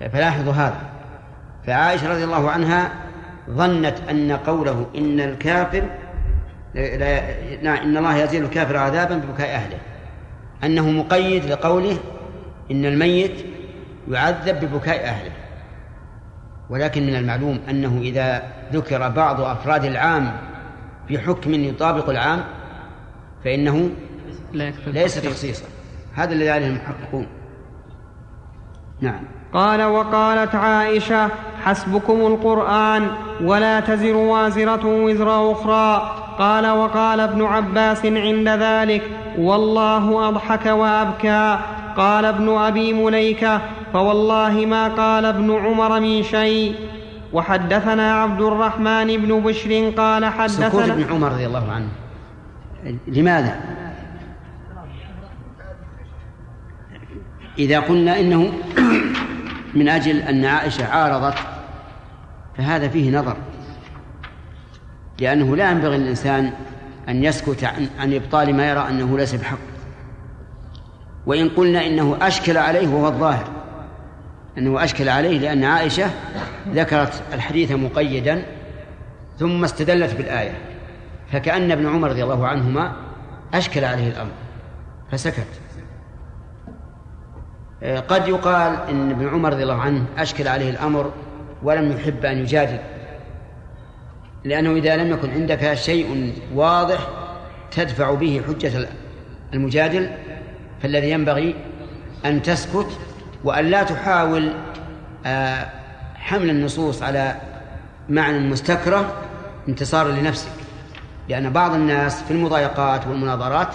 فلاحظوا 0.00 0.52
هذا. 0.52 0.80
فعائشة 1.66 2.10
رضي 2.10 2.24
الله 2.24 2.50
عنها 2.50 2.92
ظنت 3.50 3.96
أن 4.10 4.32
قوله 4.32 4.86
إن 4.96 5.20
الكافر 5.20 5.84
لا 6.74 7.82
إن 7.82 7.96
الله 7.96 8.16
يزيل 8.16 8.44
الكافر 8.44 8.76
عذابا 8.76 9.16
ببكاء 9.16 9.54
أهله. 9.54 9.78
أنه 10.64 10.90
مقيد 10.90 11.44
لقوله 11.44 11.98
إن 12.70 12.84
الميت 12.84 13.46
يعذب 14.10 14.64
ببكاء 14.64 15.04
أهله. 15.04 15.32
ولكن 16.70 17.06
من 17.06 17.14
المعلوم 17.14 17.60
أنه 17.70 17.98
إذا 18.02 18.42
ذكر 18.72 19.08
بعض 19.08 19.40
أفراد 19.40 19.84
العام 19.84 20.32
بحكم 21.10 21.54
يطابق 21.54 22.10
العام 22.10 22.44
فإنه 23.44 23.90
ليس 24.86 25.22
تخصيصا. 25.22 25.64
هذا 26.14 26.32
الذي 26.32 26.50
عليه 26.50 26.66
المحققون. 26.66 27.26
نعم. 29.00 29.37
قال 29.54 29.82
وقالت 29.82 30.54
عائشة 30.54 31.28
حسبكم 31.64 32.20
القرآن 32.26 33.10
ولا 33.42 33.80
تزر 33.80 34.16
وازرة 34.16 34.86
وزر 34.86 35.52
أخرى. 35.52 36.14
قال 36.38 36.66
وقال 36.66 37.20
ابن 37.20 37.44
عباس 37.44 38.06
عند 38.06 38.48
ذلك 38.48 39.02
والله 39.38 40.28
أضحك 40.28 40.66
وأبكى. 40.66 41.58
قال 41.96 42.24
ابن 42.24 42.48
أبي 42.48 42.92
مليكة 42.92 43.60
فوالله 43.92 44.66
ما 44.66 44.88
قال 44.88 45.24
ابن 45.24 45.50
عمر 45.50 46.00
من 46.00 46.22
شيء. 46.22 46.74
وحدثنا 47.32 48.22
عبد 48.22 48.40
الرحمن 48.40 49.06
بن 49.16 49.40
بشر 49.40 49.90
قال 49.96 50.24
حدثنا 50.24 50.68
سكوت 50.68 50.90
ابن 50.90 51.04
عمر 51.12 51.32
رضي 51.32 51.46
الله 51.46 51.72
عنه. 51.72 51.88
لماذا؟ 53.06 53.60
إذا 57.58 57.80
قلنا 57.80 58.20
إنه 58.20 58.52
من 59.74 59.88
أجل 59.88 60.16
أن 60.20 60.44
عائشة 60.44 60.86
عارضت 60.86 61.38
فهذا 62.58 62.88
فيه 62.88 63.18
نظر. 63.18 63.36
لأنه 65.20 65.56
لا 65.56 65.70
ينبغي 65.70 65.98
للإنسان 65.98 66.52
أن 67.08 67.24
يسكت 67.24 67.64
عن, 67.64 67.88
عن 67.98 68.14
إبطال 68.14 68.56
ما 68.56 68.70
يرى 68.70 68.88
أنه 68.88 69.18
ليس 69.18 69.34
بحق. 69.34 69.58
وإن 71.26 71.48
قلنا 71.48 71.86
إنه 71.86 72.18
أشكل 72.20 72.56
عليه 72.56 72.88
وهو 72.88 73.08
الظاهر. 73.08 73.48
أنه 74.58 74.84
أشكل 74.84 75.08
عليه 75.08 75.38
لأن 75.38 75.64
عائشة 75.64 76.10
ذكرت 76.68 77.22
الحديث 77.32 77.72
مقيدا 77.72 78.42
ثم 79.38 79.64
استدلت 79.64 80.14
بالآية. 80.14 80.58
فكأن 81.32 81.70
ابن 81.70 81.86
عمر 81.86 82.08
رضي 82.08 82.24
الله 82.24 82.46
عنهما 82.46 82.92
أشكل 83.54 83.84
عليه 83.84 84.08
الأمر 84.08 84.32
فسكت. 85.12 85.67
قد 87.82 88.28
يقال 88.28 88.76
إن 88.90 89.10
ابن 89.10 89.28
عمر 89.28 89.52
رضي 89.52 89.62
الله 89.62 89.80
عنه 89.80 90.04
أشكل 90.18 90.48
عليه 90.48 90.70
الأمر 90.70 91.12
ولم 91.62 91.92
يحب 91.92 92.24
أن 92.24 92.38
يجادل 92.38 92.78
لأنه 94.44 94.72
إذا 94.72 94.96
لم 94.96 95.10
يكن 95.10 95.30
عندك 95.30 95.74
شيء 95.74 96.32
واضح 96.54 97.08
تدفع 97.70 98.14
به 98.14 98.42
حجة 98.48 98.88
المجادل 99.54 100.10
فالذي 100.82 101.10
ينبغي 101.10 101.54
أن 102.24 102.42
تسكت 102.42 102.98
وأن 103.44 103.64
لا 103.64 103.82
تحاول 103.82 104.52
آه، 105.26 105.66
حمل 106.14 106.50
النصوص 106.50 107.02
على 107.02 107.34
معنى 108.08 108.38
مستكرة 108.38 109.12
انتصارا 109.68 110.08
لنفسك 110.08 110.50
لأن 111.28 111.50
بعض 111.50 111.74
الناس 111.74 112.22
في 112.22 112.30
المضايقات 112.30 113.06
والمناظرات 113.06 113.68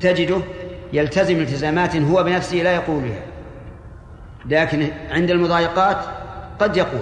تجده 0.00 0.40
يلتزم 0.92 1.36
التزامات 1.40 1.96
هو 1.96 2.24
بنفسه 2.24 2.56
لا 2.56 2.74
يقول 2.74 3.02
بها. 3.02 3.22
لكن 4.46 4.88
عند 5.10 5.30
المضايقات 5.30 5.98
قد 6.58 6.76
يقول. 6.76 7.00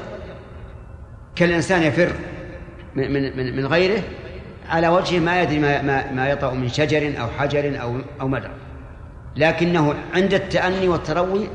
كالإنسان 1.37 1.83
يفر 1.83 2.13
من, 2.95 3.37
من, 3.37 3.57
من 3.57 3.67
غيره 3.67 4.03
على 4.69 4.89
وجهه 4.89 5.21
ما 5.21 5.43
يدري 5.43 5.59
ما, 5.59 5.83
ما, 5.83 6.13
ما 6.13 6.29
يطأ 6.29 6.53
من 6.53 6.69
شجر 6.69 7.21
أو 7.21 7.27
حجر 7.39 7.83
أو, 7.83 7.97
أو 8.21 8.29
مدر. 8.29 8.51
لكنه 9.37 9.95
عند 10.15 10.35
التأني 10.35 10.89
والتروي 10.89 11.49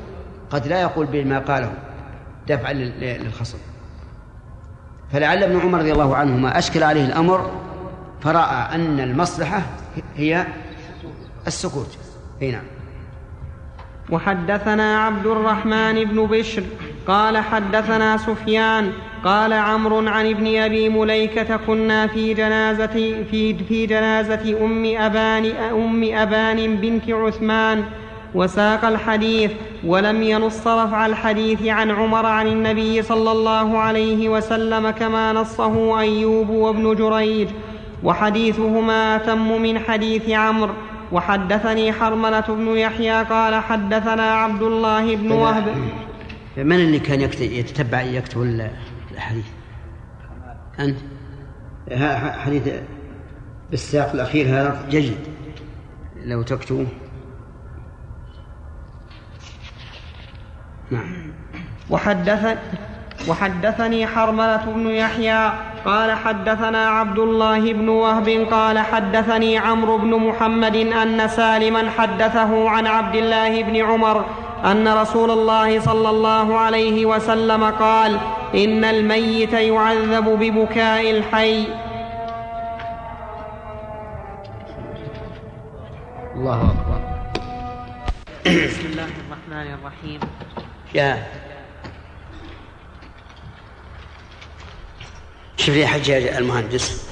قد 0.50 0.68
لا 0.68 0.82
يقول 0.82 1.06
بما 1.06 1.40
قاله. 1.40 1.74
دفعا 2.48 2.74
للخصم. 2.74 3.58
فلعل 5.12 5.44
ابن 5.44 5.60
عمر 5.60 5.80
رضي 5.80 5.92
الله 5.92 6.16
عنهما 6.16 6.58
أشكل 6.58 6.84
عليه 6.84 7.06
الأمر 7.06 7.52
فرأى 8.22 8.76
أن 8.76 9.00
المصلحة 9.00 9.62
هي 10.16 10.46
السكوت. 11.48 11.98
إي 12.42 12.52
نعم. 12.52 12.64
وحدثنا 14.10 15.00
عبد 15.00 15.28
الرحمن 15.28 16.04
بن 16.04 16.26
بشر 16.26 16.64
قال 17.08 17.38
حدثنا 17.38 18.18
سفيان 18.18 18.92
قال 19.26 19.54
عمرو 19.54 20.08
عن 20.08 20.30
ابن 20.30 20.58
أبي 20.58 20.90
مليكة 20.90 21.58
كنا 21.58 22.08
في 22.08 22.34
جنازة 22.34 22.88
في 23.32 23.56
في 23.56 23.86
جنازة 23.86 24.66
أم 24.66 24.86
أبان 24.86 25.46
أم 25.46 26.04
أبان 26.04 26.76
بنت 26.76 27.10
عثمان 27.12 27.84
وساق 28.36 28.86
الحديث 28.86 29.52
ولم 29.86 30.24
ينص 30.24 30.68
رفع 30.68 31.06
الحديث 31.06 31.66
عن 31.66 31.92
عمر 31.92 32.26
عن 32.26 32.48
النبي 32.48 33.02
صلى 33.02 33.32
الله 33.32 33.78
عليه 33.78 34.30
وسلم 34.30 34.90
كما 34.90 35.34
نصه 35.34 36.00
أيوب 36.00 36.50
وابن 36.50 36.96
جريج 36.96 37.48
وحديثهما 38.04 39.16
اتم 39.16 39.62
من 39.62 39.80
حديث 39.80 40.30
عمرو 40.30 40.74
وحدثني 41.12 41.94
حرملة 41.94 42.40
بن 42.48 42.68
يحيى 42.68 43.24
قال 43.24 43.56
حدثنا 43.56 44.34
عبد 44.34 44.62
الله 44.62 45.16
بن 45.16 45.32
وهب. 45.32 45.76
من 46.58 46.76
اللي 46.76 47.00
كان 47.00 47.22
يتتبع 47.40 48.02
يكتب 48.02 48.42
الأحاديث؟ 49.12 49.46
أنت. 50.80 50.98
حديث 52.38 52.70
بالساق 53.72 54.12
الأخير 54.14 54.46
هذا 54.46 54.88
جيد. 54.90 55.18
لو 56.24 56.42
تكتبه. 56.42 56.88
نعم. 60.92 61.32
وحدث 61.90 62.58
وحدثني 63.28 64.08
حرملة 64.08 64.66
بن 64.66 64.88
يحيى 64.90 65.52
قال 65.86 66.12
حدثنا 66.12 66.90
عبد 66.90 67.20
الله 67.20 67.74
بن 67.74 67.90
وهب 67.90 68.30
قال 68.52 68.80
حدثني 68.80 69.58
عمرو 69.58 69.98
بن 69.98 70.16
محمد 70.16 70.76
أن 70.76 71.28
سالما 71.28 71.90
حدثه 71.98 72.70
عن 72.70 72.88
عبد 72.88 73.16
الله 73.16 73.64
بن 73.64 73.76
عمر 73.76 74.26
أن 74.66 74.88
رسول 74.88 75.32
الله 75.32 75.80
صلى 75.80 76.10
الله 76.10 76.58
عليه 76.58 77.06
وسلم 77.06 77.64
قال 77.64 78.18
إن 78.56 78.86
الميت 78.86 79.54
يعذب 79.54 80.26
ببكاء 80.26 81.12
الحي. 81.12 81.68
الله 86.36 86.62
أكبر. 86.62 87.02
بسم 88.46 88.86
الله 88.86 89.10
الرحمن 89.22 89.68
الرحيم. 89.74 90.20
شوف 95.62 95.76
لي 95.76 95.88
حجاج 95.88 96.24
المهندس. 96.24 97.06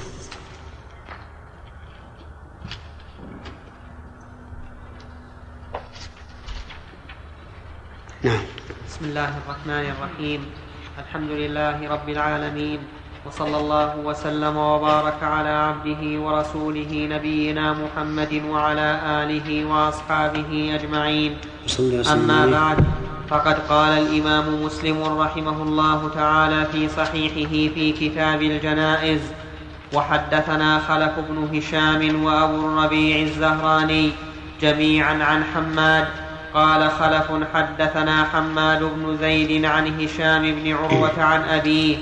نعم. 8.24 8.42
بسم 8.88 9.06
الله 9.06 9.38
الرحمن 9.38 9.86
الرحيم. 9.94 10.42
الحمد 10.98 11.32
لله 11.32 11.78
رب 11.90 12.10
العالمين. 12.10 12.80
وصلى 13.28 13.58
الله 13.58 13.98
وسلم 14.06 14.58
وبارك 14.58 15.24
على 15.24 15.50
عبده 15.50 16.20
ورسوله 16.20 17.08
نبينا 17.12 17.74
محمد 17.74 18.42
وعلى 18.50 19.00
آله 19.06 19.66
وأصحابه 19.66 20.80
أجمعين. 20.80 21.38
أما 22.12 22.46
بعد 22.46 22.78
فقد 23.30 23.58
قال 23.70 23.98
الإمام 23.98 24.64
مسلم 24.64 25.04
رحمه 25.04 25.64
الله 25.64 26.10
تعالى 26.16 26.66
في 26.66 26.90
صحيحه 26.90 27.74
في 27.76 27.92
كتاب 27.92 28.42
الجنائز 28.42 29.22
وحدثنا 29.94 30.80
خلف 30.80 31.14
بن 31.30 31.58
هشام 31.58 32.24
وأبو 32.24 32.68
الربيع 32.68 33.22
الزهراني 33.22 34.12
جميعا 34.62 35.24
عن 35.24 35.44
حماد. 35.44 36.08
قال 36.54 36.92
خلف 36.92 37.28
حدثنا 37.54 38.24
حماد 38.24 38.84
بن 38.84 39.18
زيد 39.18 39.66
عن 39.66 40.00
هشام 40.00 40.42
بن 40.42 40.74
عروة 40.74 41.24
عن 41.24 41.42
أبيه 41.42 41.98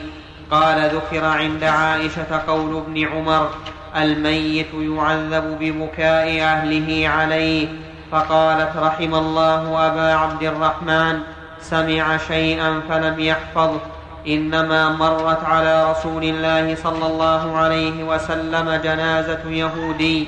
قال 0.52 0.90
ذكر 0.96 1.26
عند 1.26 1.64
عائشة 1.64 2.42
قول 2.48 2.78
ابن 2.78 3.08
عمر 3.08 3.50
الميت 3.96 4.74
يعذب 4.74 5.58
ببكاء 5.60 6.42
أهله 6.42 7.10
عليه. 7.10 7.68
فقالت 8.12 8.78
رحم 8.78 9.16
الله 9.16 9.88
أبا 9.88 10.14
عبد 10.14 10.44
الرحمن 10.44 11.20
سمع 11.62 12.18
شيئا 12.18 12.82
فلم 12.90 13.20
يحفظه. 13.20 13.80
إنما 14.28 14.90
مرت 14.90 15.44
على 15.44 15.92
رسول 15.92 16.24
الله 16.24 16.76
صلى 16.76 17.08
الله 17.08 17.58
عليه 17.58 18.04
وسلم 18.04 18.82
جنازة 18.84 19.50
يهودي 19.50 20.28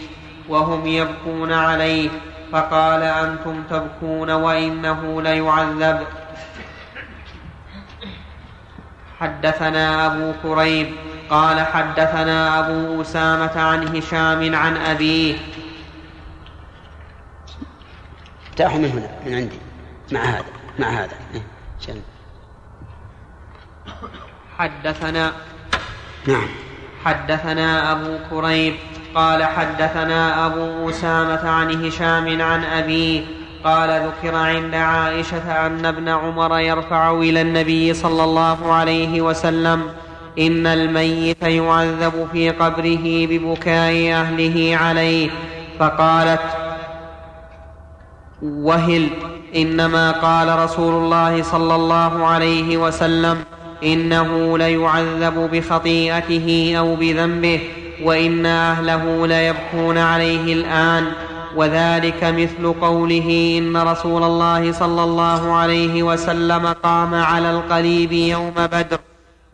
وهم 0.50 0.88
يبكون 0.88 1.54
عليه. 1.54 2.10
فقال 2.52 3.04
أنتم 3.04 3.64
تبكون 3.70 4.32
وإنه 4.32 5.22
ليعذب. 5.22 6.00
حدثنا 9.20 10.06
أبو 10.06 10.34
كريب 10.44 10.96
قال 11.30 11.60
حدثنا 11.60 12.60
أبو 12.60 13.02
أسامة 13.02 13.62
عن 13.62 13.98
هشام 13.98 14.56
عن 14.56 14.78
أبيه. 14.78 15.36
افتحوا 18.50 18.80
من 18.80 18.86
هنا 18.86 19.10
من 19.26 19.34
عندي. 19.34 19.60
مع 20.12 20.20
هذا 20.20 20.46
مع 20.80 20.88
هذا. 20.88 21.14
إيه، 21.34 21.42
حدثنا 24.58 25.32
نعم. 26.28 26.48
حدثنا 27.06 27.92
أبو 27.92 28.18
كريب 28.30 28.76
قال 29.16 29.44
حدثنا 29.44 30.46
أبو 30.46 30.90
أسامة 30.90 31.50
عن 31.50 31.86
هشام 31.86 32.42
عن 32.42 32.64
أبيه. 32.64 33.39
قال 33.64 33.90
ذكر 34.08 34.36
عند 34.36 34.76
عائشة 34.76 35.66
أن 35.66 35.86
ابن 35.86 36.10
عمر 36.10 36.60
يرفع 36.60 37.12
إلى 37.12 37.42
النبي 37.42 37.94
صلى 37.94 38.24
الله 38.24 38.74
عليه 38.74 39.22
وسلم 39.22 39.82
إن 40.40 40.68
الميت 40.68 41.44
يعذب 41.44 42.28
في 42.32 42.50
قبره 42.50 43.26
ببكاء 43.26 44.12
أهله 44.14 44.78
عليه 44.82 45.30
فقالت 45.80 46.42
وهل 48.42 49.08
إنما 49.56 50.12
قال 50.12 50.60
رسول 50.60 50.94
الله 51.04 51.44
صلى 51.44 51.76
الله 51.76 52.26
عليه 52.26 52.78
وسلم 52.78 53.38
إنه 53.84 54.58
ليعذب 54.58 55.50
بخطيئته 55.52 56.74
أو 56.78 56.96
بذنبه 56.96 57.60
وإن 58.04 58.46
أهله 58.46 59.28
ليبكون 59.28 59.98
عليه 59.98 60.54
الآن؟ 60.54 61.06
وذلك 61.56 62.24
مثل 62.24 62.74
قوله 62.82 63.58
إن 63.60 63.78
رسول 63.78 64.24
الله 64.24 64.72
صلى 64.72 65.04
الله 65.04 65.54
عليه 65.54 66.04
وسلم 66.04 66.68
قام 66.68 67.16
على 67.16 67.52
القليب 67.52 68.12
يوم 68.12 68.54
بدر 68.56 69.00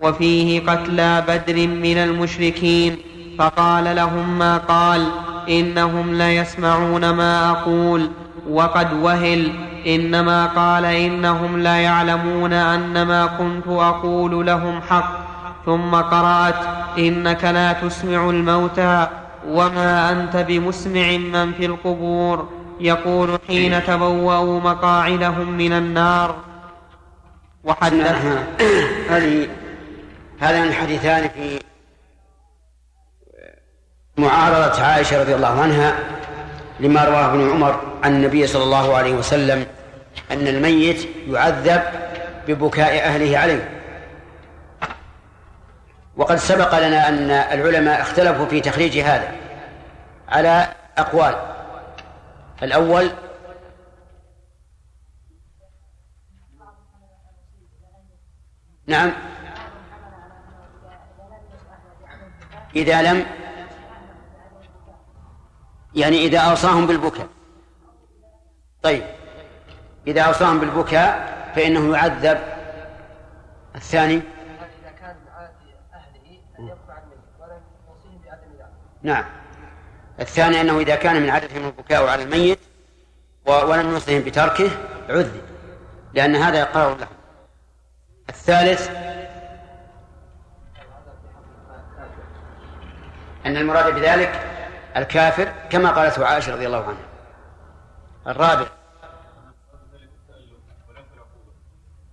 وفيه 0.01 0.59
قتلى 0.59 1.23
بدر 1.27 1.67
من 1.67 1.97
المشركين 1.97 2.97
فقال 3.39 3.95
لهم 3.95 4.39
ما 4.39 4.57
قال 4.57 5.07
إنهم 5.49 6.13
ليسمعون 6.13 7.09
ما 7.09 7.49
أقول 7.49 8.09
وقد 8.49 8.93
وهل 8.93 9.51
إنما 9.87 10.45
قال 10.45 10.85
إنهم 10.85 11.59
لا 11.59 11.75
يعلمون 11.75 12.53
أن 12.53 13.01
ما 13.01 13.25
كنت 13.25 13.67
أقول 13.67 14.45
لهم 14.45 14.81
حق 14.89 15.25
ثم 15.65 15.95
قرأت 15.95 16.55
إنك 16.97 17.43
لا 17.43 17.73
تسمع 17.73 18.29
الموتى 18.29 19.07
وما 19.47 20.11
انت 20.11 20.35
بمسمع 20.37 21.17
من 21.17 21.53
في 21.53 21.65
القبور 21.65 22.49
يقول 22.79 23.39
حين 23.47 23.83
تبوأوا 23.83 24.59
مقاعدهم 24.59 25.51
من 25.51 25.73
النار 25.73 26.35
وحدث 27.63 28.25
هذه 29.09 29.47
هذان 30.39 30.67
الحديثان 30.67 31.29
في 31.29 31.59
معارضة 34.17 34.81
عائشة 34.81 35.21
رضي 35.21 35.35
الله 35.35 35.61
عنها 35.61 35.95
لما 36.79 37.05
رواه 37.05 37.33
ابن 37.33 37.49
عمر 37.51 37.81
عن 38.03 38.15
النبي 38.15 38.47
صلى 38.47 38.63
الله 38.63 38.95
عليه 38.95 39.13
وسلم 39.13 39.65
أن 40.31 40.47
الميت 40.47 41.07
يعذب 41.27 41.81
ببكاء 42.47 43.07
أهله 43.07 43.37
عليه. 43.37 43.74
وقد 46.17 46.35
سبق 46.35 46.87
لنا 46.87 47.09
أن 47.09 47.31
العلماء 47.31 48.01
اختلفوا 48.01 48.45
في 48.45 48.61
تخريج 48.61 48.97
هذا 48.97 49.35
على 50.29 50.67
أقوال. 50.97 51.35
الأول 52.63 53.11
نعم. 58.87 59.11
إذا 62.75 63.01
لم 63.01 63.25
يعني 65.95 66.17
إذا 66.17 66.39
أوصاهم 66.39 66.87
بالبكاء. 66.87 67.27
طيب. 68.83 69.03
إذا 70.07 70.21
أوصاهم 70.21 70.59
بالبكاء 70.59 71.35
فإنه 71.55 71.97
يعذب. 71.97 72.39
الثاني 73.75 74.15
إذا 74.15 74.91
كان 74.99 75.15
من 75.15 75.27
عادة 75.33 75.49
أهله 75.93 76.39
أن 76.59 76.67
يبكى 76.67 76.91
عن 76.91 77.03
الميت 77.03 77.39
ولم 77.39 77.61
يوصيهم 77.87 78.21
بعدم 78.25 78.51
ذلك 78.59 78.71
نعم. 79.05 79.25
الثاني 80.19 80.61
أنه 80.61 80.79
إذا 80.79 80.95
كان 80.95 81.21
من 81.21 81.29
عادتهم 81.29 81.65
البكاء 81.65 82.07
على 82.07 82.23
الميت 82.23 82.59
ولم 83.45 83.89
يوصيهم 83.89 84.21
بتركه 84.21 84.69
عذب 85.09 85.41
لأن 86.13 86.35
هذا 86.35 86.59
يقرأ 86.59 86.95
له 86.95 87.07
الثالث 88.29 88.89
أن 93.45 93.57
المراد 93.57 93.95
بذلك 93.95 94.41
الكافر 94.97 95.53
كما 95.69 95.89
قالته 95.89 96.25
عائشة 96.25 96.53
رضي 96.53 96.65
الله 96.65 96.83
عنها. 96.83 97.05
الرابع 98.27 98.67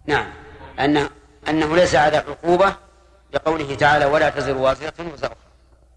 نعم. 0.07 0.27
أنه 0.81 1.11
أنه 1.49 1.77
ليس 1.77 1.95
عذاب 1.95 2.25
عقوبة 2.29 2.75
لقوله 3.33 3.75
تعالى 3.75 4.05
ولا 4.05 4.31
تزر 4.31 4.57
وازرة 4.57 5.13
وزر 5.13 5.35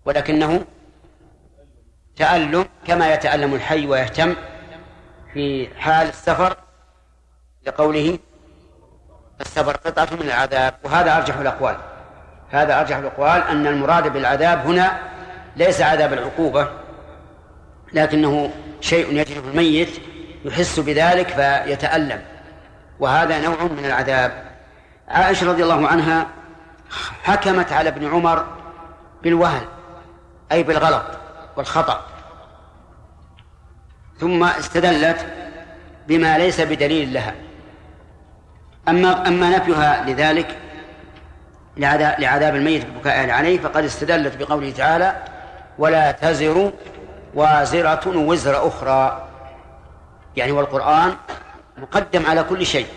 ولكنه 0.06 0.66
تألم 2.16 2.66
كما 2.88 3.14
يتألم 3.14 3.56
الحي 3.56 3.88
ويهتم 3.88 4.36
في 5.34 5.68
حال 5.80 6.08
السفر 6.08 6.58
لقوله 7.68 8.20
السفر 9.42 9.78
قطعة 9.78 10.08
من 10.12 10.22
العذاب 10.22 10.74
وهذا 10.84 11.18
أرجح 11.18 11.38
الأقوال. 11.38 11.78
هذا 12.50 12.80
أرجح 12.80 12.98
الأقوال 12.98 13.44
أن 13.44 13.68
المراد 13.68 14.14
بالعذاب 14.14 14.68
هنا 14.68 15.00
ليس 15.56 15.82
عذاب 15.82 16.14
العقوبة 16.14 16.70
لكنه 17.94 18.52
شيء 18.82 19.14
يجري 19.14 19.40
الميت 19.40 20.02
يحس 20.46 20.80
بذلك 20.80 21.28
فيتألم 21.28 22.22
وهذا 23.00 23.40
نوع 23.40 23.64
من 23.64 23.86
العذاب. 23.86 24.46
عائشة 25.08 25.48
رضي 25.48 25.64
الله 25.64 25.88
عنها 25.88 26.28
حكمت 27.24 27.72
على 27.72 27.90
ابن 27.90 28.08
عمر 28.08 28.46
بالوهن 29.24 29.66
أي 30.52 30.64
بالغلط. 30.64 31.25
والخطأ. 31.58 32.02
ثم 34.20 34.44
استدلت 34.44 35.26
بما 36.08 36.38
ليس 36.38 36.62
بدليل 36.62 37.14
لها. 37.14 37.34
أما 38.88 39.28
أما 39.28 39.50
نفيها 39.50 40.04
لذلك 40.06 40.58
لعذاب 41.78 42.56
الميت 42.56 42.86
ببكاء 42.86 43.30
عليه 43.30 43.60
فقد 43.60 43.84
استدلت 43.84 44.38
بقوله 44.38 44.72
تعالى 44.72 45.16
ولا 45.78 46.12
تزر 46.12 46.72
وازرة 47.34 48.18
وزر 48.18 48.68
أخرى. 48.68 49.28
يعني 50.36 50.52
والقرآن 50.52 51.16
مقدم 51.78 52.26
على 52.26 52.44
كل 52.44 52.66
شيء 52.66 52.88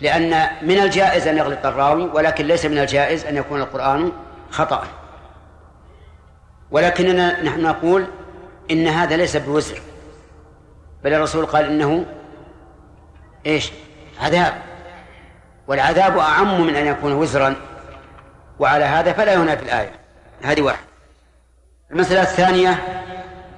لأن 0.00 0.46
من 0.62 0.78
الجائز 0.78 1.28
أن 1.28 1.38
يغلط 1.38 1.66
الراوي 1.66 2.02
ولكن 2.04 2.46
ليس 2.46 2.64
من 2.64 2.78
الجائز 2.78 3.24
أن 3.24 3.36
يكون 3.36 3.60
القرآن 3.60 4.12
خطأ. 4.50 4.84
ولكننا 6.72 7.42
نحن 7.42 7.62
نقول 7.62 8.06
إن 8.70 8.86
هذا 8.86 9.16
ليس 9.16 9.36
بوزر. 9.36 9.80
بل 11.04 11.14
الرسول 11.14 11.46
قال 11.46 11.64
إنه 11.64 12.06
إيش؟ 13.46 13.72
عذاب. 14.20 14.62
والعذاب 15.66 16.18
أعم 16.18 16.60
من 16.60 16.74
أن 16.74 16.86
يكون 16.86 17.12
وزرا. 17.12 17.56
وعلى 18.58 18.84
هذا 18.84 19.12
فلا 19.12 19.32
ينافي 19.32 19.62
الآية. 19.62 19.92
هذه 20.42 20.62
واحد. 20.62 20.84
المسألة 21.90 22.22
الثانية 22.22 22.78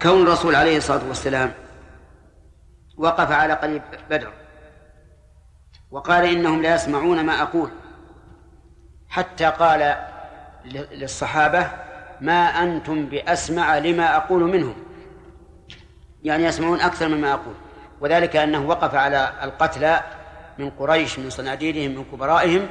كون 0.03 0.23
الرسول 0.23 0.55
عليه 0.55 0.77
الصلاة 0.77 1.09
والسلام 1.09 1.53
وقف 2.97 3.33
على 3.33 3.55
قريب 3.55 3.83
بدر. 4.11 4.33
وقال 5.91 6.25
إنهم 6.25 6.63
لا 6.63 6.75
يسمعون 6.75 7.27
ما 7.27 7.43
أقول. 7.43 7.71
حتى 9.09 9.45
قال 9.45 9.97
للصحابة 10.93 11.84
ما 12.25 12.63
أنتم 12.63 13.07
بأسمع 13.07 13.79
لما 13.79 14.17
أقول 14.17 14.43
منهم. 14.43 14.75
يعني 16.25 16.45
يسمعون 16.45 16.81
أكثر 16.81 17.09
مما 17.09 17.33
أقول. 17.33 17.55
وذلك 18.01 18.37
أنه 18.37 18.69
وقف 18.69 18.95
على 18.95 19.33
القتلى 19.43 20.01
من 20.59 20.71
قريش 20.71 21.19
من 21.19 21.31
صناديدهم 21.31 21.91
من 21.91 22.05
كبرائهم 22.13 22.69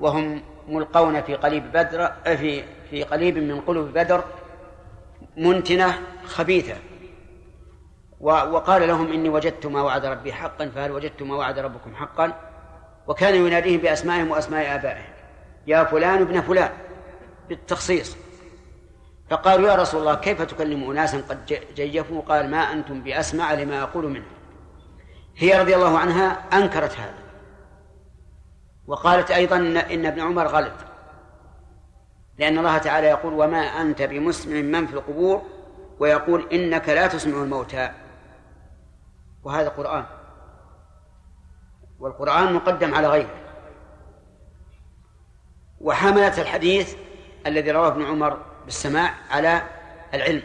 وهم 0.00 0.42
ملقون 0.68 1.22
في 1.22 1.34
قليب 1.34 1.72
بدر 1.72 2.12
في 2.24 2.64
في 2.90 3.02
قليب 3.02 3.38
من 3.38 3.60
قلوب 3.60 3.88
بدر 3.88 4.24
منتنة 5.36 5.98
خبيثة. 6.24 6.74
وقال 8.20 8.88
لهم 8.88 9.12
إني 9.12 9.28
وجدت 9.28 9.66
ما 9.66 9.82
وعد 9.82 10.04
ربي 10.04 10.32
حقا 10.32 10.68
فهل 10.74 10.90
وجدتم 10.92 11.28
ما 11.28 11.36
وعد 11.36 11.58
ربكم 11.58 11.94
حقا؟ 11.94 12.32
وكان 13.06 13.34
يناديهم 13.34 13.80
بأسمائهم 13.80 14.30
وأسماء 14.30 14.74
آبائهم. 14.74 15.12
يا 15.66 15.84
فلان 15.84 16.22
ابن 16.22 16.40
فلان. 16.40 16.70
بالتخصيص. 17.48 18.16
فقالوا 19.30 19.68
يا 19.68 19.74
رسول 19.74 20.00
الله 20.00 20.14
كيف 20.14 20.42
تكلم 20.42 20.90
أناسا 20.90 21.20
قد 21.20 21.60
جيفوا؟ 21.74 22.22
قال 22.22 22.50
ما 22.50 22.72
أنتم 22.72 23.02
بأسمع 23.02 23.54
لما 23.54 23.82
أقول 23.82 24.08
منه 24.08 24.26
هي 25.36 25.60
رضي 25.60 25.76
الله 25.76 25.98
عنها 25.98 26.28
أنكرت 26.52 26.98
هذا. 26.98 27.18
وقالت 28.86 29.30
أيضا 29.30 29.56
إن 29.56 30.06
ابن 30.06 30.20
عمر 30.20 30.46
غلط. 30.46 30.72
لأن 32.38 32.58
الله 32.58 32.78
تعالى 32.78 33.06
يقول 33.06 33.32
وما 33.34 33.58
أنت 33.58 34.02
بمسمع 34.02 34.60
من 34.60 34.86
في 34.86 34.94
القبور؟ 34.94 35.42
ويقول 35.98 36.48
إنك 36.52 36.88
لا 36.88 37.06
تسمع 37.06 37.42
الموتى. 37.42 37.90
وهذا 39.44 39.68
قرآن. 39.68 40.04
والقرآن 41.98 42.52
مقدم 42.52 42.94
على 42.94 43.08
غيره. 43.08 43.34
وحملت 45.80 46.38
الحديث 46.38 46.96
الذي 47.46 47.70
رواه 47.70 47.88
ابن 47.88 48.04
عمر 48.04 48.55
بالسماع 48.66 49.14
على 49.30 49.62
العلم 50.14 50.42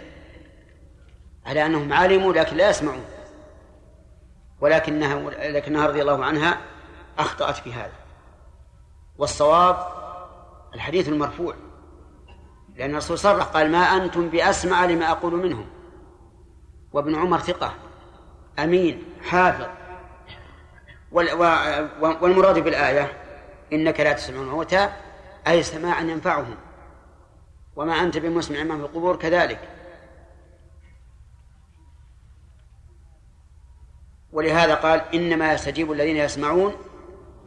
على 1.45 1.65
أنهم 1.65 1.93
علموا 1.93 2.33
لكن 2.33 2.57
لا 2.57 2.69
يسمعون 2.69 3.05
ولكنها 4.61 5.29
لكنها 5.51 5.87
رضي 5.87 6.01
الله 6.01 6.25
عنها 6.25 6.57
أخطأت 7.17 7.55
في 7.55 7.73
هذا. 7.73 7.93
والصواب 9.17 9.87
الحديث 10.75 11.09
المرفوع 11.09 11.55
لأن 12.75 12.91
الرسول 12.91 13.19
صرح 13.19 13.43
قال 13.43 13.71
ما 13.71 13.77
أنتم 13.77 14.29
بأسمع 14.29 14.85
لما 14.85 15.11
أقول 15.11 15.33
منهم. 15.33 15.65
وابن 16.93 17.15
عمر 17.15 17.39
ثقة 17.39 17.73
أمين 18.59 19.03
حافظ. 19.29 19.65
والمراد 22.21 22.59
بالآية 22.59 23.21
إنك 23.73 23.99
لا 23.99 24.13
تسمع 24.13 24.41
الموتى 24.41 24.89
أي 25.47 25.63
سماعا 25.63 26.01
ينفعهم. 26.01 26.55
وما 27.75 27.93
أنت 27.93 28.17
بمسمع 28.17 28.63
من 28.63 28.77
في 28.77 28.83
القبور 28.83 29.15
كذلك. 29.15 29.59
ولهذا 34.31 34.75
قال 34.75 35.01
إنما 35.13 35.53
يستجيب 35.53 35.91
الذين 35.91 36.17
يسمعون 36.17 36.75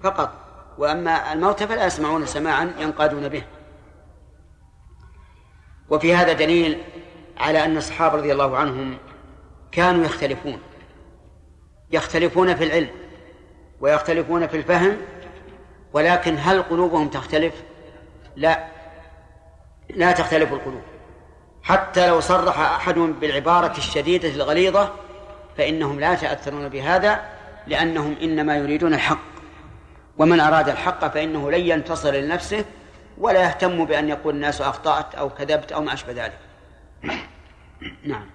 فقط 0.02 0.32
وأما 0.78 1.32
الموتى 1.32 1.66
فلا 1.66 1.86
يسمعون 1.86 2.26
سماعا 2.26 2.74
ينقادون 2.78 3.28
به. 3.28 3.44
وفي 5.90 6.14
هذا 6.14 6.32
دليل 6.32 6.82
على 7.36 7.64
أن 7.64 7.76
الصحابة 7.76 8.16
رضي 8.16 8.32
الله 8.32 8.56
عنهم 8.56 8.98
كانوا 9.72 10.04
يختلفون 10.04 10.58
يختلفون 11.90 12.54
في 12.54 12.64
العلم 12.64 12.90
ويختلفون 13.80 14.46
في 14.46 14.56
الفهم 14.56 14.96
ولكن 15.92 16.36
هل 16.38 16.62
قلوبهم 16.62 17.08
تختلف؟ 17.08 17.62
لا. 18.36 18.73
لا 19.91 20.12
تختلف 20.12 20.53
القلوب. 20.53 20.82
حتى 21.62 22.09
لو 22.09 22.20
صرح 22.20 22.59
أحدهم 22.59 23.12
بالعبارة 23.12 23.76
الشديدة 23.76 24.28
الغليظة 24.28 24.93
فإنهم 25.57 26.01
لا 26.01 26.12
يتأثرون 26.12 26.68
بهذا 26.68 27.20
لأنهم 27.66 28.16
إنما 28.22 28.57
يريدون 28.57 28.95
الحق. 28.95 29.35
ومن 30.18 30.41
أراد 30.41 30.68
الحق 30.68 31.09
فإنه 31.09 31.51
لن 31.51 31.61
ينتصر 31.61 32.14
لنفسه 32.14 32.64
ولا 33.18 33.43
يهتم 33.43 33.85
بأن 33.85 34.09
يقول 34.09 34.35
الناس 34.35 34.61
أخطأت 34.61 35.14
أو 35.14 35.28
كذبت 35.28 35.72
أو 35.72 35.82
ما 35.82 35.93
أشبه 35.93 36.12
ذلك. 36.12 36.39
نعم. 38.12 38.26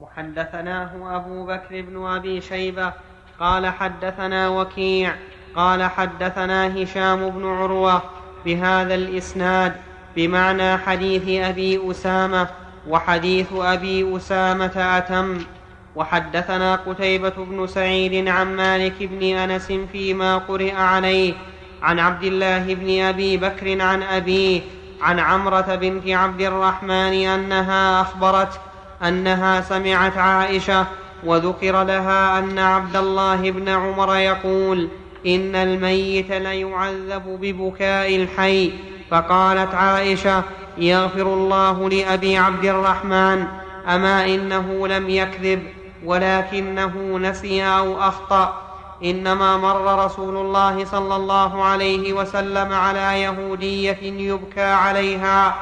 وحدثناه 0.00 1.16
أبو 1.16 1.46
بكر 1.46 1.80
بن 1.80 2.06
أبي 2.06 2.40
شيبة 2.40 2.92
قال 3.40 3.66
حدثنا 3.66 4.48
وكيع 4.48 5.14
قال 5.56 5.82
حدثنا 5.82 6.82
هشام 6.82 7.30
بن 7.30 7.46
عروة 7.46 8.02
بهذا 8.44 8.94
الإسناد 8.94 9.76
بمعنى 10.16 10.78
حديث 10.78 11.22
أبي 11.28 11.90
أسامة 11.90 12.48
وحديث 12.88 13.46
أبي 13.52 14.16
أسامة 14.16 14.72
أتم. 14.98 15.38
وحدثنا 15.96 16.74
قتيبة 16.76 17.32
بن 17.36 17.66
سعيد 17.66 18.28
عن 18.28 18.56
مالك 18.56 18.92
بن 19.00 19.36
أنس 19.36 19.72
فيما 19.92 20.38
قرئ 20.38 20.74
عليه 20.74 21.34
عن 21.82 21.98
عبد 21.98 22.24
الله 22.24 22.74
بن 22.74 23.00
أبي 23.00 23.36
بكر 23.36 23.80
عن 23.82 24.02
أبيه 24.02 24.60
عن 25.02 25.18
عمرة 25.18 25.74
بنت 25.74 26.08
عبد 26.08 26.40
الرحمن 26.40 27.14
أنها 27.26 28.00
أخبرت 28.00 28.60
أنها 29.02 29.60
سمعت 29.60 30.18
عائشة 30.18 30.86
وذكر 31.24 31.82
لها 31.82 32.38
أن 32.38 32.58
عبد 32.58 32.96
الله 32.96 33.50
بن 33.50 33.68
عمر 33.68 34.16
يقول 34.16 34.88
إن 35.26 35.54
الميت 35.54 36.32
ليعذب 36.32 37.22
ببكاء 37.40 38.16
الحي 38.16 38.72
فقالت 39.12 39.74
عائشة 39.74 40.42
يغفر 40.78 41.22
الله 41.22 41.88
لأبي 41.88 42.38
عبد 42.38 42.64
الرحمن 42.64 43.46
أما 43.88 44.24
إنه 44.26 44.88
لم 44.88 45.10
يكذب 45.10 45.62
ولكنه 46.04 47.18
نسي 47.18 47.64
أو 47.64 48.00
أخطأ. 48.00 48.62
إنما 49.04 49.56
مر 49.56 50.04
رسول 50.04 50.36
الله 50.36 50.84
صلى 50.84 51.16
الله 51.16 51.64
عليه 51.64 52.12
وسلم 52.12 52.72
على 52.72 53.22
يهودية 53.22 53.98
يبكى 54.02 54.62
عليها 54.62 55.54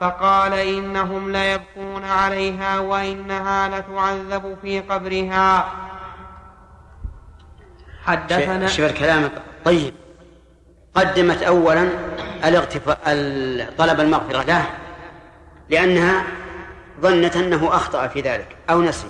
فقال 0.00 0.52
إنهم 0.52 1.32
ليبكون 1.32 2.04
عليها 2.04 2.80
وإنها 2.80 3.68
لتعذب 3.68 4.56
في 4.62 4.80
قبرها. 4.80 5.68
حدثنا 8.04 8.66
شوف 8.66 8.86
الكلام. 8.86 9.30
طيب 9.64 9.94
قدمت 10.94 11.42
أولا 11.42 11.88
الاغتفاء 12.44 12.98
طلب 13.78 14.00
المغفرة 14.00 14.42
له 14.42 14.66
لأنها 15.70 16.24
ظنت 17.00 17.36
أنه 17.36 17.68
أخطأ 17.68 18.06
في 18.06 18.20
ذلك 18.20 18.56
أو 18.70 18.82
نسي. 18.82 19.08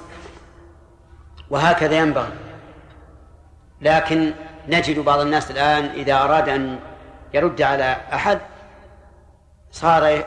وهكذا 1.50 1.98
ينبغي. 1.98 2.32
لكن 3.80 4.32
نجد 4.68 4.98
بعض 4.98 5.20
الناس 5.20 5.50
الآن 5.50 5.84
إذا 5.84 6.14
أراد 6.14 6.48
أن 6.48 6.78
يرد 7.34 7.62
على 7.62 7.96
أحد 8.12 8.38
صار 9.70 10.24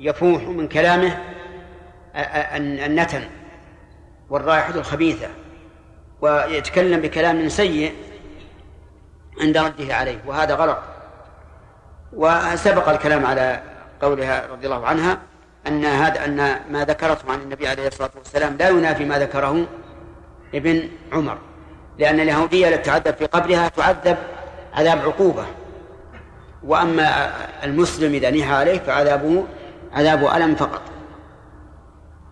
يفوح 0.00 0.42
من 0.42 0.68
كلامه 0.68 1.18
النتن 2.86 3.24
والرائحة 4.30 4.74
الخبيثة 4.74 5.28
ويتكلم 6.20 7.00
بكلام 7.00 7.48
سيء 7.48 7.94
عند 9.40 9.56
رده 9.56 9.94
عليه 9.94 10.18
وهذا 10.26 10.54
غلط. 10.54 10.78
وسبق 12.12 12.88
الكلام 12.88 13.26
على 13.26 13.62
قولها 14.02 14.46
رضي 14.52 14.66
الله 14.66 14.86
عنها 14.86 15.18
أن 15.66 15.84
هذا 15.84 16.24
أن 16.24 16.36
ما 16.70 16.84
ذكرته 16.84 17.32
عن 17.32 17.40
النبي 17.40 17.68
عليه 17.68 17.88
الصلاة 17.88 18.10
والسلام 18.16 18.56
لا 18.56 18.68
ينافي 18.68 19.04
ما 19.04 19.18
ذكره 19.18 19.66
ابن 20.54 20.88
عمر 21.12 21.38
لأن 21.98 22.20
اليهودية 22.20 22.68
التي 22.68 22.82
تعذب 22.82 23.14
في 23.14 23.26
قبرها 23.26 23.68
تعذب 23.68 24.16
عذاب 24.74 24.98
عقوبة 24.98 25.44
وأما 26.64 27.32
المسلم 27.64 28.14
إذا 28.14 28.30
نيح 28.30 28.50
عليه 28.50 28.78
فعذابه 28.78 29.44
عذاب 29.92 30.26
ألم 30.26 30.54
فقط. 30.54 30.82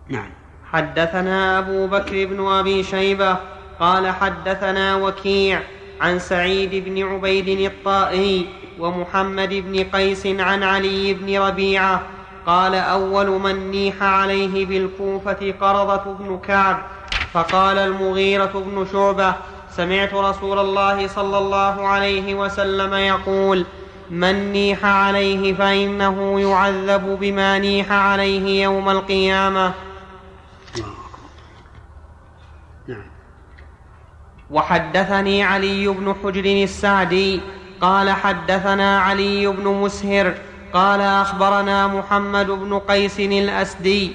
نعم. 0.07 0.29
حدثنا 0.71 1.59
أبو 1.59 1.87
بكر 1.87 2.25
بن 2.25 2.47
أبي 2.47 2.83
شيبة 2.83 3.37
قال 3.79 4.07
حدثنا 4.07 4.95
وكيع 4.95 5.61
عن 6.01 6.19
سعيد 6.19 6.85
بن 6.85 7.03
عبيد 7.03 7.71
الطائي 7.71 8.47
ومحمد 8.79 9.53
بن 9.53 9.83
قيس 9.83 10.27
عن 10.27 10.63
علي 10.63 11.13
بن 11.13 11.39
ربيعة 11.39 12.01
قال 12.45 12.75
أول 12.75 13.29
من 13.29 13.71
نيح 13.71 14.03
عليه 14.03 14.65
بالكوفة 14.65 15.53
قرضة 15.61 16.13
بن 16.13 16.39
كعب 16.47 16.77
فقال 17.33 17.77
المغيرة 17.77 18.51
بن 18.65 18.87
شعبة 18.91 19.35
سمعت 19.69 20.13
رسول 20.13 20.59
الله 20.59 21.07
صلى 21.07 21.37
الله 21.37 21.87
عليه 21.87 22.35
وسلم 22.35 22.93
يقول 22.93 23.65
من 24.09 24.51
نيح 24.51 24.85
عليه 24.85 25.53
فإنه 25.53 26.39
يعذب 26.39 27.17
بما 27.19 27.59
نيح 27.59 27.91
عليه 27.91 28.63
يوم 28.63 28.89
القيامة. 28.89 29.73
وحدثني 34.51 35.43
علي 35.43 35.87
بن 35.87 36.15
حجر 36.23 36.45
السعدي 36.45 37.41
قال 37.85 38.09
حدثنا 38.09 38.99
علي 38.99 39.47
بن 39.47 39.67
مسهر 39.67 40.33
قال 40.73 41.01
أخبرنا 41.01 41.87
محمد 41.87 42.47
بن 42.47 42.79
قيس 42.79 43.19
الأسدي 43.19 44.11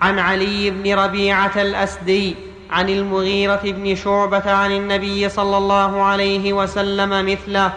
عن 0.00 0.18
علي 0.18 0.70
بن 0.70 0.94
ربيعة 0.94 1.52
الأسدي 1.56 2.36
عن 2.70 2.88
المغيرة 2.88 3.60
بن 3.64 3.94
شعبة 3.96 4.50
عن 4.52 4.72
النبي 4.72 5.28
صلى 5.28 5.56
الله 5.56 6.02
عليه 6.02 6.52
وسلم 6.52 7.26
مثله 7.32 7.72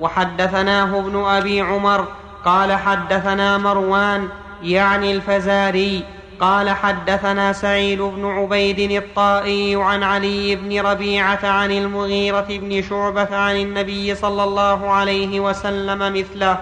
وحدثناه 0.00 0.98
ابن 0.98 1.24
أبي 1.24 1.60
عمر 1.60 2.06
قال 2.44 2.72
حدثنا 2.72 3.58
مروان 3.58 4.28
يعني 4.62 5.12
الفزاري 5.12 6.04
قال 6.42 6.70
حدثنا 6.70 7.52
سعيد 7.52 8.00
بن 8.00 8.24
عبيد 8.24 8.90
الطائي 8.90 9.76
عن 9.76 10.02
علي 10.02 10.56
بن 10.56 10.80
ربيعة 10.80 11.46
عن 11.46 11.70
المغيرة 11.70 12.46
بن 12.50 12.82
شعبة 12.82 13.36
عن 13.36 13.56
النبي 13.56 14.14
صلى 14.14 14.44
الله 14.44 14.90
عليه 14.90 15.40
وسلم 15.40 15.98
مثله. 15.98 16.60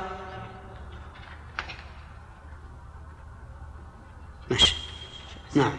ماشي. 4.51 4.74
نعم. 5.57 5.72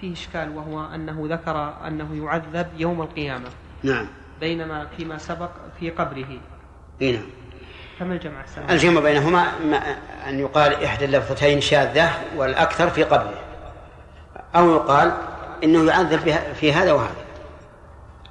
فيه 0.00 0.12
إشكال 0.12 0.56
وهو 0.56 0.94
أنه 0.94 1.28
ذكر 1.30 1.74
أنه 1.86 2.24
يعذب 2.24 2.66
يوم 2.76 3.02
القيامة. 3.02 3.48
نعم. 3.82 4.06
بينما 4.40 4.86
فيما 4.96 5.18
سبق 5.18 5.50
في 5.80 5.90
قبره. 5.90 6.40
اي 7.02 7.12
نعم. 7.12 7.39
كما 8.00 8.14
الجمع 8.14 8.40
السلام 8.44 8.70
الجمع 8.70 9.00
بينهما 9.00 9.46
ما 9.70 9.96
أن 10.28 10.38
يقال 10.38 10.84
إحدى 10.84 11.04
اللفظتين 11.04 11.60
شاذة 11.60 12.10
والأكثر 12.36 12.90
في 12.90 13.02
قبله. 13.02 13.38
أو 14.56 14.70
يقال 14.70 15.12
إنه 15.64 15.84
يعذب 15.84 16.34
في 16.54 16.72
هذا 16.72 16.92
وهذا. 16.92 17.24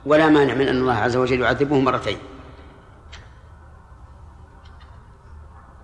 ولا 0.05 0.29
مانع 0.29 0.53
من 0.53 0.67
أن 0.67 0.77
الله 0.77 0.95
عز 0.95 1.15
وجل 1.15 1.41
يعذبه 1.41 1.79
مرتين. 1.79 2.17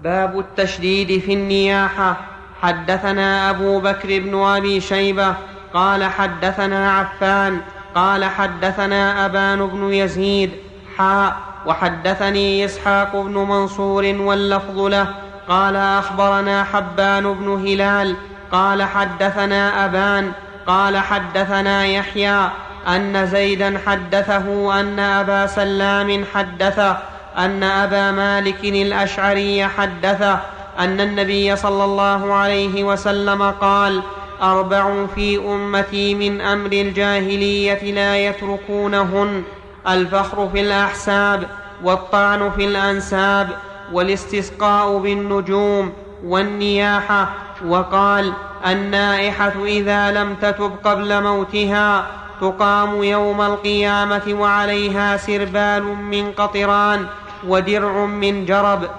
باب 0.01 0.39
التشديد 0.39 1.21
في 1.21 1.33
النياحة. 1.33 2.17
حدثنا 2.61 3.49
أبو 3.49 3.79
بكر 3.79 4.19
بن 4.19 4.35
أبي 4.35 4.81
شيبة 4.81 5.35
قال 5.73 6.03
حدثنا 6.03 6.91
عفان 6.91 7.61
قال 7.95 8.25
حدثنا 8.25 9.25
أبان 9.25 9.67
بن 9.67 9.93
يزيد. 9.93 10.51
حاء. 10.97 11.54
وحدثني 11.65 12.65
إسحاق 12.65 13.15
بن 13.15 13.33
منصور 13.33 14.15
واللفظ 14.19 14.79
له 14.79 15.07
قال 15.49 15.75
أخبرنا 15.75 16.63
حبان 16.63 17.33
بن 17.33 17.67
هلال 17.67 18.15
قال 18.51 18.83
حدثنا 18.83 19.85
أبان 19.85 20.31
قال 20.67 20.97
حدثنا 20.97 21.85
يحيى 21.85 22.49
أن 22.87 23.27
زيدا 23.27 23.79
حدثه 23.85 24.79
أن 24.79 24.99
أبا 24.99 25.47
سلام 25.47 26.25
حدثه 26.33 26.97
أن 27.37 27.63
أبا 27.63 28.11
مالك 28.11 28.63
الأشعري 28.63 29.67
حدثه 29.67 30.39
أن 30.79 31.01
النبي 31.01 31.55
صلى 31.55 31.83
الله 31.83 32.33
عليه 32.33 32.83
وسلم 32.83 33.51
قال 33.51 34.01
أربع 34.41 35.05
في 35.15 35.37
أمتي 35.37 36.15
من 36.15 36.41
أمر 36.41 36.71
الجاهلية 36.71 37.91
لا 37.91 38.17
يتركونهن. 38.17 39.43
الفخر 39.87 40.49
في 40.49 40.61
الأحساب 40.61 41.47
والطعن 41.83 42.51
في 42.51 42.65
الأنساب 42.65 43.49
والاستسقاء 43.91 44.97
بالنجوم 44.97 45.93
والنياحة. 46.23 47.29
وقال 47.67 48.33
النائحة 48.67 49.65
إذا 49.65 50.11
لم 50.11 50.35
تتب 50.35 50.71
قبل 50.83 51.23
موتها 51.23 52.07
تقام 52.41 53.03
يوم 53.03 53.41
القيامة 53.41 54.23
وعليها 54.27 55.17
سربال 55.17 55.83
من 55.83 56.31
قطران 56.31 57.05
ودرع 57.47 58.05
من 58.05 58.45
جرب. 58.45 58.89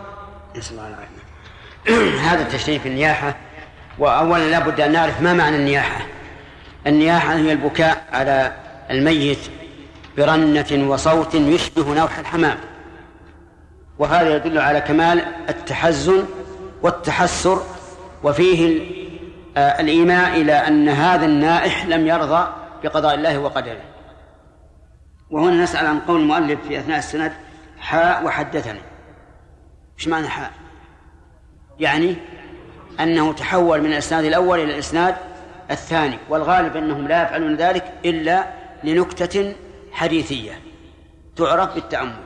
نسأل 0.56 0.78
الله 0.78 0.88
العافية. 0.88 2.18
هذا 2.30 2.42
التشريف 2.42 2.86
النياحة. 2.86 3.36
وأولا 3.98 4.50
لا 4.50 4.58
بد 4.58 4.80
أن 4.80 4.92
نعرف 4.92 5.20
ما 5.20 5.32
معنى 5.32 5.56
النياحة. 5.56 6.06
النياحة 6.86 7.34
هي 7.34 7.52
البكاء 7.52 8.04
على 8.12 8.52
الميت 8.90 9.38
برنة 10.16 10.90
وصوت 10.90 11.34
يشبه 11.34 11.94
نوح 11.94 12.18
الحمام. 12.18 12.58
وهذا 13.98 14.36
يدل 14.36 14.58
على 14.58 14.80
كمال 14.80 15.24
التحزن 15.48 16.24
والتحسر 16.82 17.62
وفيه 18.24 18.80
آه، 19.56 19.80
الإيماء 19.80 20.40
إلى 20.40 20.52
أن 20.52 20.88
هذا 20.88 21.26
النائح 21.26 21.86
لم 21.86 22.06
يرضى 22.06 22.48
بقضاء 22.84 23.14
الله 23.14 23.38
وقدره. 23.38 23.80
وهنا 25.30 25.62
نسأل 25.62 25.86
عن 25.86 26.00
قول 26.00 26.20
المؤلف 26.20 26.60
في 26.68 26.78
أثناء 26.78 26.98
السند 26.98 27.32
حاء 27.78 28.24
وحدثني. 28.24 28.80
إيش 29.98 30.08
معنى 30.08 30.28
حاء؟ 30.28 30.50
يعني 31.80 32.16
أنه 33.00 33.32
تحول 33.32 33.80
من 33.80 33.92
الإسناد 33.92 34.24
الأول 34.24 34.60
إلى 34.60 34.74
الإسناد 34.74 35.16
الثاني 35.70 36.18
والغالب 36.28 36.76
أنهم 36.76 37.08
لا 37.08 37.22
يفعلون 37.22 37.56
ذلك 37.56 37.92
إلا 38.04 38.46
لنكتة 38.84 39.54
حديثية 39.96 40.60
تعرف 41.36 41.74
بالتأمل. 41.74 42.16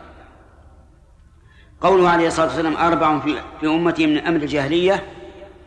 قوله 1.80 2.08
عليه 2.08 2.26
الصلاة 2.26 2.46
والسلام 2.46 2.76
أربع 2.76 3.20
في, 3.20 3.40
أمتي 3.66 4.06
من 4.06 4.18
أمر 4.18 4.36
الجاهلية 4.36 5.02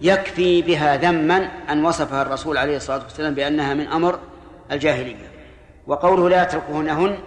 يكفي 0.01 0.61
بها 0.61 0.97
ذما 0.97 1.49
أن 1.69 1.85
وصفها 1.85 2.21
الرسول 2.21 2.57
عليه 2.57 2.77
الصلاة 2.77 3.03
والسلام 3.03 3.33
بأنها 3.33 3.73
من 3.73 3.87
أمر 3.87 4.19
الجاهلية. 4.71 5.31
وقوله 5.87 6.29
لا 6.29 6.43
يتركهنهن 6.43 7.17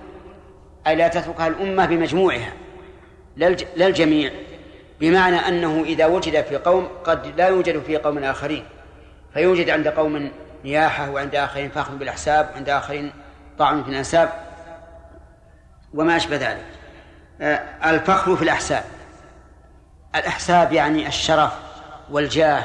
أي 0.87 0.97
لا 0.97 1.09
تتركها 1.09 1.47
الأمة 1.47 1.87
بمجموعها. 1.87 2.53
لا 3.77 3.87
الجميع 3.87 4.31
بمعنى 5.01 5.37
أنه 5.37 5.83
إذا 5.87 6.07
وجد 6.07 6.45
في 6.45 6.57
قوم 6.57 6.89
قد 7.05 7.27
لا 7.37 7.49
يوجد 7.49 7.83
في 7.83 7.97
قوم 7.97 8.19
آخرين. 8.19 8.65
فيوجد 9.33 9.71
عند 9.71 9.89
قوم 9.89 10.31
نياحة 10.65 11.11
وعند 11.11 11.35
آخرين 11.35 11.71
فخر 11.71 11.95
بالأحساب 11.95 12.51
وعند 12.55 12.69
آخرين 12.69 13.13
طعن 13.59 13.83
في 13.83 13.91
الأنساب. 13.91 14.46
وما 15.97 16.17
أشبه 16.17 16.37
ذلك. 16.37 16.65
آه، 17.41 17.91
الفخر 17.91 18.37
في 18.37 18.43
الأحساب. 18.43 18.85
الأحساب 20.15 20.73
يعني 20.73 21.07
الشرف 21.07 21.53
والجاه 22.11 22.65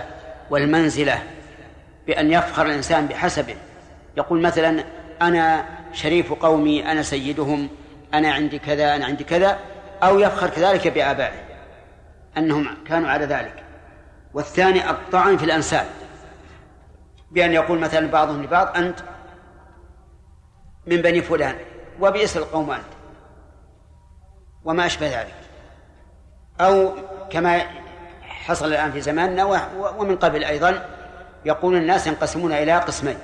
والمنزلة 0.50 1.24
بأن 2.08 2.32
يفخر 2.32 2.66
الإنسان 2.66 3.06
بحسبه. 3.06 3.56
يقول 4.18 4.42
مثلا 4.42 4.84
أنا 5.22 5.66
شريف 5.94 6.34
قومي 6.34 6.92
أنا 6.92 7.02
سيدهم 7.02 7.70
أنا 8.14 8.32
عندي 8.34 8.60
كذا 8.60 8.96
أنا 8.96 9.06
عندي 9.06 9.24
كذا 9.24 9.60
أو 10.04 10.20
يفخر 10.20 10.50
كذلك 10.50 10.88
بآبائه 10.88 11.40
أنهم 12.38 12.78
كانوا 12.88 13.10
على 13.10 13.26
ذلك. 13.26 13.64
والثاني 14.34 14.90
الطعن 14.90 15.38
في 15.38 15.46
الأنساب. 15.46 15.86
بأن 17.32 17.52
يقول 17.52 17.80
مثلا 17.80 18.08
بعضهم 18.08 18.44
لبعض 18.44 18.78
أنت 18.78 19.00
من 20.86 20.98
بني 20.98 21.22
فلان 21.22 21.56
وبئس 22.00 22.38
القوم 22.38 22.72
أنت. 22.72 22.91
وما 24.66 24.86
أشبه 24.86 25.22
ذلك. 25.22 25.36
أو 26.62 26.94
كما 27.30 27.62
حصل 28.22 28.68
الآن 28.68 28.92
في 28.92 29.02
زماننا 29.02 29.46
ومن 29.98 30.18
قبل 30.18 30.44
أيضا 30.44 30.86
يقول 31.46 31.76
الناس 31.76 32.08
ينقسمون 32.08 32.52
إلى 32.52 32.78
قسمين. 32.78 33.18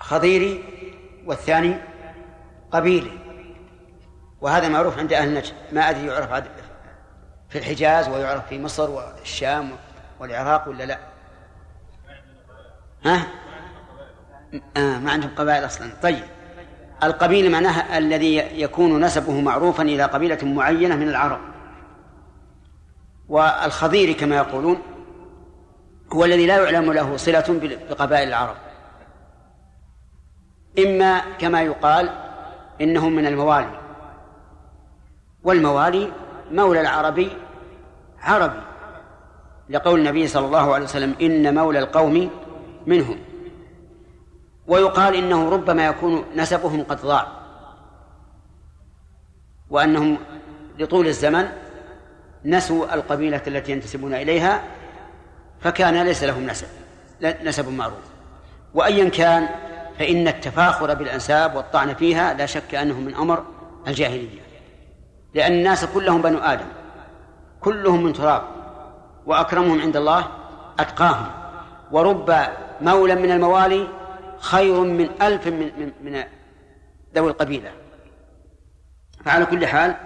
خضيري 0.00 0.64
والثاني 1.26 1.76
قبيلي. 2.70 3.18
وهذا 4.40 4.68
معروف 4.68 4.98
عند 4.98 5.12
أهل 5.12 5.34
نجد 5.34 5.54
ما 5.72 5.90
أدري 5.90 6.06
يعرف 6.06 6.44
في 7.48 7.58
الحجاز 7.58 8.08
ويعرف 8.08 8.46
في 8.46 8.58
مصر 8.58 8.90
والشام 8.90 9.70
والعراق 10.20 10.68
ولا 10.68 10.84
لا. 10.84 10.98
ها؟ 13.04 13.26
آه 14.76 14.98
ما 14.98 15.12
عندهم 15.12 15.30
قبائل 15.36 15.64
أصلا. 15.64 15.90
طيب. 16.02 16.24
القبيلة 17.02 17.48
معناها 17.48 17.98
الذي 17.98 18.36
يكون 18.36 19.04
نسبه 19.04 19.40
معروفا 19.40 19.82
إلى 19.82 20.02
قبيلة 20.02 20.38
معينة 20.42 20.96
من 20.96 21.08
العرب. 21.08 21.40
والخضيري 23.28 24.14
كما 24.14 24.36
يقولون 24.36 24.78
هو 26.12 26.24
الذي 26.24 26.46
لا 26.46 26.64
يعلم 26.64 26.92
له 26.92 27.16
صلة 27.16 27.60
بقبائل 27.90 28.28
العرب. 28.28 28.56
إما 30.78 31.22
كما 31.38 31.62
يقال 31.62 32.10
إنهم 32.80 33.16
من 33.16 33.26
الموالي. 33.26 33.80
والموالي 35.42 36.12
مولى 36.50 36.80
العربي 36.80 37.30
عربي 38.20 38.60
لقول 39.70 40.00
النبي 40.00 40.26
صلى 40.26 40.46
الله 40.46 40.74
عليه 40.74 40.84
وسلم 40.84 41.14
إن 41.20 41.54
مولى 41.54 41.78
القوم 41.78 42.30
منهم. 42.86 43.18
ويقال 44.68 45.14
إنه 45.14 45.50
ربما 45.50 45.86
يكون 45.86 46.24
نسبهم 46.36 46.82
قد 46.82 47.00
ضاع 47.00 47.26
وأنهم 49.70 50.18
لطول 50.78 51.06
الزمن 51.06 51.48
نسوا 52.44 52.94
القبيلة 52.94 53.42
التي 53.46 53.72
ينتسبون 53.72 54.14
إليها 54.14 54.62
فكان 55.60 56.02
ليس 56.02 56.24
لهم 56.24 56.46
نسب 56.46 56.66
نسب 57.22 57.68
معروف. 57.68 57.98
وأيا 58.74 59.08
كان 59.08 59.48
فإن 59.98 60.28
التفاخر 60.28 60.94
بالأنساب 60.94 61.56
والطعن 61.56 61.94
فيها 61.94 62.34
لا 62.34 62.46
شك 62.46 62.74
أنه 62.74 63.00
من 63.00 63.14
أمر 63.14 63.44
الجاهلية 63.86 64.40
لأن 65.34 65.52
الناس 65.52 65.84
كلهم 65.84 66.22
بنو 66.22 66.38
آدم 66.38 66.66
كلهم 67.60 68.02
من 68.02 68.12
تراب 68.12 68.42
وأكرمهم 69.26 69.80
عند 69.80 69.96
الله 69.96 70.26
أتقاهم. 70.80 71.26
ورب 71.92 72.34
مولى 72.80 73.14
من 73.14 73.30
الموالي 73.30 73.88
خير 74.40 74.80
من 74.80 75.22
ألف 75.22 75.46
من, 75.46 75.72
من, 75.78 75.92
من 76.00 76.24
ذوي 77.14 77.30
القبيلة. 77.30 77.72
فعلى 79.24 79.46
كل 79.46 79.66
حال 79.66 79.96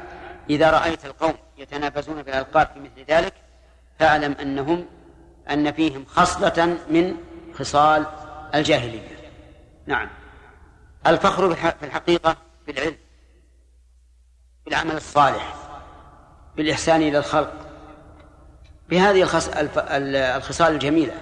إذا 0.50 0.70
رأيت 0.70 1.04
القوم 1.04 1.34
يتنافسون 1.58 2.22
في 2.22 2.30
الألقاب 2.30 2.68
في 2.74 2.80
مثل 2.80 3.04
ذلك 3.08 3.34
فاعلم 3.98 4.32
أنهم 4.32 4.86
أن 5.50 5.72
فيهم 5.72 6.04
خصلة 6.04 6.78
من 6.90 7.16
خصال 7.54 8.06
الجاهلية. 8.54 9.08
نعم. 9.86 10.08
الفخر 11.06 11.54
في 11.54 11.86
الحقيقة 11.86 12.36
بالعلم 12.66 12.96
بالعمل 14.64 14.96
الصالح 14.96 15.54
بالإحسان 16.56 17.02
إلى 17.02 17.18
الخلق 17.18 17.52
بهذه 18.88 19.22
الخصال 20.36 20.74
الجميلة 20.74 21.14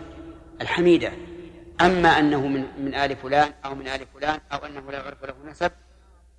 الحميدة. 0.61 1.13
أما 1.81 2.19
أنه 2.19 2.47
من 2.47 2.85
من 2.85 2.95
آل 2.95 3.17
فلان 3.17 3.53
أو 3.65 3.75
من 3.75 3.89
آل 3.89 4.07
فلان 4.15 4.41
أو 4.53 4.59
أنه 4.59 4.93
لا 4.93 4.99
يعرف 4.99 5.25
له 5.25 5.35
نسب 5.45 5.73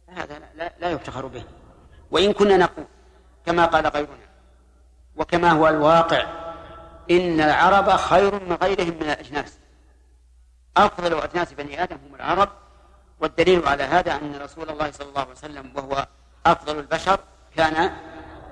هذا 0.08 0.42
لا, 0.56 0.72
لا 0.80 0.90
يفتخر 0.92 1.28
به. 1.28 1.44
وإن 2.12 2.34
كنا 2.34 2.58
نقول 2.58 2.86
كما 3.46 3.66
قال 3.66 3.88
غيرنا 3.88 4.28
وكما 5.16 5.52
هو 5.52 5.68
الواقع 5.68 6.26
إن 7.12 7.42
العرب 7.42 7.90
خير 7.90 8.44
من 8.44 8.54
غيرهم 8.54 8.94
من 8.94 9.04
الأجناس. 9.04 9.58
أفضل 10.78 11.20
أجناس 11.20 11.54
بني 11.54 11.84
آدم 11.84 11.98
هم 12.08 12.16
العرب 12.16 12.50
والدليل 13.20 13.68
على 13.68 13.84
هذا 13.84 14.16
أن 14.16 14.36
رسول 14.42 14.70
الله 14.70 14.92
صلى 14.92 15.10
الله 15.10 15.22
عليه 15.22 15.32
وسلم 15.32 15.72
وهو 15.76 16.08
أفضل 16.46 16.80
البشر 16.80 17.20
كان 17.58 17.92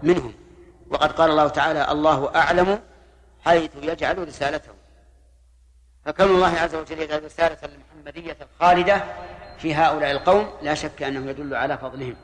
منهم. 0.04 0.34
وقد 0.90 1.12
قال 1.12 1.30
الله 1.32 1.48
تعالى 1.48 1.92
الله 1.92 2.36
أعلم 2.36 2.80
حيث 3.46 3.72
يجعل 3.82 4.28
رسالته. 4.28 4.79
فكون 6.10 6.28
الله 6.28 6.60
عز 6.60 6.76
وجل 6.76 6.99
يجعل 6.99 7.24
رسالة 7.24 7.57
المحمدية 7.64 8.38
الخالدة 8.41 9.03
في 9.57 9.76
هؤلاء 9.76 10.12
القوم 10.12 10.47
لا 10.62 10.74
شك 10.74 11.03
أنه 11.03 11.30
يدل 11.30 11.55
على 11.55 11.78
فضلهم. 11.78 12.16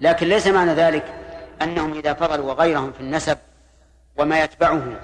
لكن 0.00 0.26
ليس 0.26 0.46
معنى 0.46 0.72
ذلك 0.72 1.14
أنهم 1.62 1.92
إذا 1.92 2.14
فضلوا 2.14 2.52
غيرهم 2.52 2.92
في 2.92 3.00
النسب 3.00 3.38
وما 4.16 4.44
يتبعه 4.44 5.00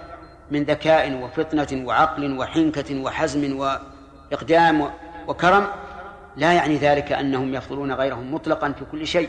من 0.51 0.65
ذكاء 0.65 1.13
وفطنة 1.13 1.87
وعقل 1.87 2.39
وحنكة 2.39 3.03
وحزم 3.03 3.59
وإقدام 3.59 4.91
وكرم 5.29 5.67
لا 6.37 6.53
يعني 6.53 6.77
ذلك 6.77 7.13
أنهم 7.13 7.55
يفضلون 7.55 7.93
غيرهم 7.93 8.35
مطلقا 8.35 8.73
في 8.73 8.85
كل 8.85 9.07
شيء. 9.07 9.29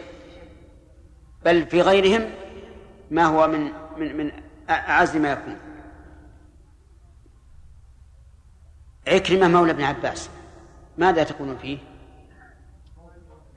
بل 1.46 1.66
في 1.66 1.82
غيرهم 1.82 2.30
ما 3.12 3.26
هو 3.26 3.48
من 3.48 3.72
من 3.98 4.18
من 4.18 4.32
أعز 4.70 5.18
ما 5.18 5.32
يكون. 5.32 5.67
عكرمة 9.08 9.48
مولى 9.48 9.72
ابن 9.72 9.84
عباس. 9.84 10.30
ماذا 10.98 11.24
تقولون 11.24 11.58
فيه؟ 11.58 11.78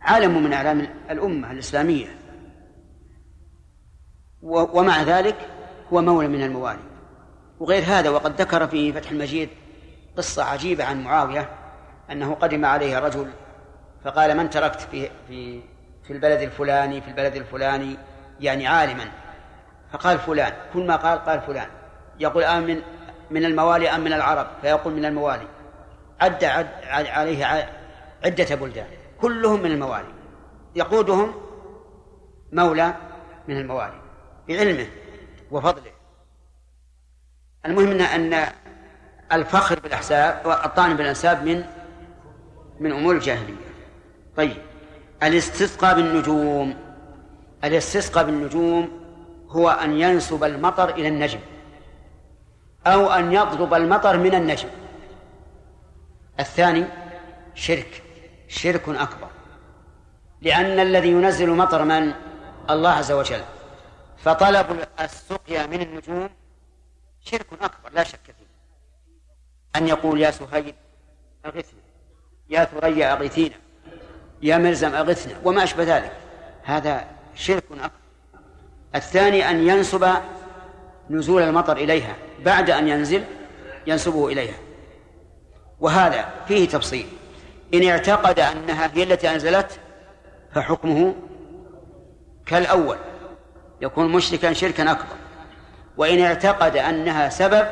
عالم 0.01 0.43
من 0.45 0.53
أعلام 0.53 0.89
الأمة 1.11 1.53
الإسلامية. 1.53 2.07
ومع 4.43 5.03
ذلك 5.03 5.37
هو 5.93 6.03
مولى 6.03 6.29
من 6.29 6.43
الموالي. 6.43 6.83
وغير 7.61 7.83
هذا 7.83 8.11
وقد 8.11 8.41
ذكر 8.41 8.67
في 8.67 8.93
فتح 8.93 9.11
المجيد 9.11 9.49
قصة 10.17 10.45
عجيبة 10.45 10.85
عن 10.85 11.05
معاوية 11.05 11.49
أنه 12.11 12.35
قدم 12.35 12.65
عليه 12.65 12.99
رجل 12.99 13.31
فقال 14.05 14.37
من 14.37 14.51
تركت 14.51 14.81
في 14.81 15.11
في 15.29 15.61
في 16.07 16.13
البلد 16.13 16.41
الفلاني 16.41 17.01
في 17.01 17.09
البلد 17.09 17.37
الفلاني؟ 17.37 17.97
يعني 18.41 18.67
عالما. 18.67 19.05
فقال 19.93 20.19
فلان. 20.19 20.53
كل 20.75 20.87
ما 20.87 20.97
قال 20.97 21.19
قال 21.19 21.41
فلان. 21.41 21.69
يقول 22.21 22.45
آمن 22.45 22.83
من 23.31 23.45
الموالي 23.45 23.89
أم 23.89 24.01
من 24.01 24.13
العرب؟ 24.13 24.47
فيقول 24.63 24.95
من 24.95 25.05
الموالي. 25.05 25.47
عد, 26.21 26.45
عد 26.45 26.69
عليه 27.07 27.45
عدة 28.25 28.55
بلدان 28.55 28.87
كلهم 29.21 29.63
من 29.63 29.71
الموالي. 29.71 30.13
يقودهم 30.75 31.35
مولى 32.53 32.95
من 33.49 33.57
الموالي 33.57 34.01
بعلمه 34.49 34.87
وفضله. 35.51 35.93
المهم 37.67 38.01
أن 38.01 38.47
الفخر 39.33 39.81
بالأحساب 39.81 40.47
والطعن 40.47 40.97
بالأنساب 40.97 41.45
من 41.45 41.65
من 42.81 42.93
أمور 42.93 43.15
الجاهلية. 43.15 43.71
طيب 44.37 44.57
الاستسقاء 45.23 45.95
بالنجوم. 45.95 46.77
الاستسقاء 47.65 48.25
بالنجوم 48.25 49.01
هو 49.49 49.71
أن 49.71 50.01
ينسب 50.01 50.45
المطر 50.45 50.89
إلى 50.89 51.09
النجم. 51.09 51.41
أو 52.87 53.11
أن 53.11 53.33
يطلب 53.33 53.75
المطر 53.75 54.17
من 54.17 54.35
النجم. 54.35 54.69
الثاني 56.41 56.85
شرك. 57.55 58.03
شرك 58.49 58.89
أكبر. 58.89 59.29
لأن 60.43 60.81
الذي 60.81 61.09
ينزل 61.09 61.51
مطر 61.51 61.85
من؟ 61.85 62.13
الله 62.71 62.91
عز 62.91 63.13
وجل. 63.13 63.43
فطلب 64.17 64.87
السقيا 65.01 65.67
من 65.67 65.81
النجوم 65.83 66.29
شرك 67.21 67.47
أكبر 67.63 67.91
لا 67.93 68.05
شك 68.05 68.25
فيه. 68.25 68.51
أن 69.77 69.89
يقول 69.89 70.21
يا 70.21 70.31
سهيل 70.31 70.75
أغثنا 71.47 71.81
يا 72.51 72.65
ثريا 72.65 73.13
أغثينا. 73.13 73.57
يا 74.43 74.57
ملزم 74.59 74.95
أغثنا. 74.95 75.35
وما 75.45 75.63
أشبه 75.63 75.85
ذلك. 75.85 76.13
هذا 76.63 77.07
شرك 77.35 77.65
أكبر. 77.73 77.91
الثاني 78.95 79.51
أن 79.51 79.69
ينسب 79.69 80.09
نزول 81.11 81.43
المطر 81.43 81.77
إليها. 81.77 82.17
بعد 82.45 82.71
أن 82.71 82.89
ينزل 82.89 83.25
ينسبه 83.87 84.29
إليها. 84.29 84.55
وهذا 85.81 86.25
فيه 86.49 86.69
تفصيل. 86.69 87.07
إن 87.75 87.89
اعتقد 87.89 88.41
أنها 88.41 88.91
هي 88.95 89.03
التي 89.03 89.31
أنزلت 89.31 89.81
فحكمه 90.55 91.15
كالأول. 92.47 92.97
يكون 93.81 94.13
مشركا 94.13 94.53
شركا 94.53 94.91
أكبر. 94.91 95.17
وإن 95.97 96.21
اعتقد 96.21 96.77
أنها 96.77 97.29
سبب 97.29 97.67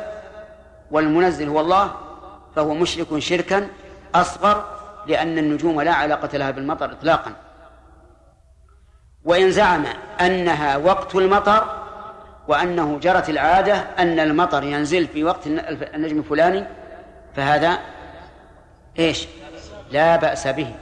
والمنزل 0.91 1.49
هو 1.49 1.59
الله 1.59 1.95
فهو 2.55 2.73
مشرك 2.73 3.19
شركا 3.19 3.67
أصغر 4.15 4.79
لأن 5.07 5.37
النجوم 5.37 5.81
لا 5.81 5.93
علاقة 5.93 6.37
لها 6.37 6.51
بالمطر 6.51 6.91
إطلاقا. 6.91 7.31
وإن 9.23 9.51
زعم 9.51 9.85
أنها 10.21 10.77
وقت 10.77 11.15
المطر 11.15 11.78
وأنه 12.49 12.99
جرت 12.99 13.29
العادة 13.29 13.75
أن 13.99 14.19
المطر 14.19 14.63
ينزل 14.63 15.07
في 15.07 15.23
وقت 15.23 15.47
النجم 15.47 16.19
الفلاني 16.19 16.65
فهذا 17.35 17.79
إيش؟ 18.99 19.27
لا 19.91 20.15
بأس 20.15 20.47
به. 20.47 20.75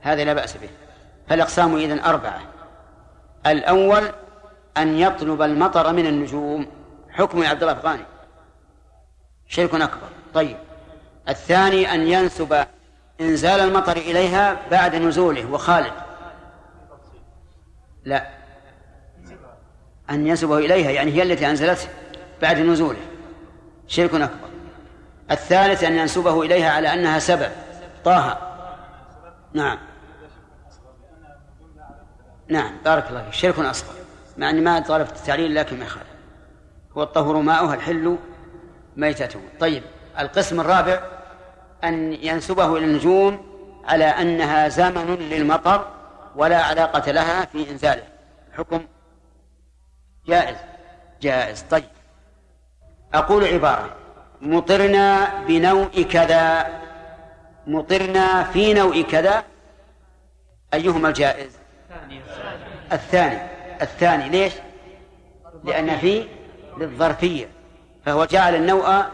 هذا 0.00 0.24
لا 0.24 0.32
بأس 0.32 0.56
به. 0.56 0.68
فالأقسام 1.28 1.76
إذن 1.76 1.98
أربعة. 1.98 2.40
الأول 3.46 4.02
أن 4.76 4.98
يطلب 4.98 5.42
المطر 5.42 5.92
من 5.92 6.06
النجوم. 6.06 6.66
حكم 7.10 7.44
عبد 7.44 7.62
الله 7.62 7.72
الأفغاني 7.72 8.04
شرك 9.48 9.74
أكبر. 9.74 10.08
طيب. 10.34 10.56
الثاني 11.28 11.94
أن 11.94 12.00
ينسب 12.00 12.64
إنزال 13.20 13.60
المطر 13.60 13.96
إليها 13.96 14.56
بعد 14.70 14.96
نزوله. 14.96 15.50
وخالد. 15.50 15.92
لا. 18.04 18.41
أن 20.12 20.26
ينسبه 20.26 20.58
إليها 20.58 20.90
يعني 20.90 21.12
هي 21.12 21.22
التي 21.22 21.50
أنزلته 21.50 21.88
بعد 22.42 22.58
نزوله. 22.58 22.98
شرك 23.86 24.14
أكبر. 24.14 24.48
الثالث 25.30 25.84
أن 25.84 25.92
ينسبه 25.92 26.42
إليها 26.42 26.70
على 26.70 26.94
أنها 26.94 27.18
سبب. 27.18 27.50
طه. 28.04 28.38
نعم. 29.52 29.78
نعم 32.48 32.72
بارك 32.84 33.08
الله 33.10 33.22
فيك. 33.22 33.32
شرك 33.32 33.58
أصغر. 33.58 33.94
مع 34.36 34.50
أني 34.50 34.60
ما 34.60 34.80
طالبت 34.80 35.16
التعليل 35.16 35.54
لكن 35.54 35.78
ما 35.78 35.84
يخالف. 35.84 36.06
هو 36.96 37.02
الطهر 37.02 37.36
ماؤها 37.36 37.74
الحل 37.74 38.18
ميتته. 38.96 39.40
طيب 39.60 39.82
القسم 40.18 40.60
الرابع 40.60 41.00
أن 41.84 42.12
ينسبه 42.12 42.76
إلى 42.76 42.84
النجوم 42.84 43.46
على 43.84 44.04
أنها 44.04 44.68
زمن 44.68 45.14
للمطر 45.14 45.86
ولا 46.36 46.62
علاقة 46.62 47.12
لها 47.12 47.44
في 47.44 47.70
إنزاله. 47.70 48.02
حكم 48.56 48.86
جائز. 50.26 50.56
جائز. 51.22 51.62
طيب. 51.62 51.84
أقول 53.14 53.44
عبارة. 53.44 53.96
مطرنا 54.40 55.28
بنوء 55.46 56.02
كذا. 56.02 56.66
مطرنا 57.66 58.44
في 58.44 58.74
نوء 58.74 59.02
كذا. 59.02 59.44
أيهما 60.74 61.08
الجائز؟ 61.08 61.58
الثاني. 62.92 63.38
الثاني. 63.82 64.28
ليش؟ 64.28 64.52
لأن 65.64 65.98
في 65.98 66.28
للظرفية. 66.78 67.48
فهو 68.04 68.24
جعل 68.24 68.54
النوء 68.54 69.04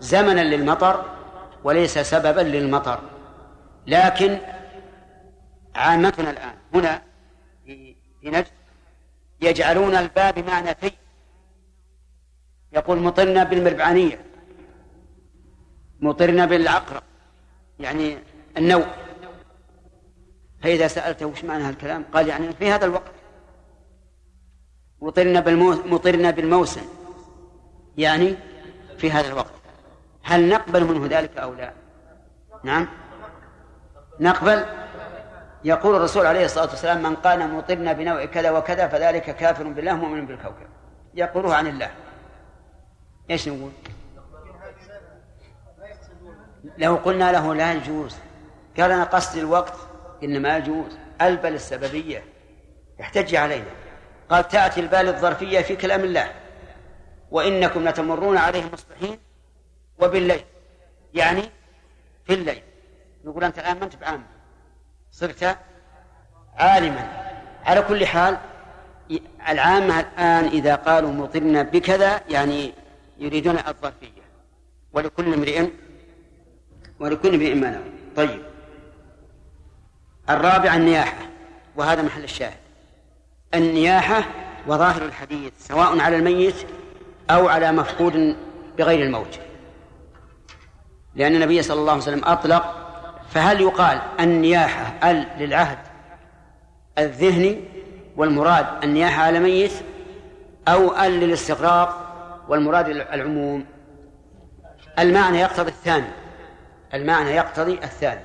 زمنا 0.00 0.40
للمطر 0.40 1.04
وليس 1.64 1.98
سببا 1.98 2.40
للمطر. 2.40 3.00
لكن 3.86 4.38
عامتنا 5.74 6.30
الآن 6.30 6.54
هنا 6.74 7.02
في 7.66 7.96
نجد 8.24 8.46
يجعلون 9.40 9.94
الباء 9.94 10.40
بمعنى 10.40 10.74
في 10.74 10.90
يقول 12.72 12.98
مطرنا 12.98 13.44
بالمربعانية 13.44 14.20
مطرنا 16.00 16.46
بالعقرب 16.46 17.02
يعني 17.78 18.18
النوء 18.56 18.86
فإذا 20.62 20.86
سألته 20.86 21.26
وش 21.26 21.44
معنى 21.44 21.64
هالكلام 21.64 22.04
قال 22.12 22.28
يعني 22.28 22.52
في 22.52 22.70
هذا 22.70 22.84
الوقت. 22.84 23.12
مطرنا 25.02 25.40
بالمو... 25.40 25.70
مطرنا 25.70 26.30
بالموسم 26.30 26.84
يعني 27.98 28.34
في 28.98 29.10
هذا 29.10 29.28
الوقت. 29.28 29.52
هل 30.22 30.48
نقبل 30.48 30.84
منه 30.84 31.06
ذلك 31.18 31.36
أو 31.36 31.54
لا؟ 31.54 31.72
نعم. 32.64 32.88
نقبل؟ 34.20 34.64
يقول 35.64 35.96
الرسول 35.96 36.26
عليه 36.26 36.44
الصلاة 36.44 36.70
والسلام 36.70 37.02
من 37.02 37.16
قال 37.16 37.50
مطرنا 37.50 37.92
بنوع 37.92 38.24
كذا 38.24 38.50
وكذا 38.50 38.88
فذلك 38.88 39.36
كافر 39.36 39.68
بالله 39.68 39.94
مؤمن 39.94 40.26
بالكوكب. 40.26 40.66
يقوله 41.14 41.54
عن 41.54 41.66
الله. 41.66 41.90
إيش 43.30 43.48
نقول؟ 43.48 43.72
لو 46.78 46.96
قلنا 46.96 47.32
له 47.32 47.54
لا 47.54 47.72
يجوز. 47.72 48.16
قال 48.76 48.90
أنا 48.90 49.04
قصدي 49.04 49.40
الوقت 49.40 49.74
إنما 50.22 50.56
يجوز. 50.56 50.98
البل 51.22 51.54
السببية. 51.54 52.24
يحتج 52.98 53.34
علينا. 53.34 53.70
قال 54.30 54.48
تأتي 54.48 54.80
البال 54.80 55.08
الظرفية 55.08 55.60
في 55.60 55.76
كلام 55.76 56.04
الله. 56.04 56.32
وإنكم 57.30 57.88
لتمرون 57.88 58.36
عليهم 58.36 58.70
مصبحين 58.72 59.18
وبالليل. 59.98 60.44
يعني 61.14 61.42
في 62.24 62.34
الليل. 62.34 62.62
نقول 63.24 63.44
أنت 63.44 63.58
الآن 63.58 63.78
ما 63.78 63.84
أنت 63.84 63.96
بعام 63.96 64.35
صرت 65.16 65.56
عالما. 66.56 67.08
على 67.64 67.82
كل 67.82 68.06
حال 68.06 68.38
العامة 69.48 70.00
الآن 70.00 70.44
إذا 70.44 70.74
قالوا 70.74 71.12
مطرنا 71.12 71.62
بكذا 71.62 72.20
يعني 72.28 72.72
يريدون 73.18 73.58
الظرفية. 73.68 74.26
ولكل 74.92 75.34
امرئ 75.34 75.68
ولكل 77.00 77.34
امرئ 77.34 77.54
ما 77.54 77.70
نوى 77.70 77.92
طيب. 78.16 78.42
الرابع 80.30 80.74
النياحة 80.74 81.26
وهذا 81.76 82.02
محل 82.02 82.24
الشاهد. 82.24 82.58
النياحة 83.54 84.24
وظاهر 84.66 85.04
الحديث 85.04 85.52
سواء 85.58 86.00
على 86.00 86.16
الميت 86.16 86.56
أو 87.30 87.48
على 87.48 87.72
مفقود 87.72 88.36
بغير 88.78 89.06
الموت. 89.06 89.38
لأن 91.14 91.34
النبي 91.34 91.62
صلى 91.62 91.80
الله 91.80 91.92
عليه 91.92 92.02
وسلم 92.02 92.24
أطلق 92.24 92.85
فهل 93.30 93.60
يقال 93.60 94.00
النياحة 94.20 95.10
ال 95.10 95.26
للعهد 95.38 95.78
الذهني 96.98 97.60
والمراد 98.16 98.84
النياحة 98.84 99.22
على 99.22 99.40
ميت 99.40 99.72
أو 100.68 100.96
ال 100.96 101.12
للاستغراق 101.12 102.06
والمراد 102.48 102.88
العموم؟ 102.88 103.64
المعنى 104.98 105.38
يقتضي 105.40 105.68
الثاني 105.68 106.08
المعنى 106.94 107.30
يقتضي 107.30 107.72
الثاني 107.72 108.20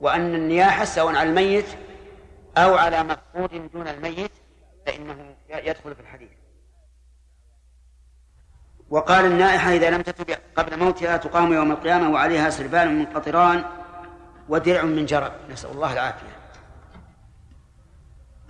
وأن 0.00 0.34
النياحة 0.34 0.84
سواء 0.84 1.16
على 1.16 1.28
الميت 1.28 1.66
أو 2.58 2.74
على 2.74 3.02
مفقود 3.02 3.70
دون 3.72 3.88
الميت 3.88 4.30
فإنه 4.86 5.16
يدخل 5.50 5.94
في 5.94 6.00
الحديث. 6.00 6.28
وقال 8.90 9.24
النائحة 9.24 9.72
إذا 9.72 9.90
لم 9.90 10.02
تتب 10.02 10.36
قبل 10.56 10.78
موتها 10.78 11.16
تقام 11.16 11.52
يوم 11.52 11.72
القيامة 11.72 12.10
وعليها 12.10 12.50
سربال 12.50 12.90
من 12.90 13.06
قطران 13.06 13.64
ودرع 14.50 14.82
من 14.82 15.06
جرب. 15.06 15.32
نسأل 15.50 15.70
الله 15.70 15.92
العافية. 15.92 16.36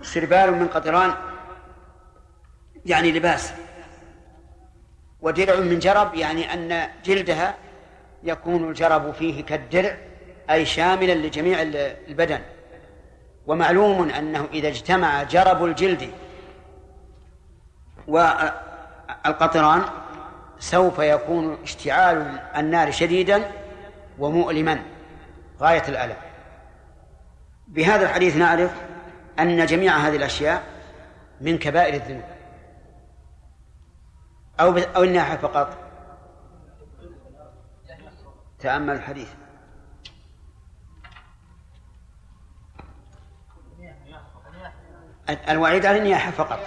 سربال 0.01 0.51
من 0.51 0.67
قطران 0.67 1.13
يعني 2.85 3.11
لباس. 3.11 3.53
ودرع 5.21 5.55
من 5.55 5.79
جرب 5.79 6.15
يعني 6.15 6.53
أن 6.53 6.89
جلدها 7.05 7.55
يكون 8.23 8.69
الجرب 8.69 9.11
فيه 9.11 9.43
كالدرع 9.43 9.97
أي 10.49 10.65
شاملا 10.65 11.13
لجميع 11.13 11.61
البدن. 11.61 12.41
ومعلوم 13.47 14.09
أنه 14.09 14.47
إذا 14.53 14.67
اجتمع 14.67 15.23
جرب 15.23 15.65
الجلد 15.65 16.11
والقطران 18.07 19.81
سوف 20.59 20.99
يكون 20.99 21.57
اشتعال 21.63 22.39
النار 22.57 22.91
شديدا 22.91 23.51
ومؤلما. 24.19 24.83
غاية 25.61 25.83
الألم. 25.87 26.15
بهذا 27.67 28.03
الحديث 28.03 28.35
نعرف 28.35 28.71
أن 29.39 29.65
جميع 29.65 29.97
هذه 29.97 30.15
الأشياء 30.15 30.63
من 31.41 31.57
كبائر 31.57 31.93
الذنوب. 31.93 32.23
أو 34.59 34.77
أو 34.77 35.03
الناحية 35.03 35.37
فقط. 35.37 35.77
تأمل 38.59 38.95
الحديث. 38.95 39.29
الوعيد 45.49 45.85
على 45.85 45.97
النياحة 45.97 46.31
فقط. 46.31 46.59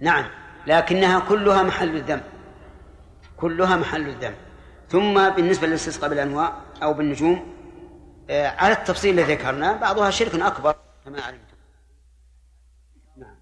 نعم. 0.00 0.24
لكنها 0.66 1.20
كلها 1.20 1.62
محل 1.62 1.96
الذنب. 1.96 2.22
كلها 3.36 3.76
محل 3.76 4.08
الذنب. 4.08 4.34
ثم 4.88 5.28
بالنسبة 5.30 5.66
للاستسقاء 5.66 6.10
بالأنواع 6.10 6.52
أو 6.82 6.94
بالنجوم 6.94 7.57
على 8.30 8.72
التفصيل 8.72 9.18
الذي 9.18 9.34
ذكرناه 9.34 9.76
بعضها 9.76 10.10
شرك 10.10 10.34
أكبر. 10.34 10.76
كما 11.04 11.22
علمتم 11.22 11.56
نعم. 13.16 13.36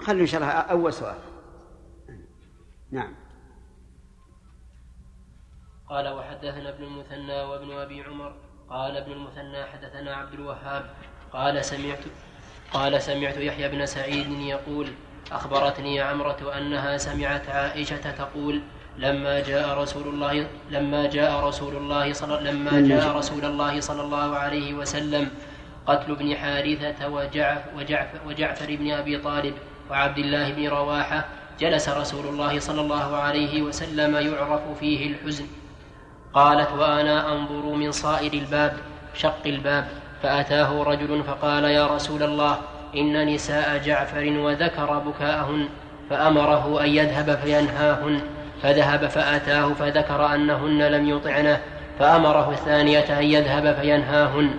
خلوا 0.00 0.20
إن 0.20 0.26
شاء 0.26 0.40
الله 0.40 0.50
أول 0.50 0.92
سؤال. 0.92 1.18
نعم. 2.90 3.27
قال 5.90 6.08
وحدثنا 6.08 6.68
ابن 6.68 6.84
المثنى 6.84 7.42
وابن 7.42 7.72
أبي 7.72 8.02
عمر 8.02 8.32
قال 8.70 8.96
ابن 8.96 9.12
المثنى 9.12 9.64
حدثنا 9.64 10.14
عبد 10.16 10.34
الوهاب 10.34 10.90
قال 11.32 11.64
سمعت 11.64 11.98
قال 12.72 13.02
سمعت 13.02 13.36
يحيى 13.36 13.68
بن 13.68 13.86
سعيد 13.86 14.30
يقول 14.30 14.88
أخبرتني 15.32 16.00
عمرة 16.00 16.58
أنها 16.58 16.96
سمعت 16.96 17.48
عائشة 17.48 18.10
تقول 18.10 18.62
لما 18.98 19.40
جاء 19.40 19.78
رسول 19.78 20.08
الله 20.08 20.46
لما 20.70 21.06
جاء 21.06 21.44
رسول 21.44 21.76
الله 21.76 22.12
صلى 22.12 22.50
لما 22.50 22.80
جاء 22.80 23.16
رسول 23.16 23.44
الله 23.44 23.80
صلى 23.80 24.02
الله 24.02 24.36
عليه 24.36 24.74
وسلم 24.74 25.30
قتل 25.86 26.12
ابن 26.12 26.36
حارثة 26.36 27.08
وجعفر, 27.08 27.70
وجعفر, 27.76 28.18
وجعفر 28.26 28.76
بن 28.76 28.90
أبي 28.90 29.18
طالب 29.18 29.54
وعبد 29.90 30.18
الله 30.18 30.52
بن 30.52 30.68
رواحة 30.68 31.28
جلس 31.60 31.88
رسول 31.88 32.26
الله 32.26 32.58
صلى 32.60 32.80
الله 32.80 33.16
عليه 33.16 33.62
وسلم 33.62 34.16
يعرف 34.16 34.78
فيه 34.78 35.10
الحزن. 35.10 35.46
قالت 36.34 36.68
وأنا 36.78 37.32
أنظر 37.32 37.74
من 37.74 37.92
صائر 37.92 38.32
الباب 38.32 38.72
شق 39.14 39.46
الباب 39.46 39.84
فأتاه 40.22 40.82
رجل 40.82 41.22
فقال 41.22 41.64
يا 41.64 41.86
رسول 41.86 42.22
الله 42.22 42.58
إن 42.96 43.26
نساء 43.34 43.82
جعفر 43.84 44.38
وذكر 44.38 44.98
بكاءهن 44.98 45.68
فأمره 46.10 46.80
أن 46.84 46.88
يذهب 46.88 47.38
فينهاهن 47.44 48.20
فذهب 48.62 49.06
فأتاه 49.06 49.72
فذكر 49.72 50.34
أنهن 50.34 50.82
لم 50.82 51.08
يطعنه 51.08 51.60
فأمره 51.98 52.50
الثانية 52.50 53.18
أن 53.18 53.24
يذهب 53.24 53.76
فينهاهن 53.80 54.50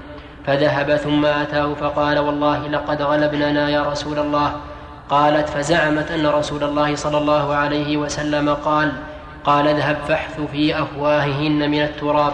فذهب 0.45 0.95
ثم 0.95 1.25
أتاه 1.25 1.73
فقال 1.73 2.19
والله 2.19 2.67
لقد 2.67 3.01
غلبننا 3.01 3.69
يا 3.69 3.83
رسول 3.83 4.19
الله 4.19 4.51
قالت 5.09 5.49
فزعمت 5.49 6.11
أن 6.11 6.27
رسول 6.27 6.63
الله 6.63 6.95
صلى 6.95 7.17
الله 7.17 7.55
عليه 7.55 7.97
وسلم 7.97 8.53
قال 8.53 8.91
قال 9.43 9.67
اذهب 9.67 9.97
فاحث 10.07 10.41
في 10.51 10.81
أفواههن 10.81 11.71
من 11.71 11.81
التراب. 11.81 12.33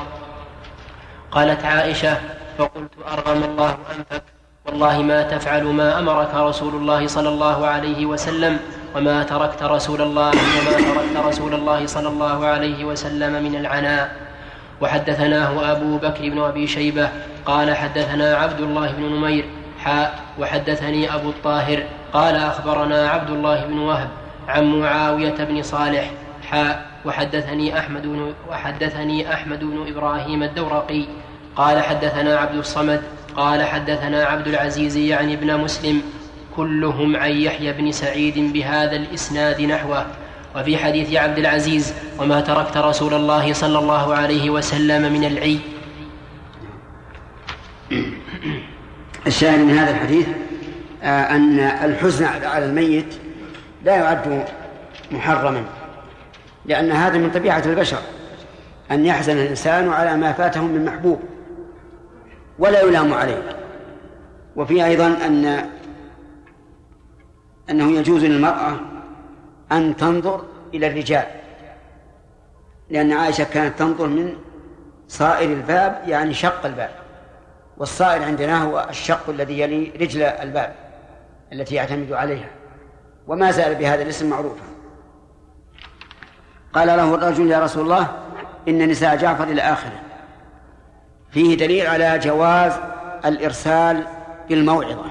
قالت 1.32 1.66
عائشة 1.66 2.18
فقلت 2.58 2.92
أرغم 3.12 3.44
الله 3.44 3.70
أنفك. 3.70 4.24
والله 4.66 5.02
ما 5.02 5.24
تفعل 5.24 5.64
ما 5.64 6.00
أمرك 6.00 6.34
رسول 6.34 6.76
الله 6.76 7.08
صلى 7.08 7.30
الله 7.30 7.68
عليه 7.68 8.06
وسلم 8.06 8.60
وما 8.96 9.24
تركت 9.24 9.64
رسول 9.64 10.02
الله 10.02 10.30
وما 10.30 10.72
تركت 10.72 11.18
رسول 11.18 11.54
الله 11.54 11.86
صلى 11.86 12.08
الله 12.08 12.46
عليه 12.46 12.86
وسلم 12.86 13.44
من 13.44 13.56
العناء. 13.56 14.16
وحدثناه 14.82 15.72
أبو 15.72 15.98
بكر 15.98 16.30
بن 16.30 16.42
أبي 16.42 16.68
شيبة 16.68 17.10
قال 17.46 17.76
حدثنا 17.76 18.36
عبد 18.36 18.60
الله 18.62 18.92
بن 18.92 19.04
نمير 19.04 19.46
حاء 19.84 20.20
وحدثني 20.40 21.16
أبو 21.16 21.30
الطاهر 21.30 21.84
قال 22.14 22.36
أخبرنا 22.36 23.10
عبد 23.10 23.30
الله 23.30 23.66
بن 23.66 23.78
وهب 23.78 24.10
عن 24.48 24.80
معاوية 24.80 25.36
بن 25.40 25.62
صالح 25.62 26.12
حاء 26.50 26.86
وحدثني 27.06 27.80
أحمد 27.80 28.02
بن 28.02 28.34
وحدثني 28.50 29.34
أحمد 29.34 29.60
بن 29.60 29.86
إبراهيم 29.88 30.44
الدورقي 30.44 31.06
قال 31.56 31.82
حدثنا 31.82 32.38
عبد 32.38 32.56
الصمد 32.56 33.02
قال 33.36 33.64
حدثنا 33.64 34.24
عبد 34.24 34.48
العزيز 34.48 34.98
يعني 34.98 35.34
ابن 35.34 35.58
مسلم 35.58 36.02
كلهم 36.56 37.16
عن 37.16 37.32
يحيى 37.32 37.74
بن 37.74 37.92
سعيد 37.92 38.54
بهذا 38.54 38.96
الإسناد 38.96 39.62
نحوه. 39.62 40.06
وفي 40.56 40.78
حديث 40.78 41.16
عبد 41.16 41.38
العزيز 41.38 41.94
وما 42.20 42.42
تركت 42.42 42.78
رسول 42.78 43.14
الله 43.14 43.54
صلى 43.54 43.80
الله 43.80 44.16
عليه 44.16 44.50
وسلم 44.50 45.14
من 45.14 45.24
العي. 45.24 45.60
الشاهد 49.28 49.60
من 49.60 49.78
هذا 49.78 49.92
الحديث 49.92 50.28
آه، 51.04 51.36
أن 51.36 51.60
الحزن 51.60 52.26
على 52.26 52.66
الميت 52.66 53.14
لا 53.86 53.96
يعد 53.96 54.46
محرما. 55.12 55.64
لأن 56.68 56.92
هذا 56.92 57.18
من 57.18 57.32
طبيعة 57.32 57.64
البشر 57.66 58.00
أن 58.92 59.06
يحزن 59.06 59.38
الإنسان 59.38 59.90
على 59.90 60.18
ما 60.18 60.34
فاته 60.34 60.64
من 60.64 60.86
محبوب 60.86 61.20
ولا 62.60 62.82
يلام 62.82 63.14
عليه. 63.14 63.58
وفي 64.56 64.86
أيضا 64.86 65.08
أن 65.08 65.70
أنه 67.70 67.92
يجوز 67.92 68.24
للمرأة 68.24 68.80
أن 69.72 69.96
تنظر 69.96 70.46
إلى 70.74 70.88
الرجال 70.88 71.26
لأن 72.90 73.12
عائشة 73.12 73.44
كانت 73.44 73.80
تنظر 73.80 74.08
من 74.08 74.34
صائر 75.08 75.50
الباب 75.50 76.02
يعني 76.08 76.34
شق 76.34 76.66
الباب 76.66 76.90
والصائر 77.78 78.24
عندنا 78.24 78.64
هو 78.64 78.88
الشق 78.90 79.30
الذي 79.30 79.60
يلي 79.60 79.92
رجل 80.02 80.22
الباب 80.22 80.76
التي 81.54 81.76
يعتمد 81.76 82.12
عليها 82.12 82.50
وما 83.28 83.52
زال 83.52 83.76
بهذا 83.76 84.02
الاسم 84.02 84.30
معروفا. 84.30 84.75
قال 86.76 86.88
له 86.88 87.16
الرجل 87.16 87.52
يا 87.52 87.60
رسول 87.60 87.84
الله 87.84 88.08
إن 88.68 88.90
نساء 88.90 89.16
جعفر 89.16 89.44
إلى 89.44 89.62
آخره 89.62 90.02
فيه 91.32 91.58
دليل 91.58 91.88
على 91.88 92.20
جواز 92.20 92.74
الإرسال 93.26 94.08
بالموعظة 94.50 95.06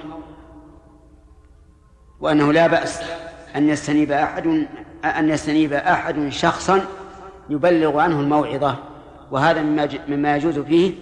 وأنه 2.21 2.53
لا 2.53 2.67
بأس 2.67 3.01
أن 3.57 3.69
يستنيب 3.69 4.13
أحد 4.13 4.67
أن 5.05 5.29
يستنيب 5.29 5.73
أحد 5.73 6.29
شخصا 6.29 6.85
يبلغ 7.51 8.01
عنه 8.01 8.21
الموعظة 8.21 8.77
وهذا 9.31 9.63
مما 9.63 9.89
مما 10.09 10.37
يجوز 10.37 10.59
فيه 10.59 10.93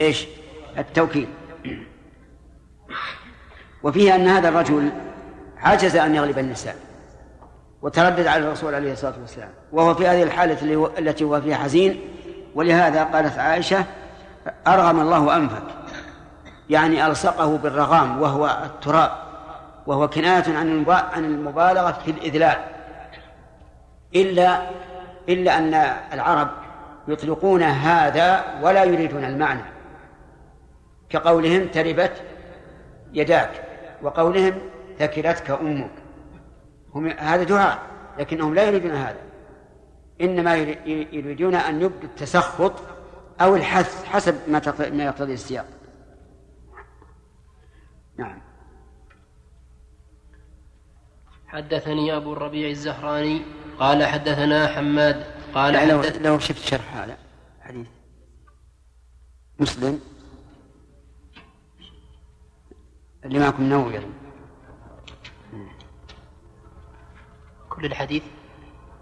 إيش؟ 0.00 0.26
التوكيل. 0.78 1.28
وفيه 3.82 4.14
أن 4.14 4.28
هذا 4.28 4.48
الرجل 4.48 4.90
عجز 5.58 5.96
أن 5.96 6.14
يغلب 6.14 6.38
النساء. 6.38 6.89
وتردد 7.82 8.26
على 8.26 8.44
الرسول 8.44 8.74
عليه 8.74 8.92
الصلاة 8.92 9.14
والسلام. 9.20 9.50
وهو 9.72 9.94
في 9.94 10.06
هذه 10.06 10.22
الحالة 10.22 10.90
التي 10.98 11.24
هو 11.24 11.40
فيها 11.40 11.56
حزين. 11.56 12.00
ولهذا 12.54 13.04
قالت 13.04 13.38
عائشة 13.38 13.84
أرغم 14.66 15.00
الله 15.00 15.36
أنفك. 15.36 15.62
يعني 16.70 17.06
ألصقه 17.06 17.56
بالرغام 17.56 18.22
وهو 18.22 18.58
التراب. 18.64 19.10
وهو 19.86 20.08
كناية 20.08 20.56
عن 20.56 20.84
عن 20.88 21.24
المبالغة 21.24 21.92
في 22.04 22.10
الإذلال. 22.10 22.56
إلا 24.14 24.62
إلا 25.28 25.58
أن 25.58 25.74
العرب 26.12 26.48
يطلقون 27.08 27.62
هذا 27.62 28.44
ولا 28.62 28.84
يريدون 28.84 29.24
المعنى. 29.24 29.62
كقولهم 31.10 31.68
تربت 31.68 32.12
يداك 33.12 33.50
وقولهم 34.02 34.58
ثكلتك 34.98 35.50
أمك. 35.50 35.90
هم 36.94 37.06
هذا 37.06 37.42
دعاء 37.42 37.90
لكنهم 38.18 38.54
لا 38.54 38.62
يريدون 38.62 38.90
هذا. 38.90 39.20
إنما 40.20 40.56
يريدون 40.86 41.54
أن 41.54 41.82
يبدوا 41.82 42.08
التسخط 42.08 42.72
أو 43.40 43.56
الحث 43.56 44.04
حسب 44.04 44.34
ما 44.92 45.04
يقتضي 45.04 45.34
السياق. 45.34 45.66
نعم. 48.16 48.40
حدثني 51.46 52.16
أبو 52.16 52.32
الربيع 52.32 52.70
الزهراني 52.70 53.42
قال 53.78 54.06
حدثنا 54.06 54.66
حماد 54.66 55.26
قال 55.54 55.74
يعني 55.74 55.90
لو, 55.90 56.02
لو 56.20 56.38
شفت 56.38 56.64
شرح 56.64 56.96
هذا 56.96 57.16
حديث 57.60 57.86
مسلم. 59.58 60.00
اللي 63.24 63.38
معكم 63.38 63.62
نووي 63.62 64.00
كل 67.80 67.86
الحديث 67.86 68.22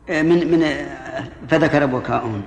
من 0.08 0.50
من 0.50 0.60
فذكر 1.48 1.86
بكاؤهم. 1.86 2.42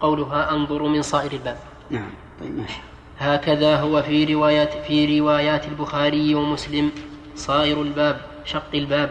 قولها 0.00 0.50
أنظر 0.50 0.82
من 0.82 1.02
صائر 1.02 1.32
الباب. 1.32 1.58
نعم 1.90 2.10
طيب 2.40 2.58
ماشي. 2.58 2.80
هكذا 3.18 3.76
هو 3.80 4.02
في 4.02 4.34
روايات 4.34 4.72
في 4.72 5.20
روايات 5.20 5.68
البخاري 5.68 6.34
ومسلم. 6.34 6.92
صائر 7.34 7.82
الباب 7.82 8.20
شق 8.44 8.74
الباب. 8.74 9.10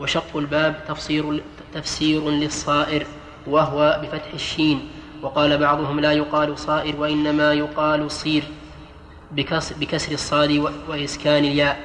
وشق 0.00 0.36
الباب 0.36 0.84
تفسير 0.88 1.42
تفسير 1.74 2.30
للصائر 2.30 3.06
وهو 3.46 4.00
بفتح 4.02 4.32
الشين. 4.34 4.88
وقال 5.22 5.58
بعضهم 5.58 6.00
لا 6.00 6.12
يقال 6.12 6.58
صائر 6.58 6.96
وإنما 7.00 7.52
يقال 7.52 8.10
صير 8.10 8.42
بكسر, 9.32 9.74
بكسر 9.80 10.12
الصاد 10.12 10.64
وإسكان 10.88 11.44
الياء. 11.44 11.80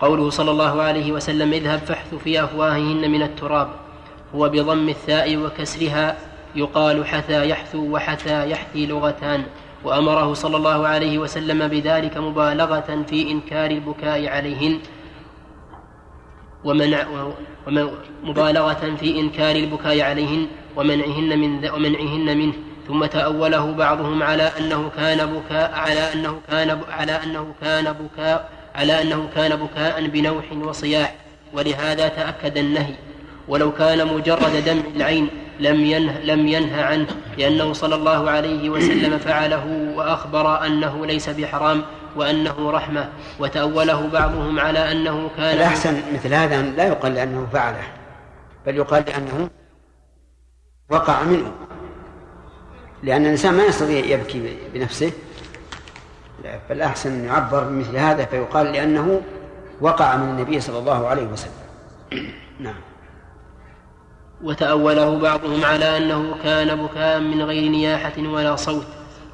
قوله 0.00 0.30
صلى 0.30 0.50
الله 0.50 0.82
عليه 0.82 1.12
وسلم 1.12 1.52
اذهب 1.52 1.78
فاحث 1.78 2.14
في 2.14 2.44
أفواههن 2.44 3.10
من 3.10 3.22
التراب. 3.22 3.68
هو 4.34 4.48
بضم 4.48 4.88
الثاء 4.88 5.36
وكسرها 5.36 6.16
يقال 6.54 7.06
حثى 7.06 7.48
يحثو 7.48 7.94
وحثى 7.94 8.50
يحثي 8.50 8.86
لغتان. 8.86 9.44
وأمره 9.84 10.34
صلى 10.34 10.56
الله 10.56 10.88
عليه 10.88 11.18
وسلم 11.18 11.68
بذلك 11.68 12.16
مبالغة 12.16 13.04
في 13.10 13.30
إنكار 13.30 13.70
البكاء 13.70 14.28
عليهن. 14.28 14.78
ومنع 16.64 17.06
مبالغة 18.22 18.96
في 19.00 19.20
إنكار 19.20 19.56
البكاء 19.56 20.00
عليهن 20.00 20.46
ومنعهن 20.76 21.38
من 21.38 21.70
ومنعهن 21.70 22.38
منه. 22.38 22.52
ثم 22.88 23.04
تأوله 23.04 23.72
بعضهم 23.72 24.22
على 24.22 24.52
أنه 24.58 24.90
كان 24.96 25.26
بكاء 25.26 25.72
على 25.74 26.12
أنه 26.14 26.40
كان 26.50 26.80
على 26.90 27.12
أنه 27.12 27.54
كان 27.60 27.92
بكاء 27.92 28.50
على 28.74 29.02
أنه 29.02 29.28
كان 29.34 29.56
بكاء 29.56 30.06
بنوح 30.06 30.44
وصياح. 30.52 31.14
ولهذا 31.52 32.08
تأكد 32.08 32.58
النهي. 32.58 32.94
ولو 33.48 33.72
كان 33.72 34.06
مجرد 34.06 34.64
دمع 34.66 34.82
العين 34.96 35.28
لم 35.60 35.84
ينه 35.84 36.18
لم 36.18 36.48
ينه 36.48 36.82
عنه 36.82 37.06
لأنه 37.38 37.72
صلى 37.72 37.94
الله 37.94 38.30
عليه 38.30 38.70
وسلم 38.70 39.18
فعله 39.18 39.92
وأخبر 39.96 40.66
أنه 40.66 41.06
ليس 41.06 41.28
بحرام 41.28 41.82
وأنه 42.16 42.70
رحمة. 42.70 43.08
وتأوله 43.38 44.08
بعضهم 44.08 44.60
على 44.60 44.92
أنه 44.92 45.30
كان 45.36 45.56
الأحسن 45.56 46.02
مثل 46.14 46.34
هذا 46.34 46.62
لا 46.62 46.86
يقال 46.86 47.14
لأنه 47.14 47.48
فعله؟ 47.52 47.82
بل 48.66 48.76
يقال 48.76 49.04
لأنه 49.06 49.50
وقع 50.90 51.22
منه. 51.22 51.52
لأن 53.02 53.22
الإنسان 53.22 53.54
ما 53.54 53.64
يستطيع 53.64 54.04
يبكي 54.04 54.56
بنفسه. 54.74 55.12
فالأحسن 56.68 57.10
أن 57.10 57.24
يعبر 57.24 57.64
بمثل 57.64 57.96
هذا 57.96 58.24
فيقال 58.24 58.66
لأنه 58.72 59.20
وقع 59.80 60.16
من 60.16 60.28
النبي 60.28 60.60
صلى 60.60 60.78
الله 60.78 61.06
عليه 61.06 61.26
وسلم. 61.26 61.52
نعم. 62.60 62.89
وتأوله 64.42 65.18
بعضهم 65.18 65.64
على 65.64 65.96
أنه 65.96 66.34
كان 66.44 66.76
بكاء 66.76 67.20
من 67.20 67.42
غير 67.42 67.70
نياحة 67.70 68.12
ولا 68.18 68.56
صوت. 68.56 68.86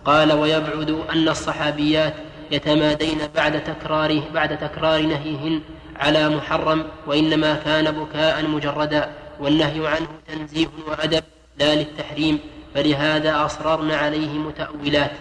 قال 0.04 0.32
ويبعد 0.32 0.90
أن 1.12 1.28
الصحابيات 1.28 2.14
يتمادين 2.50 3.18
بعد 3.36 3.64
تكرار 3.64 4.22
بعد 4.34 4.58
تكرار 4.58 5.02
نهيهن 5.02 5.60
على 5.96 6.28
محرم 6.28 6.84
وإنما 7.06 7.54
كان 7.54 7.90
بكاء 7.90 8.48
مجردا 8.48 9.10
والنهي 9.40 9.88
عنه 9.88 10.06
تنزيه 10.28 10.68
وأدب 10.88 11.24
لا 11.58 11.74
للتحريم 11.74 12.38
فلهذا 12.74 13.44
أصررن 13.44 13.90
عليه 13.90 14.38
متأولات 14.38 15.12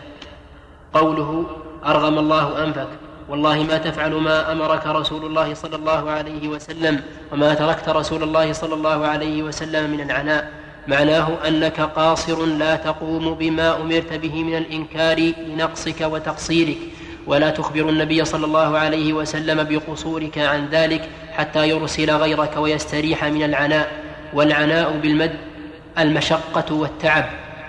قوله 0.93 1.45
أرغم 1.85 2.19
الله 2.19 2.63
أنفك. 2.63 2.87
والله 3.29 3.63
ما 3.63 3.77
تفعل 3.77 4.13
ما 4.13 4.51
أمرك 4.51 4.87
رسول 4.87 5.25
الله 5.25 5.53
صلى 5.53 5.75
الله 5.75 6.11
عليه 6.11 6.47
وسلم 6.47 7.01
وما 7.31 7.53
تركت 7.53 7.89
رسول 7.89 8.23
الله 8.23 8.53
صلى 8.53 8.73
الله 8.73 9.07
عليه 9.07 9.43
وسلم 9.43 9.89
من 9.89 10.01
العناء. 10.01 10.51
معناه 10.87 11.27
أنك 11.47 11.81
قاصر 11.81 12.45
لا 12.45 12.75
تقوم 12.75 13.33
بما 13.33 13.81
أمرت 13.81 14.13
به 14.13 14.43
من 14.43 14.57
الإنكار 14.57 15.33
لنقصك 15.47 16.01
وتقصيرك. 16.01 16.77
ولا 17.27 17.49
تخبر 17.49 17.89
النبي 17.89 18.25
صلى 18.25 18.45
الله 18.45 18.77
عليه 18.77 19.13
وسلم 19.13 19.63
بقصورك 19.63 20.37
عن 20.37 20.67
ذلك 20.71 21.09
حتى 21.33 21.69
يرسل 21.69 22.11
غيرك 22.11 22.57
ويستريح 22.57 23.25
من 23.25 23.43
العناء. 23.43 23.91
والعناء 24.33 24.97
بالمد 25.01 25.35
المشقة 25.99 26.73
والتعب. 26.73 27.25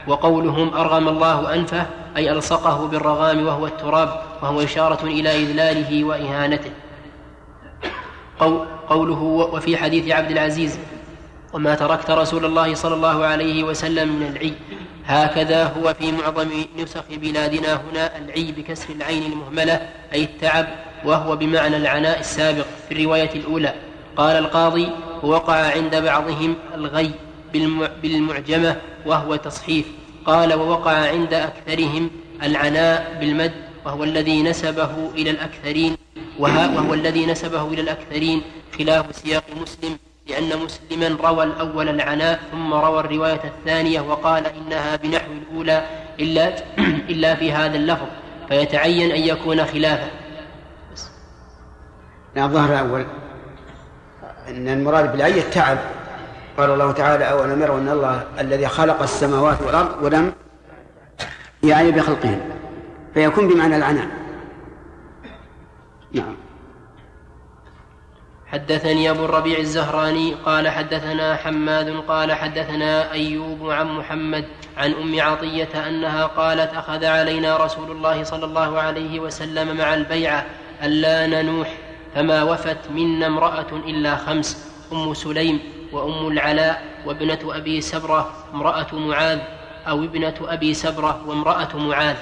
وقولهم 0.06 0.74
أرغم 0.74 1.08
الله 1.08 1.54
أنفه 1.54 1.86
أي 2.16 2.32
ألصقه 2.32 2.86
بالرغام 2.86 3.46
وهو 3.46 3.66
التراب. 3.66 4.25
وهو 4.42 4.60
إشارة 4.60 5.04
إلى 5.04 5.42
إذلاله 5.42 6.04
وإهانته. 6.04 6.70
قوله 8.88 9.22
وفي 9.52 9.76
حديث 9.76 10.10
عبد 10.10 10.30
العزيز 10.30 10.78
وما 11.52 11.74
تركت 11.74 12.10
رسول 12.10 12.44
الله 12.44 12.74
صلى 12.74 12.94
الله 12.94 13.24
عليه 13.26 13.64
وسلم 13.64 14.08
من 14.08 14.26
العي 14.26 14.52
هكذا 15.06 15.64
هو 15.64 15.94
في 15.94 16.12
معظم 16.12 16.48
نسخ 16.78 17.04
بلادنا 17.10 17.74
هنا 17.74 18.18
العي 18.18 18.52
بكسر 18.52 18.94
العين 18.94 19.32
المهملة 19.32 19.88
أي 20.12 20.24
التعب 20.24 20.66
وهو 21.04 21.36
بمعنى 21.36 21.76
العناء 21.76 22.20
السابق 22.20 22.64
في 22.88 22.94
الرواية 22.94 23.30
الأولى. 23.34 23.74
قال 24.16 24.36
القاضي 24.36 24.88
ووقع 25.22 25.54
عند 25.54 25.96
بعضهم 25.96 26.54
الغي 26.74 27.10
بالمعجمة 28.02 28.76
وهو 29.06 29.36
تصحيف. 29.36 29.86
قال 30.26 30.54
ووقع 30.54 30.92
عند 30.92 31.34
أكثرهم 31.34 32.10
العناء 32.42 33.16
بالمد 33.20 33.52
وهو 33.86 34.04
الذي 34.04 34.42
نسبه 34.42 35.10
إلى 35.14 35.30
الأكثرين 35.30 35.96
وهو 36.38 36.94
الذي 36.94 37.26
نسبه 37.26 37.62
إلى 37.62 37.80
الأكثرين 37.80 38.42
خلاف 38.78 39.16
سياق 39.16 39.44
مسلم 39.60 39.98
لأن 40.28 40.58
مسلما 40.58 41.28
روى 41.30 41.44
الأول 41.44 41.88
العناء 41.88 42.40
ثم 42.52 42.74
روى 42.74 43.00
الرواية 43.00 43.40
الثانية 43.44 44.00
وقال 44.00 44.46
إنها 44.46 44.96
بنحو 44.96 45.32
الأولى 45.32 45.86
إلا 46.20 46.54
إلا 47.12 47.34
في 47.34 47.52
هذا 47.52 47.76
اللفظ 47.76 48.06
فيتعين 48.48 49.10
أن 49.10 49.20
يكون 49.20 49.64
خلافه 49.64 50.10
نعم 52.34 52.52
ظهر 52.52 52.72
الأول. 52.72 53.06
أن 54.48 54.68
المراد 54.68 55.12
بالعي 55.12 55.38
التعب. 55.38 55.78
قال 56.58 56.70
الله 56.70 56.92
تعالى 56.92 57.30
أولم 57.30 57.62
يروا 57.62 57.78
أن 57.78 57.88
الله 57.88 58.22
الذي 58.40 58.66
خلق 58.68 59.02
السماوات 59.02 59.62
والأرض 59.62 60.02
ولم 60.02 60.32
يعني 61.62 61.90
بخلقهن 61.90 62.40
فيكون 63.16 63.48
بمعنى 63.48 63.76
العناء. 63.76 64.09
نعم. 66.12 66.36
حدثني 68.47 69.10
أبو 69.10 69.24
الربيع 69.24 69.59
الزهراني 69.59 70.34
قال 70.34 70.68
حدثنا 70.68 71.36
حماد 71.36 72.01
قال 72.09 72.32
حدثنا 72.32 73.12
أيوب 73.12 73.70
عن 73.70 73.86
محمد 73.86 74.44
عن 74.76 74.93
أم 74.93 75.20
عطية 75.20 75.88
أنها 75.88 76.26
قالت 76.26 76.74
أخذ 76.74 77.05
علينا 77.05 77.56
رسول 77.56 77.90
الله 77.90 78.24
صلى 78.24 78.44
الله 78.44 78.80
عليه 78.80 79.20
وسلم 79.20 79.76
مع 79.76 79.94
البيعة 79.94 80.47
ألا 80.82 81.26
ننوح 81.26 81.78
فما 82.14 82.43
وفت 82.43 82.90
منا 82.90 83.26
امرأة 83.26 83.72
إلا 83.72 84.16
خمس 84.16 84.72
أم 84.93 85.14
سليم 85.14 85.60
وأم 85.93 86.28
العلاء 86.28 86.84
وابنة 87.06 87.38
أبي 87.44 87.80
سبرة 87.80 88.32
امرأة 88.55 88.94
معاذ 88.94 89.38
أو 89.88 90.05
ابنة 90.05 90.34
أبي 90.40 90.74
سبرة 90.74 91.20
وامرأة 91.26 91.76
معاذ. 91.76 92.16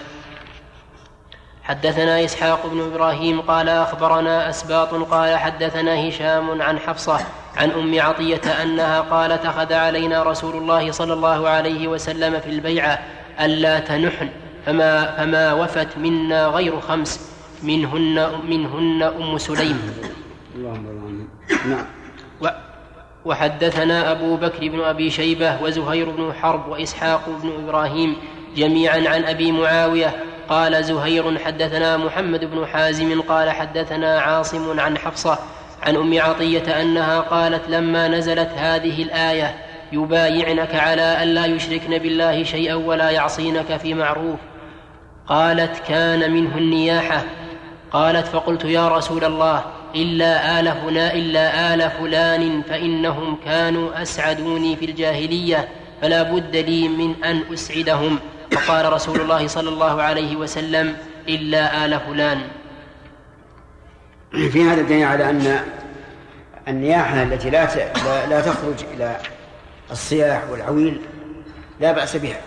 حدثنا 1.64 2.24
إسحاق 2.24 2.66
بن 2.66 2.80
إبراهيم 2.80 3.40
قال 3.40 3.68
أخبرنا 3.68 4.50
أسباط 4.50 4.94
قال 4.94 5.36
حدثنا 5.36 6.08
هشام 6.08 6.62
عن 6.62 6.78
حفصة 6.78 7.18
عن 7.56 7.70
أم 7.70 8.00
عطية 8.00 8.62
أنها 8.62 9.00
قالت 9.00 9.46
أخذ 9.46 9.72
علينا 9.72 10.22
رسول 10.22 10.56
الله 10.56 10.90
صلى 10.90 11.12
الله 11.12 11.48
عليه 11.48 11.88
وسلم 11.88 12.40
في 12.40 12.50
البيعة 12.50 12.98
ألا 13.40 13.80
تنحن 13.80 14.28
فما, 14.66 15.16
فما 15.16 15.52
وفت 15.52 15.98
منا 15.98 16.46
غير 16.46 16.80
خمس 16.80 17.30
منهن 17.62 18.30
منهن 18.48 19.02
أم 19.02 19.38
سليم. 19.38 19.80
اللهم 20.56 21.28
نعم. 21.66 21.86
وحدثنا 23.24 24.12
أبو 24.12 24.36
بكر 24.36 24.68
بن 24.68 24.80
أبي 24.80 25.10
شيبة 25.10 25.62
وزهير 25.62 26.10
بن 26.10 26.32
حرب 26.32 26.68
وإسحاق 26.68 27.28
بن 27.42 27.52
إبراهيم 27.64 28.16
جميعا 28.56 28.96
عن 29.08 29.24
أبي 29.24 29.52
معاوية 29.52 30.14
قال 30.48 30.84
زهير 30.84 31.38
حدثنا 31.38 31.96
محمد 31.96 32.44
بن 32.44 32.66
حازم 32.66 33.20
قال 33.20 33.50
حدثنا 33.50 34.20
عاصم 34.20 34.80
عن 34.80 34.98
حفصة 34.98 35.38
عن 35.82 35.96
أم 35.96 36.20
عطية 36.20 36.80
أنها 36.82 37.20
قالت 37.20 37.68
لما 37.68 38.08
نزلت 38.08 38.50
هذه 38.56 39.02
الآية 39.02 39.54
يبايعنك 39.92 40.74
على 40.74 41.22
ألا 41.22 41.46
يشركن 41.46 41.98
بالله 41.98 42.44
شيئا 42.44 42.74
ولا 42.74 43.10
يعصينك 43.10 43.76
في 43.76 43.94
معروف 43.94 44.38
قالت 45.26 45.78
كان 45.88 46.32
منه 46.32 46.58
النياحة 46.58 47.24
قالت 47.92 48.26
فقلت 48.26 48.64
يا 48.64 48.88
رسول 48.88 49.24
الله 49.24 49.64
إلا 49.94 50.60
آل 50.60 50.72
فلان 50.72 51.16
إلا 51.16 51.74
آل 51.74 51.90
فلان 51.90 52.62
فإنهم 52.62 53.36
كانوا 53.44 54.02
أسعدوني 54.02 54.76
في 54.76 54.84
الجاهلية 54.84 55.68
فلا 56.02 56.22
بد 56.22 56.56
لي 56.56 56.88
من 56.88 57.24
أن 57.24 57.42
أسعدهم 57.52 58.18
فقال 58.52 58.92
رسول 58.92 59.20
الله 59.20 59.46
صلى 59.46 59.68
الله 59.68 60.02
عليه 60.02 60.36
وسلم 60.36 60.96
إلا 61.28 61.84
آل 61.84 62.00
فلان. 62.00 62.40
في 64.32 64.64
هذا 64.64 64.80
الدليل 64.80 65.04
على 65.04 65.30
أن 65.30 65.60
النياحة 66.68 67.22
التي 67.22 67.50
لا 67.50 67.66
لا 68.26 68.40
تخرج 68.40 68.84
إلى 68.94 69.16
الصياح 69.90 70.42
والعويل 70.50 71.00
لا 71.80 71.92
بأس 71.92 72.16
بها. 72.16 72.40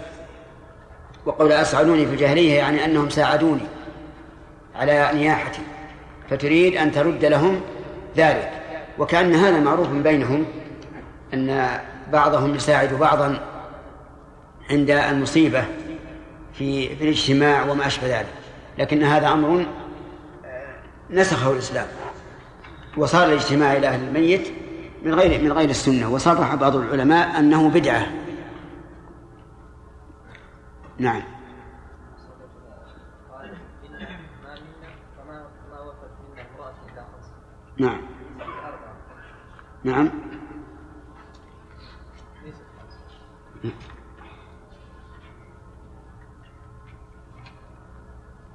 وقول 1.25 1.51
أسعدوني 1.51 2.05
في 2.05 2.11
الجاهلية 2.11 2.53
يعني 2.53 2.85
أنهم 2.85 3.09
ساعدوني 3.09 3.67
على 4.75 5.09
نياحتي 5.13 5.61
فتريد 6.29 6.75
أن 6.75 6.91
ترد 6.91 7.25
لهم 7.25 7.61
ذلك. 8.17 8.51
وكأن 8.97 9.35
هذا 9.35 9.59
معروف 9.59 9.87
بينهم 9.87 10.45
أن 11.33 11.79
بعضهم 12.11 12.55
يساعد 12.55 12.93
بعضا 12.93 13.39
عند 14.69 14.89
المصيبة. 14.89 15.65
في 16.57 16.95
في 16.95 17.03
الاجتماع 17.03 17.71
وما 17.71 17.87
أشبه 17.87 18.19
ذلك. 18.19 18.33
لكن 18.77 19.03
هذا 19.03 19.27
أمر 19.27 19.65
آه، 20.45 20.75
نسخه 21.09 21.51
الإسلام. 21.51 21.87
وصار 22.97 23.27
الاجتماع 23.27 23.73
إلى 23.73 23.87
أهل 23.87 24.07
الميت 24.07 24.47
من 25.03 25.13
غير 25.13 25.41
من 25.43 25.51
غير 25.51 25.69
السنة. 25.69 26.13
وصرح 26.13 26.55
بعض 26.55 26.75
العلماء 26.75 27.39
أنه 27.39 27.69
بدعة. 27.69 28.07
نعم. 30.99 31.21
نعم. 37.77 38.01
نعم. 39.83 40.26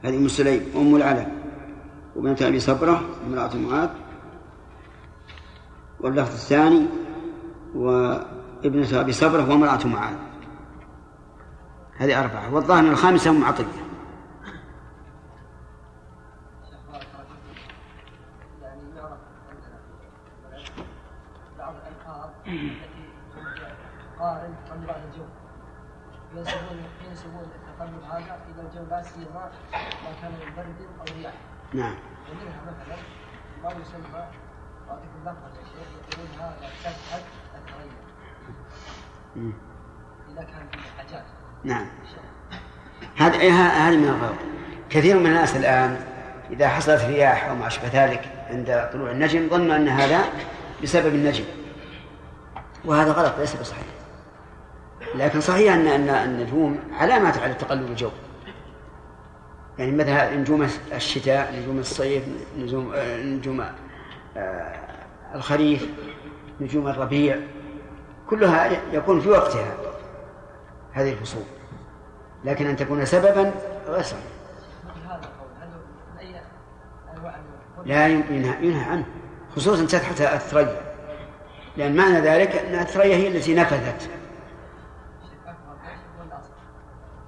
هذه 0.02 0.16
أم 0.16 0.28
سليم 0.28 0.72
أم 0.76 0.96
العلا 0.96 1.26
وبنت 2.16 2.42
أبي 2.42 2.60
صبرة 2.60 3.00
امرأة 3.26 3.56
معاذ. 3.56 3.88
واللفظ 6.00 6.32
الثاني 6.32 6.86
وابنة 7.74 9.00
أبي 9.00 9.12
صبرة 9.12 9.50
وامرأة 9.50 9.86
معاذ. 9.86 10.16
هذه 11.96 12.20
أربعة. 12.20 12.54
والظاهر 12.54 12.84
الخامسة 12.84 13.30
أم 13.30 13.44
عطية. 13.44 13.64
قارن 24.18 24.54
عن 24.70 24.84
هذا 28.12 28.39
إلى 28.48 28.62
الجو 28.68 28.90
لا 28.90 29.02
سيما 29.02 29.51
ما 29.74 30.12
كان 30.22 30.30
من 30.32 30.56
برد 30.56 30.89
أو 31.01 31.16
رياح 31.18 31.34
نعم. 31.72 31.94
ومنها 32.30 32.60
مثلا 32.66 32.97
ما 33.62 33.70
يسمى 33.80 34.26
مم. 39.36 39.52
إذا 40.32 40.43
كان 40.43 40.66
في 40.72 40.78
حاجات. 40.98 41.24
نعم. 41.64 41.86
هذه 43.16 43.40
إيه، 43.40 43.51
ه- 43.51 43.89
هذه 43.89 43.97
من 43.97 44.09
الغلط. 44.09 44.39
كثير 44.90 45.18
من 45.18 45.26
الناس 45.26 45.56
الآن 45.56 45.97
إذا 46.51 46.68
حصلت 46.68 47.05
رياح 47.05 47.44
أو 47.44 47.55
ما 47.55 47.66
أشبه 47.66 47.89
ذلك 47.93 48.47
عند 48.51 48.90
طلوع 48.93 49.10
النجم 49.10 49.48
ظنوا 49.48 49.76
أن 49.76 49.89
هذا 49.89 50.24
بسبب 50.82 51.14
النجم. 51.14 51.44
وهذا 52.84 53.12
غلط 53.12 53.39
ليس 53.39 53.56
بصحيح. 53.56 53.84
لكن 55.14 55.40
صحيح 55.40 55.74
أن 55.74 55.86
أن 55.86 56.09
النجوم 56.09 56.78
علامات 56.93 57.39
على 57.39 57.55
تقلب 57.55 57.90
الجو. 57.90 58.10
يعني 59.78 59.93
مثلا 59.93 60.36
نجوم 60.36 60.68
الشتاء 60.93 61.55
نجوم 61.62 61.78
الصيف 61.78 62.24
نجوم 62.59 62.93
نجوم 63.24 63.64
آه، 64.36 64.74
الخريف 65.34 65.89
نجوم 66.60 66.89
الربيع 66.89 67.36
كلها 68.30 68.70
يكون 68.93 69.20
في 69.20 69.28
وقتها 69.28 69.74
هذه 70.93 71.12
الفصول. 71.12 71.43
لكن 72.44 72.66
أن 72.66 72.76
تكون 72.76 73.05
سببا 73.05 73.52
غير؟ 73.89 74.05
لا 77.86 78.09
ينهى, 78.09 78.66
ينهى 78.66 78.84
عنه 78.84 79.05
خصوصا 79.56 79.86
تحت 79.86 80.20
الثريا 80.20 80.80
لأن 81.76 81.97
معنى 81.97 82.20
ذلك 82.20 82.56
أن 82.56 82.74
الثريا 82.74 83.16
هي 83.16 83.28
التي 83.28 83.55
نفذت 83.55 84.09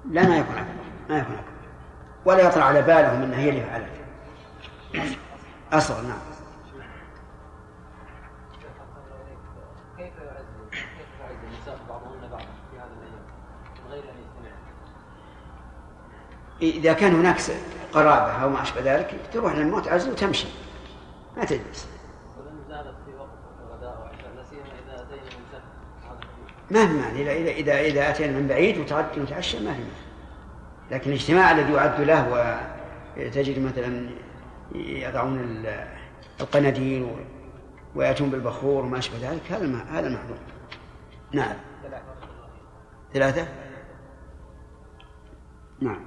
لا 0.09 0.27
ما 0.27 0.37
يكون 0.37 0.55
أكبر 0.55 0.83
ما 1.09 1.17
يكون 1.17 1.35
أكبر 1.35 1.55
ولا 2.25 2.41
يطرأ 2.41 2.63
على 2.63 2.81
بالهم 2.81 3.23
أن 3.23 3.33
هي 3.33 3.49
اللي 3.49 3.61
فعلت 3.61 3.89
أصغر 5.73 6.01
نعم؟ 6.01 6.35
إذا 16.61 16.93
كان 16.93 17.15
هناك 17.15 17.37
قرابة 17.93 18.31
أو 18.43 18.49
ما 18.49 18.61
أشبه 18.61 18.81
ذلك 18.81 19.19
تروح 19.33 19.55
للموت 19.55 19.87
عزل 19.87 20.11
وتمشي. 20.11 20.47
ما 21.37 21.45
تجلس 21.45 21.87
ولن 22.37 22.63
زالت 22.69 22.95
في 23.05 23.15
وقت 23.19 23.29
غداء 23.71 24.01
وعشاء 24.01 24.35
لا 24.35 24.43
سيما 24.43 24.63
اذا 24.63 25.01
اتينا 25.01 25.21
من 25.21 25.45
سهل 25.51 25.61
هذا 26.03 26.19
الحديث. 26.19 26.54
ما 26.71 26.87
في 26.87 26.93
معنى 26.93 27.21
إذا 27.21 27.51
إذا 27.51 27.79
إذا, 27.79 28.09
أتينا 28.09 28.39
من 28.39 28.47
بعيد 28.47 28.77
وتعشى 29.17 29.57
ما 29.59 29.73
في 29.73 29.79
معنى 29.79 30.05
لكن 30.91 31.09
الاجتماع 31.09 31.51
الذي 31.51 31.73
يعد 31.73 32.01
له 32.01 32.57
وتجد 33.17 33.59
مثلا 33.59 34.09
يضعون 34.75 35.39
ال- 35.39 35.87
القناديل 36.41 37.07
ويأتون 37.95 38.29
بالبخور 38.29 38.85
وما 38.85 38.97
أشبه 38.97 39.31
ذلك 39.31 39.51
هذا 39.51 39.85
هذا 39.91 40.09
محظور 40.09 40.37
نعم. 41.31 41.55
ثلاثة؟ 43.13 43.47
نعم. 45.81 45.99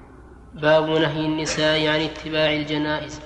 باب 0.55 0.89
نهي 0.89 1.27
النساء 1.27 1.87
عن 1.89 2.01
اتباع 2.01 2.53
الجنائز. 2.53 3.21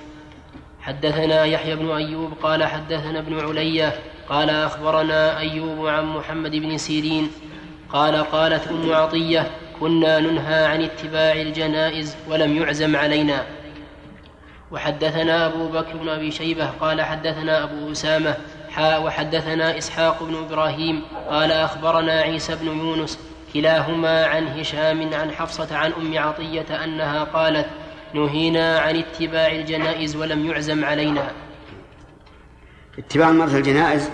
حدثنا 0.81 1.45
يحيى 1.45 1.77
بن 1.77 1.91
أيوب 1.91 2.33
قال 2.33 2.65
حدثنا 2.65 3.19
ابن 3.19 3.41
علية 3.41 3.93
قال 4.29 4.51
أخبرنا 4.51 5.39
أيوب 5.39 5.87
عن 5.87 6.05
محمد 6.05 6.51
بن 6.51 6.79
سيرين 6.79 7.31
قال 7.93 8.17
قالت 8.17 8.69
أم 8.69 8.93
عطية 8.93 9.51
كنا 9.81 10.21
ننهى 10.21 10.65
عن 10.65 10.83
اتباع 10.83 11.33
الجنائز 11.33 12.17
ولم 12.29 12.57
يعزم 12.57 12.97
علينا. 12.97 13.45
وحدثنا 14.71 15.47
أبو 15.47 15.69
بكر 15.69 15.97
بن 15.97 16.09
أبي 16.09 16.31
شيبة 16.31 16.67
قال 16.67 17.03
حدثنا 17.03 17.65
أبو 17.65 17.93
أسامة 17.93 18.37
حاء 18.71 19.03
وحدثنا 19.03 19.79
إسحاق 19.79 20.23
بن 20.23 20.37
إبراهيم 20.37 21.03
قال 21.31 21.53
أخبرنا 21.53 22.13
عيسى 22.13 22.55
بن 22.55 22.67
يونس 22.67 23.19
كلاهما 23.55 24.27
عن 24.27 24.47
هشام 24.47 25.15
عن 25.15 25.31
حفصة 25.31 25.77
عن 25.77 25.93
أم 25.93 26.19
عطية 26.19 26.85
أنها 26.85 27.25
قالت 27.25 27.67
نهينا 28.15 28.79
عن 28.79 28.97
اتباع 28.97 29.53
الجنائز 29.53 30.17
ولم 30.17 30.47
يعزم 30.47 30.85
علينا. 30.85 31.33
اتباع 32.99 33.29
المرأة 33.29 33.57
الجنائز 33.57 34.11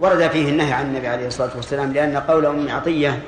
ورد 0.00 0.28
فيه 0.28 0.48
النهي 0.48 0.72
عن 0.72 0.86
النبي 0.86 1.08
عليه 1.08 1.26
الصلاة 1.26 1.50
والسلام 1.56 1.92
لأن 1.92 2.16
قول 2.16 2.46
أم 2.46 2.68
عطية 2.68 3.22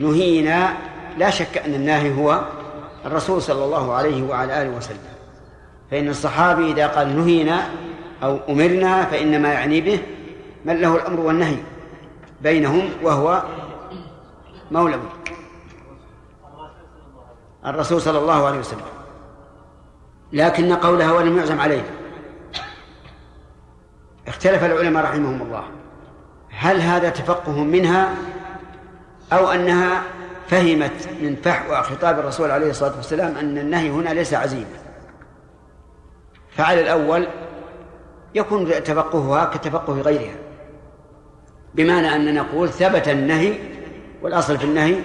نهينا 0.00 0.72
لا 1.18 1.30
شك 1.30 1.58
أن 1.58 1.74
الناهي 1.74 2.14
هو 2.14 2.44
الرسول 3.06 3.42
صلى 3.42 3.64
الله 3.64 3.92
عليه 3.94 4.22
وعلى 4.22 4.62
آله 4.62 4.76
وسلم. 4.76 4.98
فإن 5.90 6.08
الصحابي 6.08 6.72
إذا 6.72 6.86
قال 6.86 7.16
نهينا 7.16 7.68
أو 8.22 8.38
أمرنا 8.48 9.04
فإنما 9.04 9.52
يعني 9.52 9.80
به 9.80 9.98
من 10.64 10.80
له 10.80 10.96
الأمر 10.96 11.20
والنهي 11.20 11.56
بينهم 12.40 12.90
وهو 13.02 13.42
مولوي 14.70 15.00
الرسول 17.66 18.00
صلى 18.00 18.18
الله 18.18 18.46
عليه 18.46 18.58
وسلم. 18.58 18.80
لكن 20.32 20.74
قولها 20.74 21.12
ولم 21.12 21.38
يعزم 21.38 21.60
علينا 21.60 22.03
اختلف 24.28 24.64
العلماء 24.64 25.04
رحمهم 25.04 25.42
الله. 25.42 25.64
هل 26.50 26.80
هذا 26.80 27.08
تفقه 27.08 27.64
منها 27.64 28.14
أو 29.32 29.50
أنها 29.50 30.02
فهمت 30.48 31.08
من 31.20 31.36
فحوى 31.36 31.76
خطاب 31.76 32.18
الرسول 32.18 32.50
عليه 32.50 32.70
الصلاة 32.70 32.96
والسلام 32.96 33.36
أن 33.36 33.58
النهي 33.58 33.90
هنا 33.90 34.08
ليس 34.08 34.34
عزيما؟ 34.34 34.66
فعلى 36.56 36.80
الأول 36.80 37.26
يكون 38.34 38.68
تفقهها 38.68 39.44
كتفقه 39.44 40.00
غيرها 40.00 40.34
بمعنى 41.74 42.14
أن 42.14 42.34
نقول 42.34 42.68
ثبت 42.68 43.08
النهي 43.08 43.58
والأصل 44.22 44.58
في 44.58 44.64
النهي 44.64 44.96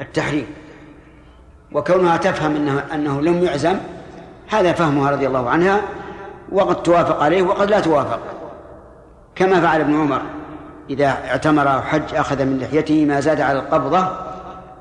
التحريم 0.00 0.46
وكونها 1.72 2.16
تفهم 2.16 2.56
أنه, 2.56 2.84
أنه 2.94 3.20
لم 3.20 3.44
يعزم 3.44 3.76
هذا 4.48 4.72
فهمها 4.72 5.10
رضي 5.10 5.26
الله 5.26 5.50
عنها 5.50 5.82
وقد 6.52 6.82
توافق 6.82 7.22
عليه 7.22 7.42
وقد 7.42 7.70
لا 7.70 7.80
توافق. 7.80 8.20
كما 9.38 9.60
فعل 9.60 9.80
ابن 9.80 10.00
عمر 10.00 10.22
إذا 10.90 11.06
اعتمر 11.06 11.74
أو 11.74 11.80
حج 11.82 12.14
أخذ 12.14 12.44
من 12.44 12.58
لحيته 12.58 13.04
ما 13.04 13.20
زاد 13.20 13.40
على 13.40 13.58
القبضة 13.58 14.08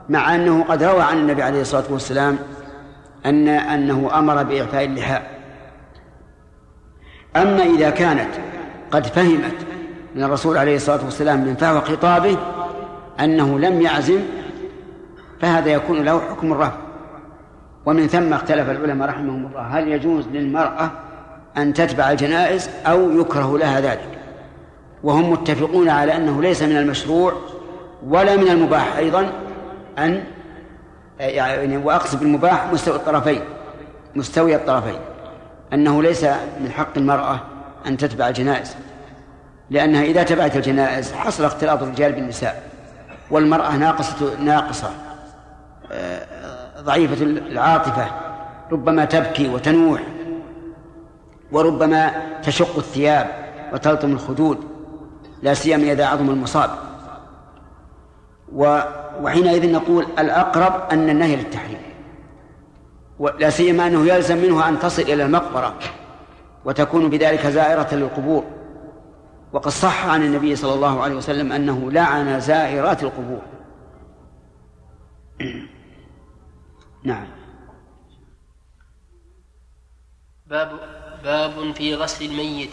مع 0.10 0.36
أنه 0.36 0.64
قد 0.64 0.84
روى 0.84 1.02
عن 1.02 1.18
النبي 1.18 1.44
عليه 1.44 1.62
الصلاة 1.62 1.84
والسلام 1.90 2.38
أن 3.26 3.48
أنه 3.48 4.20
أمر 4.20 4.44
بإعفاء 4.44 4.86
اللحاء 4.86 5.38
أما 7.36 7.64
إذا 7.64 7.90
كانت 7.90 8.30
قد 8.92 9.06
فهمت 9.06 9.56
من 10.16 10.24
الرسول 10.24 10.58
عليه 10.58 10.76
الصلاة 10.76 11.04
والسلام 11.06 11.40
من 11.40 11.56
فهو 11.56 11.82
خطابه 11.82 12.38
أنه 13.20 13.60
لم 13.60 13.82
يعزم 13.82 14.20
فهذا 15.42 15.70
يكون 15.70 16.06
له 16.06 16.20
حكم 16.20 16.52
الرفع 16.52 16.78
ومن 17.86 18.08
ثم 18.08 18.34
اختلف 18.34 18.70
العلماء 18.70 19.10
رحمهم 19.10 19.46
الله 19.46 19.62
هل 19.62 19.88
يجوز 19.88 20.28
للمرأة 20.28 20.92
أن 21.58 21.74
تتبع 21.74 22.12
الجنائز 22.12 22.70
أو 22.86 23.12
يكره 23.12 23.58
لها 23.58 23.80
ذلك؟ 23.82 24.17
وهم 25.04 25.32
متفقون 25.32 25.90
على 25.90 26.16
أنه 26.16 26.42
ليس 26.42 26.64
من 26.64 26.78
المشروع 26.78 27.34
ولا 28.08 28.36
من 28.36 28.48
المباح 28.48 28.98
أيضا 28.98 29.32
أن 29.98 30.24
يعني 31.20 31.78
وأقصد 31.78 32.20
بالمباح 32.20 32.74
مستوى 32.74 32.96
الطرفين 32.96 33.42
مستوي 34.16 34.56
الطرفين 34.56 35.00
أنه 35.74 36.04
ليس 36.04 36.24
من 36.60 36.72
حق 36.72 36.98
المرأة 36.98 37.40
أن 37.88 37.98
تتبع 37.98 38.28
الجنائز 38.28 38.76
لأنها 39.70 40.04
إذا 40.04 40.24
تبعت 40.24 40.56
الجنائز 40.56 41.12
حصل 41.14 41.46
اختلاط 41.46 41.82
الرجال 41.84 42.12
بالنساء 42.12 42.64
والمرأة 43.32 43.78
ناقصة 43.78 44.40
ناقصة 44.40 44.90
ضعيفة 46.80 47.24
العاطفة 47.24 48.08
ربما 48.72 49.06
تبكي 49.06 49.50
وتنوح 49.50 50.02
وربما 51.52 52.12
تشق 52.44 52.78
الثياب 52.78 53.28
وتلطم 53.74 54.12
الخدود. 54.12 54.77
لا 55.42 55.54
سيما 55.54 55.92
إذا 55.92 56.06
عظم 56.06 56.30
المصاب. 56.30 56.70
وحينئذ 59.22 59.72
نقول 59.72 60.06
الأقرب 60.20 60.90
أن 60.92 61.10
النهي 61.10 61.36
للتحريم. 61.36 61.82
لا 63.40 63.50
سيما 63.50 63.88
أنه 63.88 64.06
يلزم 64.06 64.38
منه 64.38 64.70
أن 64.70 64.80
تصل 64.80 65.02
إلى 65.02 65.24
المقبرة 65.24 65.74
وتكون 66.66 67.10
بذلك 67.10 67.48
زائرة 67.48 67.96
للقبور. 67.96 68.44
وقد 69.54 69.72
صح 69.72 70.08
عن 70.08 70.24
النبي 70.24 70.56
صلى 70.56 70.74
الله 70.74 71.02
عليه 71.02 71.16
وسلم 71.16 71.52
أنه 71.52 71.92
لعن 71.92 72.40
زائرات 72.40 73.04
القبور. 73.04 73.42
نعم. 77.04 77.28
باب 80.48 80.72
باب 81.24 81.72
في 81.76 81.96
غسل 81.96 82.26
الميت. 82.26 82.70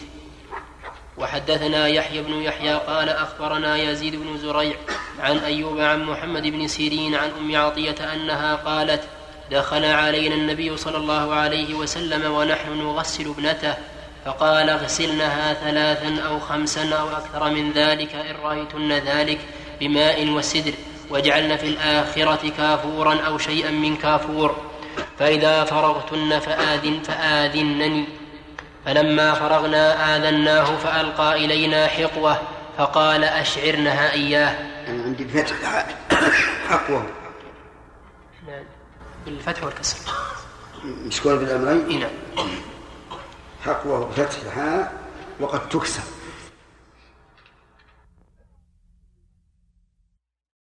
وحدثنا 1.19 1.89
يحيى 1.89 2.23
بن 2.23 2.43
يحيى 2.43 2.75
قال 2.75 3.09
أخبرنا 3.09 3.77
يزيد 3.77 4.17
بن 4.17 4.39
زريع 4.39 4.77
عن 5.19 5.39
أيوب 5.39 5.81
عن 5.81 6.05
محمد 6.05 6.43
بن 6.43 6.69
سيرين 6.69 7.15
عن 7.15 7.31
أم 7.39 7.57
عطية 7.57 8.13
أنها 8.15 8.55
قالت 8.55 9.03
دخل 9.51 9.85
علينا 9.85 10.35
النبي 10.35 10.77
صلى 10.77 10.97
الله 10.97 11.35
عليه 11.35 11.75
وسلم 11.75 12.33
ونحن 12.33 12.79
نغسل 12.79 13.29
ابنته 13.29 13.75
فقال 14.25 14.71
اغسلنها 14.71 15.55
ثلاثا 15.55 16.23
أو 16.23 16.41
خمسا 16.41 16.95
أو 16.95 17.09
أكثر 17.09 17.51
من 17.51 17.73
ذلك 17.73 18.15
إن 18.15 18.37
رأيتن 18.43 18.93
ذلك 18.93 19.39
بماء 19.81 20.29
وسدر 20.29 20.73
واجعلن 21.11 21.57
في 21.57 21.67
الآخرة 21.67 22.53
كافورا 22.59 23.15
أو 23.27 23.39
شيئا 23.39 23.71
من 23.71 23.97
كافور 23.97 24.57
فإذا 25.19 25.65
فرغتن 25.65 26.39
فآذن 26.39 27.01
فآذنني. 27.03 28.05
فلما 28.87 29.35
فرغنا 29.35 30.17
آذناه 30.17 30.77
فألقى 30.77 31.45
إلينا 31.45 31.87
حقوة 31.87 32.41
فقال 32.79 33.25
أشعرنها 33.25 34.13
إياه. 34.13 34.55
أنا 34.89 35.03
عندي 35.03 35.25
بفتح 35.25 35.87
حقوة. 36.69 37.07
بالفتح 39.27 39.65
والكسر. 39.65 39.99
مشكور 40.85 41.37
بالأمرين؟ 41.37 42.01
نعم. 42.01 42.11
حقوة 43.65 44.07
بفتح 44.07 44.39
الحاء 44.47 44.93
وقد 45.41 45.69
تكسر. 45.69 46.03